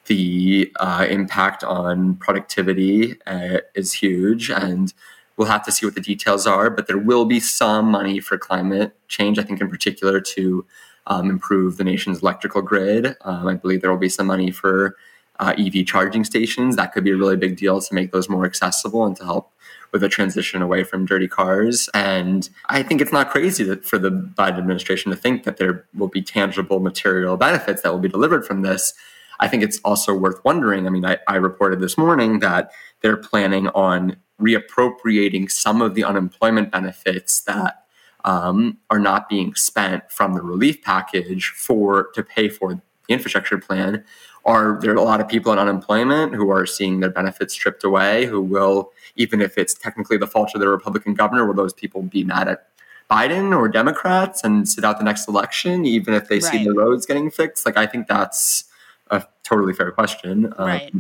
the 0.05 0.71
uh, 0.79 1.05
impact 1.09 1.63
on 1.63 2.15
productivity 2.15 3.15
uh, 3.27 3.57
is 3.75 3.93
huge. 3.93 4.49
And 4.49 4.93
we'll 5.35 5.47
have 5.47 5.65
to 5.65 5.71
see 5.71 5.85
what 5.85 5.95
the 5.95 6.01
details 6.01 6.47
are, 6.47 6.69
but 6.69 6.87
there 6.87 6.97
will 6.97 7.25
be 7.25 7.39
some 7.39 7.91
money 7.91 8.19
for 8.19 8.37
climate 8.37 8.95
change, 9.07 9.39
I 9.39 9.43
think, 9.43 9.59
in 9.59 9.69
particular 9.69 10.21
to 10.21 10.65
um, 11.07 11.29
improve 11.29 11.77
the 11.77 11.83
nation's 11.83 12.21
electrical 12.21 12.61
grid. 12.61 13.15
Um, 13.21 13.47
I 13.47 13.55
believe 13.55 13.81
there 13.81 13.91
will 13.91 13.97
be 13.97 14.09
some 14.09 14.27
money 14.27 14.51
for 14.51 14.95
uh, 15.39 15.55
EV 15.57 15.85
charging 15.85 16.23
stations. 16.23 16.75
That 16.75 16.93
could 16.93 17.03
be 17.03 17.11
a 17.11 17.17
really 17.17 17.37
big 17.37 17.57
deal 17.57 17.81
to 17.81 17.93
make 17.93 18.11
those 18.11 18.29
more 18.29 18.45
accessible 18.45 19.05
and 19.05 19.15
to 19.17 19.25
help 19.25 19.51
with 19.91 20.03
a 20.03 20.09
transition 20.09 20.61
away 20.61 20.83
from 20.83 21.05
dirty 21.05 21.27
cars. 21.27 21.89
And 21.93 22.49
I 22.67 22.83
think 22.83 23.01
it's 23.01 23.11
not 23.11 23.29
crazy 23.29 23.63
that 23.65 23.83
for 23.83 23.97
the 23.97 24.11
Biden 24.11 24.57
administration 24.57 25.11
to 25.11 25.17
think 25.17 25.43
that 25.43 25.57
there 25.57 25.85
will 25.93 26.07
be 26.07 26.21
tangible 26.21 26.79
material 26.79 27.35
benefits 27.37 27.81
that 27.81 27.91
will 27.91 27.99
be 27.99 28.07
delivered 28.07 28.45
from 28.45 28.61
this. 28.61 28.93
I 29.39 29.47
think 29.47 29.63
it's 29.63 29.79
also 29.83 30.13
worth 30.13 30.43
wondering. 30.45 30.85
I 30.85 30.91
mean, 30.91 31.05
I, 31.05 31.17
I 31.27 31.35
reported 31.37 31.79
this 31.79 31.97
morning 31.97 32.39
that 32.39 32.71
they're 33.01 33.17
planning 33.17 33.67
on 33.69 34.17
reappropriating 34.39 35.51
some 35.51 35.81
of 35.81 35.95
the 35.95 36.03
unemployment 36.03 36.71
benefits 36.71 37.41
that 37.41 37.85
um, 38.25 38.77
are 38.89 38.99
not 38.99 39.27
being 39.29 39.53
spent 39.55 40.09
from 40.11 40.33
the 40.33 40.41
relief 40.41 40.81
package 40.81 41.49
for 41.49 42.09
to 42.13 42.23
pay 42.23 42.49
for 42.49 42.75
the 42.75 42.81
infrastructure 43.07 43.57
plan 43.57 44.03
are 44.45 44.79
there 44.81 44.91
are 44.91 44.95
a 44.95 45.01
lot 45.03 45.19
of 45.21 45.27
people 45.27 45.51
in 45.51 45.59
unemployment 45.59 46.33
who 46.33 46.49
are 46.49 46.65
seeing 46.65 46.99
their 46.99 47.09
benefits 47.09 47.53
stripped 47.53 47.83
away 47.83 48.25
who 48.25 48.41
will 48.41 48.91
even 49.15 49.41
if 49.41 49.57
it's 49.57 49.73
technically 49.73 50.17
the 50.17 50.27
fault 50.27 50.51
of 50.55 50.61
the 50.61 50.67
republican 50.67 51.13
governor 51.13 51.45
will 51.45 51.53
those 51.53 51.73
people 51.73 52.01
be 52.03 52.23
mad 52.23 52.47
at 52.47 52.67
Biden 53.11 53.53
or 53.55 53.67
Democrats 53.67 54.41
and 54.45 54.67
sit 54.67 54.85
out 54.85 54.97
the 54.97 55.03
next 55.03 55.27
election, 55.27 55.83
even 55.83 56.13
if 56.13 56.29
they 56.29 56.35
Right. 56.35 56.43
see 56.43 56.63
the 56.63 56.73
roads 56.73 57.05
getting 57.05 57.29
fixed? 57.29 57.65
Like, 57.65 57.75
I 57.75 57.85
think 57.85 58.07
that's 58.07 58.63
a 59.09 59.25
totally 59.43 59.73
fair 59.73 59.91
question. 59.91 60.53
Um, 60.57 60.65
Right. 60.65 60.93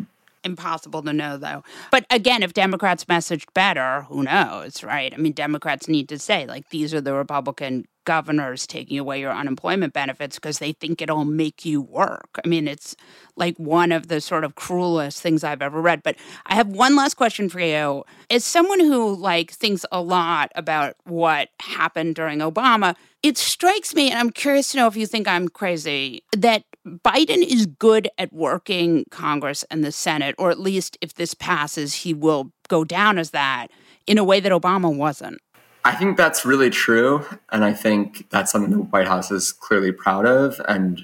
Impossible 0.43 1.03
to 1.03 1.13
know, 1.13 1.37
though. 1.37 1.63
But 1.91 2.05
again, 2.09 2.41
if 2.41 2.53
Democrats 2.53 3.05
messaged 3.05 3.53
better, 3.53 4.03
who 4.03 4.23
knows, 4.23 4.83
right? 4.83 5.13
I 5.13 5.17
mean, 5.17 5.33
Democrats 5.33 5.87
need 5.87 6.09
to 6.09 6.17
say, 6.17 6.47
like, 6.47 6.69
these 6.69 6.93
are 6.93 7.01
the 7.01 7.13
Republican 7.13 7.85
governors 8.03 8.65
taking 8.65 8.97
away 8.97 9.19
your 9.19 9.31
unemployment 9.31 9.93
benefits 9.93 10.37
because 10.37 10.57
they 10.57 10.71
think 10.71 10.99
it'll 10.99 11.23
make 11.23 11.63
you 11.63 11.79
work. 11.79 12.39
I 12.43 12.47
mean, 12.47 12.67
it's 12.67 12.95
like 13.35 13.55
one 13.57 13.91
of 13.91 14.07
the 14.07 14.19
sort 14.19 14.43
of 14.43 14.55
cruelest 14.55 15.21
things 15.21 15.43
I've 15.43 15.61
ever 15.61 15.79
read. 15.79 16.01
But 16.01 16.15
I 16.47 16.55
have 16.55 16.67
one 16.69 16.95
last 16.95 17.13
question 17.13 17.47
for 17.47 17.59
you. 17.59 18.03
As 18.31 18.43
someone 18.43 18.79
who, 18.79 19.15
like, 19.15 19.51
thinks 19.51 19.85
a 19.91 20.01
lot 20.01 20.51
about 20.55 20.95
what 21.03 21.49
happened 21.59 22.15
during 22.15 22.39
Obama, 22.39 22.95
it 23.21 23.37
strikes 23.37 23.93
me, 23.93 24.09
and 24.09 24.17
I'm 24.17 24.31
curious 24.31 24.71
to 24.71 24.77
know 24.77 24.87
if 24.87 24.97
you 24.97 25.05
think 25.05 25.27
I'm 25.27 25.47
crazy, 25.47 26.23
that 26.35 26.63
Biden 26.85 27.43
is 27.45 27.67
good 27.67 28.09
at 28.17 28.33
working 28.33 29.05
Congress 29.11 29.63
and 29.69 29.83
the 29.83 29.91
Senate, 29.91 30.35
or 30.37 30.49
at 30.49 30.59
least 30.59 30.97
if 31.01 31.13
this 31.13 31.33
passes, 31.33 31.93
he 31.95 32.13
will 32.13 32.51
go 32.67 32.83
down 32.83 33.17
as 33.17 33.31
that 33.31 33.67
in 34.07 34.17
a 34.17 34.23
way 34.23 34.39
that 34.39 34.51
Obama 34.51 34.93
wasn't. 34.93 35.39
I 35.83 35.93
think 35.93 36.17
that's 36.17 36.45
really 36.45 36.69
true. 36.69 37.25
And 37.51 37.63
I 37.63 37.73
think 37.73 38.29
that's 38.29 38.51
something 38.51 38.71
the 38.71 38.77
White 38.77 39.07
House 39.07 39.31
is 39.31 39.51
clearly 39.51 39.91
proud 39.91 40.25
of. 40.25 40.59
And, 40.67 41.01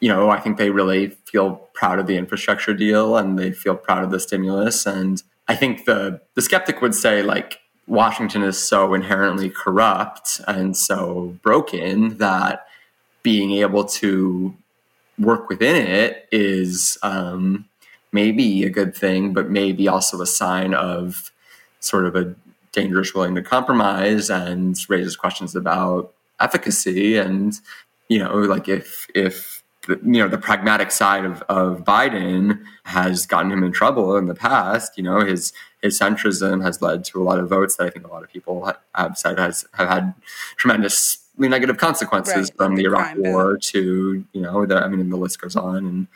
you 0.00 0.08
know, 0.08 0.30
I 0.30 0.40
think 0.40 0.58
they 0.58 0.70
really 0.70 1.08
feel 1.08 1.56
proud 1.72 1.98
of 1.98 2.06
the 2.06 2.16
infrastructure 2.16 2.74
deal 2.74 3.16
and 3.16 3.38
they 3.38 3.50
feel 3.52 3.76
proud 3.76 4.04
of 4.04 4.10
the 4.10 4.20
stimulus. 4.20 4.86
And 4.86 5.22
I 5.48 5.56
think 5.56 5.84
the, 5.84 6.20
the 6.34 6.42
skeptic 6.42 6.80
would 6.82 6.94
say, 6.94 7.22
like, 7.22 7.60
Washington 7.86 8.42
is 8.42 8.58
so 8.58 8.94
inherently 8.94 9.50
corrupt 9.50 10.40
and 10.48 10.76
so 10.76 11.36
broken 11.42 12.16
that 12.18 12.66
being 13.22 13.52
able 13.52 13.84
to 13.84 14.56
work 15.18 15.48
within 15.48 15.76
it 15.76 16.28
is 16.32 16.98
um, 17.02 17.66
maybe 18.12 18.64
a 18.64 18.70
good 18.70 18.96
thing, 18.96 19.32
but 19.32 19.50
maybe 19.50 19.88
also 19.88 20.20
a 20.20 20.26
sign 20.26 20.74
of 20.74 21.32
sort 21.80 22.06
of 22.06 22.16
a 22.16 22.34
dangerous 22.72 23.14
willing 23.14 23.34
to 23.34 23.42
compromise 23.42 24.30
and 24.30 24.76
raises 24.88 25.16
questions 25.16 25.54
about 25.54 26.12
efficacy 26.40 27.16
and 27.16 27.60
you 28.08 28.18
know 28.18 28.34
like 28.34 28.68
if 28.68 29.06
if 29.14 29.62
you 29.86 30.18
know 30.18 30.28
the 30.28 30.38
pragmatic 30.38 30.90
side 30.90 31.24
of, 31.24 31.42
of 31.42 31.84
Biden 31.84 32.64
has 32.84 33.26
gotten 33.26 33.52
him 33.52 33.62
in 33.62 33.70
trouble 33.70 34.16
in 34.16 34.26
the 34.26 34.34
past 34.34 34.96
you 34.96 35.04
know 35.04 35.20
his 35.20 35.52
his 35.82 35.98
centrism 35.98 36.64
has 36.64 36.82
led 36.82 37.04
to 37.04 37.22
a 37.22 37.24
lot 37.24 37.38
of 37.38 37.48
votes 37.48 37.76
that 37.76 37.86
I 37.86 37.90
think 37.90 38.06
a 38.06 38.10
lot 38.10 38.24
of 38.24 38.32
people 38.32 38.64
ha- 38.64 38.80
have 38.94 39.16
said 39.16 39.38
has 39.38 39.64
have 39.74 39.88
had 39.88 40.14
tremendously 40.56 41.23
negative 41.38 41.76
consequences 41.78 42.34
Right. 42.50 42.56
from 42.56 42.74
the 42.76 42.82
The 42.82 42.88
Iraq 42.88 43.02
crime 43.12 43.22
bill. 43.22 43.32
war 43.32 43.56
to 43.58 44.24
you 44.32 44.40
know 44.40 44.66
the 44.66 44.76
I 44.76 44.88
mean 44.88 45.10
the 45.10 45.16
list 45.16 45.40
goes 45.40 45.56
on 45.56 45.76
and 45.86 46.06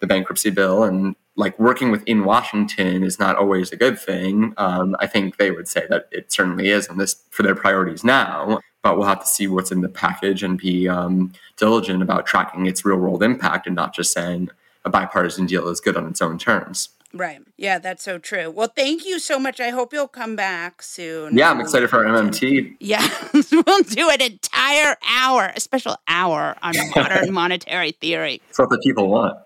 the 0.00 0.06
bankruptcy 0.06 0.50
bill 0.50 0.84
and 0.84 1.16
like 1.36 1.58
working 1.58 1.90
within 1.90 2.24
Washington 2.24 3.02
is 3.02 3.18
not 3.18 3.36
always 3.36 3.70
a 3.72 3.76
good 3.76 3.98
thing. 3.98 4.54
Um, 4.56 4.96
I 5.00 5.06
think 5.06 5.36
they 5.36 5.50
would 5.50 5.68
say 5.68 5.86
that 5.90 6.08
it 6.10 6.32
certainly 6.32 6.68
is 6.70 6.88
on 6.88 6.96
this 6.98 7.16
for 7.30 7.42
their 7.42 7.54
priorities 7.54 8.02
now, 8.04 8.60
but 8.82 8.96
we'll 8.96 9.06
have 9.06 9.20
to 9.20 9.26
see 9.26 9.46
what's 9.46 9.70
in 9.70 9.82
the 9.82 9.88
package 9.90 10.42
and 10.42 10.56
be 10.58 10.88
um, 10.88 11.32
diligent 11.58 12.02
about 12.02 12.24
tracking 12.26 12.64
its 12.66 12.84
real 12.86 12.96
world 12.96 13.22
impact 13.22 13.66
and 13.66 13.76
not 13.76 13.94
just 13.94 14.12
saying 14.12 14.48
a 14.86 14.88
bipartisan 14.90 15.44
deal 15.44 15.68
is 15.68 15.78
good 15.80 15.96
on 15.96 16.06
its 16.06 16.22
own 16.22 16.38
terms. 16.38 16.88
Right. 17.16 17.40
Yeah, 17.56 17.78
that's 17.78 18.02
so 18.02 18.18
true. 18.18 18.50
Well, 18.50 18.72
thank 18.74 19.04
you 19.04 19.18
so 19.18 19.38
much. 19.38 19.60
I 19.60 19.70
hope 19.70 19.92
you'll 19.92 20.08
come 20.08 20.36
back 20.36 20.82
soon. 20.82 21.36
Yeah, 21.36 21.50
I'm 21.50 21.56
um, 21.56 21.62
excited 21.62 21.88
for 21.90 22.06
our 22.06 22.14
MMT. 22.14 22.76
Yeah, 22.86 23.06
we'll 23.32 23.82
do 23.82 24.10
an 24.10 24.20
entire 24.20 24.96
hour, 25.08 25.52
a 25.54 25.60
special 25.60 25.96
hour 26.08 26.56
on 26.62 26.74
modern 26.94 27.32
monetary 27.32 27.92
theory. 27.92 28.40
It's 28.48 28.58
what 28.58 28.70
the 28.70 28.78
people 28.78 29.08
want. 29.08 29.36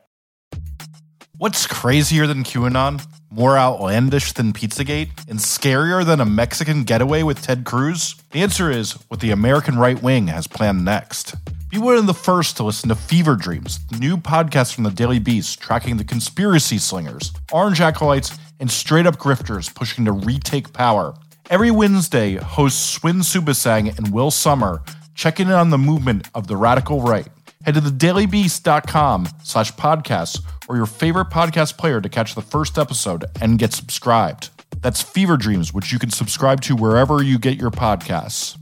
What's 1.39 1.67
crazier 1.67 2.27
than 2.27 2.45
QAnon? 2.45 3.03
More 3.31 3.57
outlandish 3.57 4.33
than 4.33 4.53
Pizzagate? 4.53 5.09
And 5.29 5.39
scarier 5.39 6.05
than 6.05 6.21
a 6.21 6.27
Mexican 6.27 6.85
getaway 6.85 7.23
with 7.23 7.41
Ted 7.41 7.65
Cruz? 7.65 8.15
The 8.33 8.43
answer 8.43 8.71
is 8.71 8.93
what 9.09 9.21
the 9.21 9.31
American 9.31 9.79
right 9.79 10.03
wing 10.03 10.27
has 10.27 10.47
planned 10.47 10.85
next. 10.85 11.35
Be 11.71 11.79
one 11.79 11.97
of 11.97 12.09
the 12.09 12.15
first 12.15 12.57
to 12.57 12.65
listen 12.65 12.89
to 12.89 12.97
Fever 12.97 13.37
Dreams, 13.37 13.79
the 13.93 13.99
new 13.99 14.17
podcast 14.17 14.75
from 14.75 14.83
the 14.83 14.91
Daily 14.91 15.21
Beast 15.21 15.61
tracking 15.61 15.99
the 15.99 16.05
conspiracy 16.05 16.79
slingers, 16.79 17.33
orange 17.53 17.81
acolytes, 17.81 18.37
and 18.59 18.69
straight 18.69 19.07
up 19.07 19.19
grifters 19.19 19.73
pushing 19.73 20.05
to 20.07 20.11
retake 20.11 20.73
power. 20.73 21.15
Every 21.49 21.71
Wednesday, 21.71 22.35
hosts 22.35 22.83
Swin 22.83 23.19
Suebsaeng 23.19 23.97
and 23.97 24.13
Will 24.13 24.33
Sommer 24.33 24.83
check 25.15 25.39
in 25.39 25.49
on 25.53 25.71
the 25.71 25.79
movement 25.79 26.29
of 26.35 26.49
the 26.49 26.57
radical 26.57 27.03
right. 27.03 27.29
Head 27.65 27.75
to 27.75 27.81
thedailybeast.com 27.81 29.29
slash 29.45 29.73
podcasts 29.75 30.43
or 30.69 30.77
your 30.77 30.87
favorite 30.87 31.31
podcast 31.31 31.79
player 31.79 32.01
to 32.01 32.09
catch 32.09 32.35
the 32.35 32.43
first 32.43 32.79
episode 32.79 33.27
and 33.41 33.61
get 33.61 33.73
subscribed. 33.73 34.51
That's 34.81 35.03
Fever 35.03 35.37
Dreams, 35.37 35.73
which 35.73 35.93
you 35.93 36.01
can 36.01 36.11
subscribe 36.11 36.63
to 36.63 36.75
wherever 36.75 37.23
you 37.23 37.39
get 37.39 37.61
your 37.61 37.71
podcasts. 37.71 38.57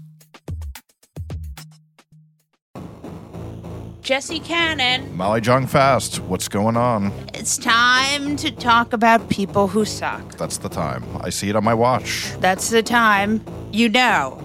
Jesse 4.08 4.40
Cannon, 4.40 5.14
Molly 5.14 5.42
Jong 5.42 5.66
Fast, 5.66 6.20
what's 6.20 6.48
going 6.48 6.78
on? 6.78 7.12
it's 7.34 7.58
time 7.58 8.36
to 8.36 8.50
talk 8.50 8.94
about 8.94 9.28
people 9.28 9.68
who 9.68 9.84
suck. 9.84 10.34
That's 10.38 10.56
the 10.56 10.70
time. 10.70 11.04
I 11.20 11.28
see 11.28 11.50
it 11.50 11.56
on 11.56 11.62
my 11.62 11.74
watch. 11.74 12.32
That's 12.40 12.70
the 12.70 12.82
time. 12.82 13.44
You 13.70 13.90
know. 13.90 14.42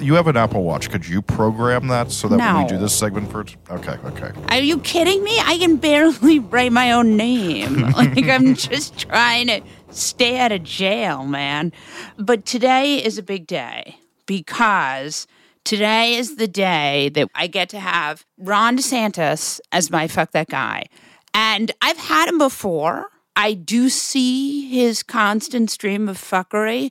You 0.00 0.14
have 0.14 0.28
an 0.28 0.36
Apple 0.36 0.62
Watch. 0.62 0.88
Could 0.88 1.08
you 1.08 1.20
program 1.20 1.88
that 1.88 2.12
so 2.12 2.28
that 2.28 2.38
when 2.38 2.54
No. 2.54 2.62
we 2.62 2.68
do 2.68 2.78
this 2.78 2.96
segment 2.96 3.28
for 3.28 3.40
it? 3.40 3.56
Okay, 3.68 3.96
okay. 4.04 4.30
Are 4.50 4.60
you 4.60 4.78
kidding 4.78 5.24
me? 5.24 5.36
I 5.40 5.58
can 5.58 5.78
barely 5.78 6.38
write 6.52 6.70
my 6.70 6.92
own 6.92 7.16
name. 7.16 7.80
like, 7.96 8.28
I'm 8.28 8.54
just 8.54 8.96
trying 8.96 9.48
to 9.48 9.62
stay 9.90 10.38
out 10.38 10.52
of 10.52 10.62
jail, 10.62 11.24
man. 11.24 11.72
But 12.18 12.46
today 12.46 13.04
is 13.04 13.18
a 13.18 13.22
big 13.24 13.48
day 13.48 13.98
because 14.26 15.26
today 15.66 16.14
is 16.14 16.36
the 16.36 16.46
day 16.46 17.10
that 17.10 17.28
I 17.34 17.48
get 17.48 17.68
to 17.70 17.80
have 17.80 18.24
Ron 18.38 18.78
DeSantis 18.78 19.60
as 19.72 19.90
my 19.90 20.06
fuck 20.06 20.30
that 20.30 20.48
guy. 20.48 20.86
And 21.34 21.72
I've 21.82 21.98
had 21.98 22.28
him 22.28 22.38
before. 22.38 23.10
I 23.34 23.52
do 23.52 23.90
see 23.90 24.68
his 24.70 25.02
constant 25.02 25.70
stream 25.70 26.08
of 26.08 26.16
fuckery. 26.16 26.90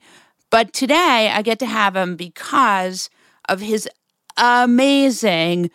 But 0.52 0.74
today 0.74 1.32
I 1.34 1.42
get 1.42 1.58
to 1.60 1.66
have 1.66 1.96
him 1.96 2.16
because 2.16 3.10
of 3.50 3.62
his 3.62 3.90
amazing 4.38 5.72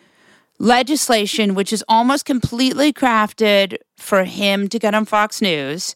legislation, 0.59 1.55
which 1.55 1.73
is 1.73 1.83
almost 1.89 2.25
completely 2.25 2.93
crafted 2.93 3.77
for 3.97 4.23
him 4.23 4.69
to 4.69 4.77
get 4.77 4.93
on 4.93 5.05
Fox 5.05 5.41
News. 5.41 5.95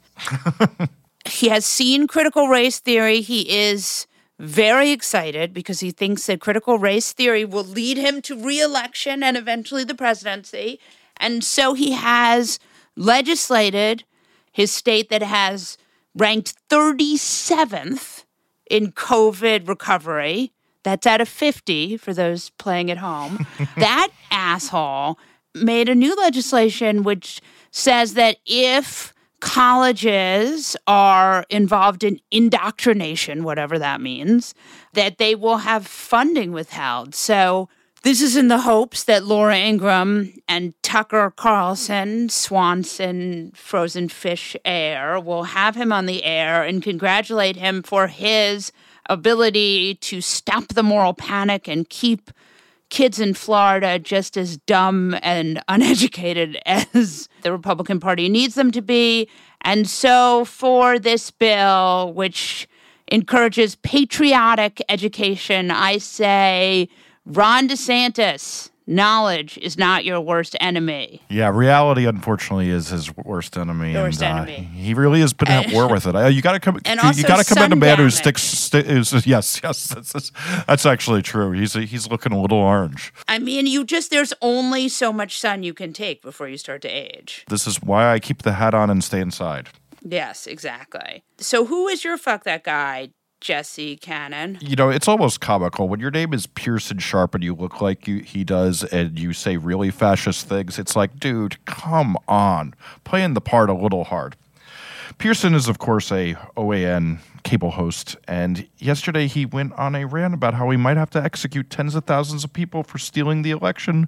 he 1.25 1.49
has 1.49 1.65
seen 1.65 2.07
critical 2.07 2.47
race 2.47 2.79
theory. 2.79 3.21
He 3.21 3.49
is 3.49 4.07
very 4.39 4.91
excited 4.91 5.53
because 5.53 5.79
he 5.79 5.91
thinks 5.91 6.25
that 6.25 6.41
critical 6.41 6.77
race 6.77 7.13
theory 7.13 7.45
will 7.45 7.63
lead 7.63 7.97
him 7.97 8.21
to 8.23 8.41
reelection 8.41 9.23
and 9.23 9.37
eventually 9.37 9.83
the 9.83 9.95
presidency. 9.95 10.79
And 11.17 11.43
so 11.43 11.73
he 11.73 11.91
has 11.93 12.59
legislated 12.95 14.03
his 14.51 14.71
state 14.71 15.09
that 15.09 15.23
has 15.23 15.77
ranked 16.15 16.55
37th 16.69 18.25
in 18.69 18.91
COVID 18.91 19.67
recovery. 19.67 20.51
That's 20.83 21.07
out 21.07 21.21
of 21.21 21.29
50 21.29 21.97
for 21.97 22.13
those 22.13 22.49
playing 22.51 22.91
at 22.91 22.97
home. 22.97 23.45
that 23.77 24.09
asshole 24.31 25.17
made 25.53 25.89
a 25.89 25.95
new 25.95 26.15
legislation 26.15 27.03
which 27.03 27.41
says 27.71 28.13
that 28.13 28.37
if 28.45 29.13
colleges 29.45 30.75
are 30.87 31.45
involved 31.51 32.03
in 32.03 32.19
indoctrination, 32.31 33.43
whatever 33.43 33.77
that 33.77 34.01
means, 34.01 34.55
that 34.93 35.19
they 35.19 35.35
will 35.35 35.57
have 35.57 35.85
funding 35.85 36.51
withheld. 36.51 37.13
So 37.13 37.69
this 38.01 38.23
is 38.23 38.35
in 38.35 38.47
the 38.47 38.61
hopes 38.61 39.03
that 39.03 39.23
Laura 39.23 39.55
Ingraham 39.55 40.33
and 40.47 40.73
Tucker 40.81 41.31
Carlson, 41.35 42.27
Swanson, 42.29 43.51
Frozen 43.53 44.09
Fish 44.09 44.55
Heir, 44.65 45.19
will 45.19 45.43
have 45.43 45.75
him 45.75 45.93
on 45.93 46.07
the 46.07 46.23
air 46.23 46.63
and 46.63 46.81
congratulate 46.81 47.55
him 47.55 47.83
for 47.83 48.07
his 48.07 48.71
ability 49.09 49.93
to 49.95 50.21
stop 50.21 50.69
the 50.69 50.81
moral 50.81 51.13
panic 51.13 51.67
and 51.67 51.87
keep 51.87 52.31
kids 52.95 53.19
in 53.19 53.33
Florida 53.33 53.99
just 53.99 54.37
as 54.37 54.55
dumb 54.55 55.19
and 55.21 55.61
uneducated 55.67 56.57
as 56.65 57.27
the 57.41 57.51
Republican 57.51 57.99
Party 57.99 58.29
needs 58.29 58.55
them 58.55 58.71
to 58.71 58.81
be. 58.81 59.29
And 59.61 59.87
so, 59.87 60.45
for 60.45 60.97
this 60.97 61.29
bill, 61.29 62.13
which 62.13 62.69
encourages 63.11 63.75
patriotic 63.75 64.81
education, 64.87 65.71
I 65.71 65.97
say, 65.97 66.87
Ron 67.25 67.67
DeSantis, 67.67 68.69
knowledge 68.87 69.57
is 69.57 69.77
not 69.77 70.05
your 70.05 70.19
worst 70.21 70.55
enemy. 70.59 71.21
Yeah, 71.29 71.49
reality 71.49 72.05
unfortunately 72.05 72.69
is 72.69 72.89
his 72.89 73.15
worst 73.17 73.57
enemy, 73.57 73.93
The 73.93 73.99
worst 74.01 74.21
and 74.21 74.39
uh, 74.39 74.41
enemy. 74.43 74.63
he 74.65 74.93
really 74.93 75.19
has 75.21 75.33
been 75.33 75.47
at 75.49 75.71
war 75.71 75.87
with 75.89 76.05
it. 76.07 76.15
Uh, 76.15 76.27
you 76.27 76.41
got 76.41 76.53
to 76.53 76.59
come. 76.59 76.79
And 76.85 76.99
you 77.01 77.07
also 77.07 77.27
got 77.27 77.43
to 77.43 77.53
commend 77.53 77.73
a 77.73 77.75
man 77.75 77.97
who 77.97 78.09
sticks. 78.09 78.43
Sti- 78.43 78.79
is, 78.79 79.25
yes, 79.25 79.59
yes, 79.63 79.87
that's, 79.87 80.13
that's, 80.13 80.31
that's 80.67 80.85
actually 80.85 81.21
true. 81.21 81.51
He's 81.51 81.73
he's 81.73 82.09
looking 82.09 82.31
a 82.31 82.39
little 82.39 82.57
orange. 82.59 83.13
I 83.27 83.39
mean, 83.39 83.65
you 83.67 83.85
just, 83.85 84.11
there's 84.11 84.33
only 84.41 84.87
so 84.89 85.11
much 85.11 85.39
sun 85.39 85.63
you 85.63 85.73
can 85.73 85.93
take 85.93 86.21
before 86.21 86.47
you 86.47 86.57
start 86.57 86.81
to 86.83 86.87
age. 86.89 87.45
This 87.49 87.65
is 87.67 87.81
why 87.81 88.11
I 88.13 88.19
keep 88.19 88.43
the 88.43 88.53
hat 88.53 88.73
on 88.73 88.89
and 88.89 89.03
stay 89.03 89.19
inside. 89.19 89.69
Yes, 90.07 90.45
exactly. 90.45 91.23
So, 91.37 91.65
who 91.65 91.87
is 91.87 92.03
your 92.03 92.17
fuck 92.17 92.43
that 92.43 92.63
guy, 92.63 93.09
Jesse 93.45 93.95
Cannon? 93.95 94.57
You 94.59 94.75
know, 94.75 94.89
it's 94.89 95.07
almost 95.07 95.39
comical 95.39 95.87
when 95.87 95.99
your 95.99 96.09
name 96.09 96.33
is 96.33 96.47
Pearson 96.47 96.97
Sharp 96.97 97.35
and 97.35 97.43
you 97.43 97.53
look 97.53 97.79
like 97.79 98.07
you, 98.07 98.21
he 98.21 98.43
does, 98.43 98.83
and 98.85 99.19
you 99.19 99.33
say 99.33 99.55
really 99.55 99.91
fascist 99.91 100.49
things. 100.49 100.79
It's 100.79 100.95
like, 100.95 101.19
dude, 101.19 101.63
come 101.65 102.17
on, 102.27 102.73
playing 103.03 103.35
the 103.35 103.41
part 103.41 103.69
a 103.69 103.75
little 103.75 104.05
hard. 104.05 104.35
Pearson 105.19 105.53
is, 105.53 105.67
of 105.67 105.77
course, 105.77 106.11
a 106.11 106.33
OAN 106.57 107.19
cable 107.43 107.69
host, 107.69 108.15
and 108.27 108.67
yesterday 108.79 109.27
he 109.27 109.45
went 109.45 109.73
on 109.73 109.93
a 109.93 110.05
rant 110.05 110.33
about 110.33 110.55
how 110.55 110.67
he 110.71 110.77
might 110.77 110.97
have 110.97 111.11
to 111.11 111.23
execute 111.23 111.69
tens 111.69 111.93
of 111.93 112.05
thousands 112.05 112.43
of 112.43 112.51
people 112.51 112.81
for 112.81 112.97
stealing 112.97 113.43
the 113.43 113.51
election 113.51 114.07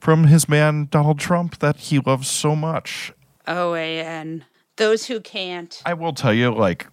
from 0.00 0.24
his 0.24 0.48
man 0.48 0.88
Donald 0.90 1.18
Trump 1.18 1.58
that 1.58 1.76
he 1.76 1.98
loves 1.98 2.26
so 2.26 2.56
much. 2.56 3.12
OAN. 3.46 4.44
Those 4.76 5.04
who 5.08 5.20
can't. 5.20 5.82
I 5.84 5.92
will 5.92 6.14
tell 6.14 6.32
you, 6.32 6.54
like, 6.54 6.86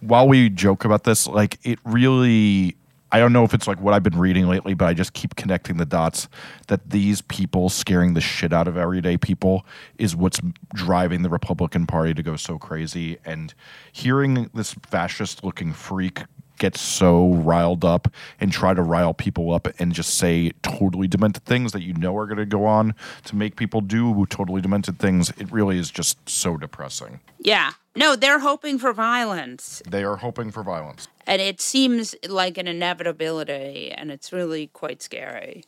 while 0.00 0.28
we 0.28 0.48
joke 0.50 0.84
about 0.84 1.04
this, 1.04 1.26
like, 1.26 1.58
it 1.64 1.78
really. 1.84 2.76
I 3.10 3.20
don't 3.20 3.32
know 3.32 3.42
if 3.42 3.54
it's 3.54 3.66
like 3.66 3.80
what 3.80 3.94
I've 3.94 4.02
been 4.02 4.18
reading 4.18 4.48
lately, 4.48 4.74
but 4.74 4.86
I 4.86 4.92
just 4.92 5.14
keep 5.14 5.34
connecting 5.34 5.78
the 5.78 5.86
dots 5.86 6.28
that 6.66 6.90
these 6.90 7.22
people 7.22 7.70
scaring 7.70 8.12
the 8.12 8.20
shit 8.20 8.52
out 8.52 8.68
of 8.68 8.76
everyday 8.76 9.16
people 9.16 9.64
is 9.96 10.14
what's 10.14 10.42
driving 10.74 11.22
the 11.22 11.30
Republican 11.30 11.86
Party 11.86 12.12
to 12.12 12.22
go 12.22 12.36
so 12.36 12.58
crazy. 12.58 13.16
And 13.24 13.54
hearing 13.92 14.50
this 14.52 14.74
fascist 14.74 15.42
looking 15.42 15.72
freak 15.72 16.24
get 16.58 16.76
so 16.76 17.34
riled 17.34 17.84
up 17.84 18.08
and 18.40 18.52
try 18.52 18.74
to 18.74 18.82
rile 18.82 19.14
people 19.14 19.52
up 19.52 19.68
and 19.78 19.92
just 19.92 20.14
say 20.14 20.52
totally 20.62 21.08
demented 21.08 21.44
things 21.44 21.72
that 21.72 21.82
you 21.82 21.94
know 21.94 22.16
are 22.16 22.26
going 22.26 22.38
to 22.38 22.46
go 22.46 22.64
on 22.64 22.94
to 23.24 23.36
make 23.36 23.56
people 23.56 23.80
do 23.80 24.26
totally 24.26 24.60
demented 24.60 24.98
things, 24.98 25.30
it 25.38 25.50
really 25.50 25.78
is 25.78 25.90
just 25.90 26.28
so 26.28 26.56
depressing. 26.56 27.20
Yeah. 27.38 27.72
No, 27.96 28.14
they're 28.14 28.38
hoping 28.38 28.78
for 28.78 28.92
violence. 28.92 29.82
They 29.88 30.04
are 30.04 30.16
hoping 30.16 30.50
for 30.50 30.62
violence. 30.62 31.08
And 31.26 31.42
it 31.42 31.60
seems 31.60 32.14
like 32.28 32.56
an 32.56 32.68
inevitability, 32.68 33.90
and 33.90 34.10
it's 34.10 34.32
really 34.32 34.68
quite 34.68 35.02
scary. 35.02 35.64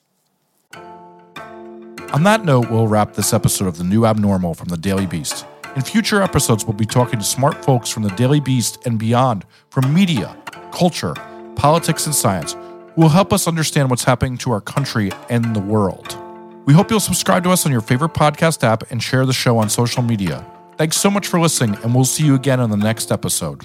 On 2.12 2.22
that 2.22 2.44
note, 2.44 2.70
we'll 2.70 2.88
wrap 2.88 3.14
this 3.14 3.32
episode 3.32 3.66
of 3.66 3.78
The 3.78 3.84
New 3.84 4.06
Abnormal 4.06 4.54
from 4.54 4.68
the 4.68 4.76
Daily 4.76 5.06
Beast. 5.06 5.44
In 5.76 5.82
future 5.82 6.20
episodes, 6.20 6.64
we'll 6.64 6.74
be 6.74 6.84
talking 6.84 7.20
to 7.20 7.24
smart 7.24 7.64
folks 7.64 7.88
from 7.90 8.02
the 8.02 8.10
Daily 8.10 8.40
Beast 8.40 8.84
and 8.86 8.98
beyond 8.98 9.46
from 9.70 9.94
media, 9.94 10.36
culture, 10.72 11.14
politics, 11.54 12.06
and 12.06 12.14
science 12.14 12.54
who 12.54 13.02
will 13.02 13.08
help 13.08 13.32
us 13.32 13.46
understand 13.46 13.88
what's 13.88 14.02
happening 14.02 14.36
to 14.38 14.50
our 14.50 14.60
country 14.60 15.12
and 15.28 15.54
the 15.54 15.60
world. 15.60 16.16
We 16.66 16.74
hope 16.74 16.90
you'll 16.90 16.98
subscribe 16.98 17.44
to 17.44 17.50
us 17.50 17.66
on 17.66 17.72
your 17.72 17.82
favorite 17.82 18.14
podcast 18.14 18.64
app 18.64 18.90
and 18.90 19.00
share 19.00 19.24
the 19.26 19.32
show 19.32 19.58
on 19.58 19.70
social 19.70 20.02
media. 20.02 20.44
Thanks 20.76 20.96
so 20.96 21.08
much 21.08 21.28
for 21.28 21.38
listening, 21.38 21.78
and 21.84 21.94
we'll 21.94 22.04
see 22.04 22.24
you 22.24 22.34
again 22.34 22.58
on 22.58 22.70
the 22.70 22.76
next 22.76 23.12
episode. 23.12 23.64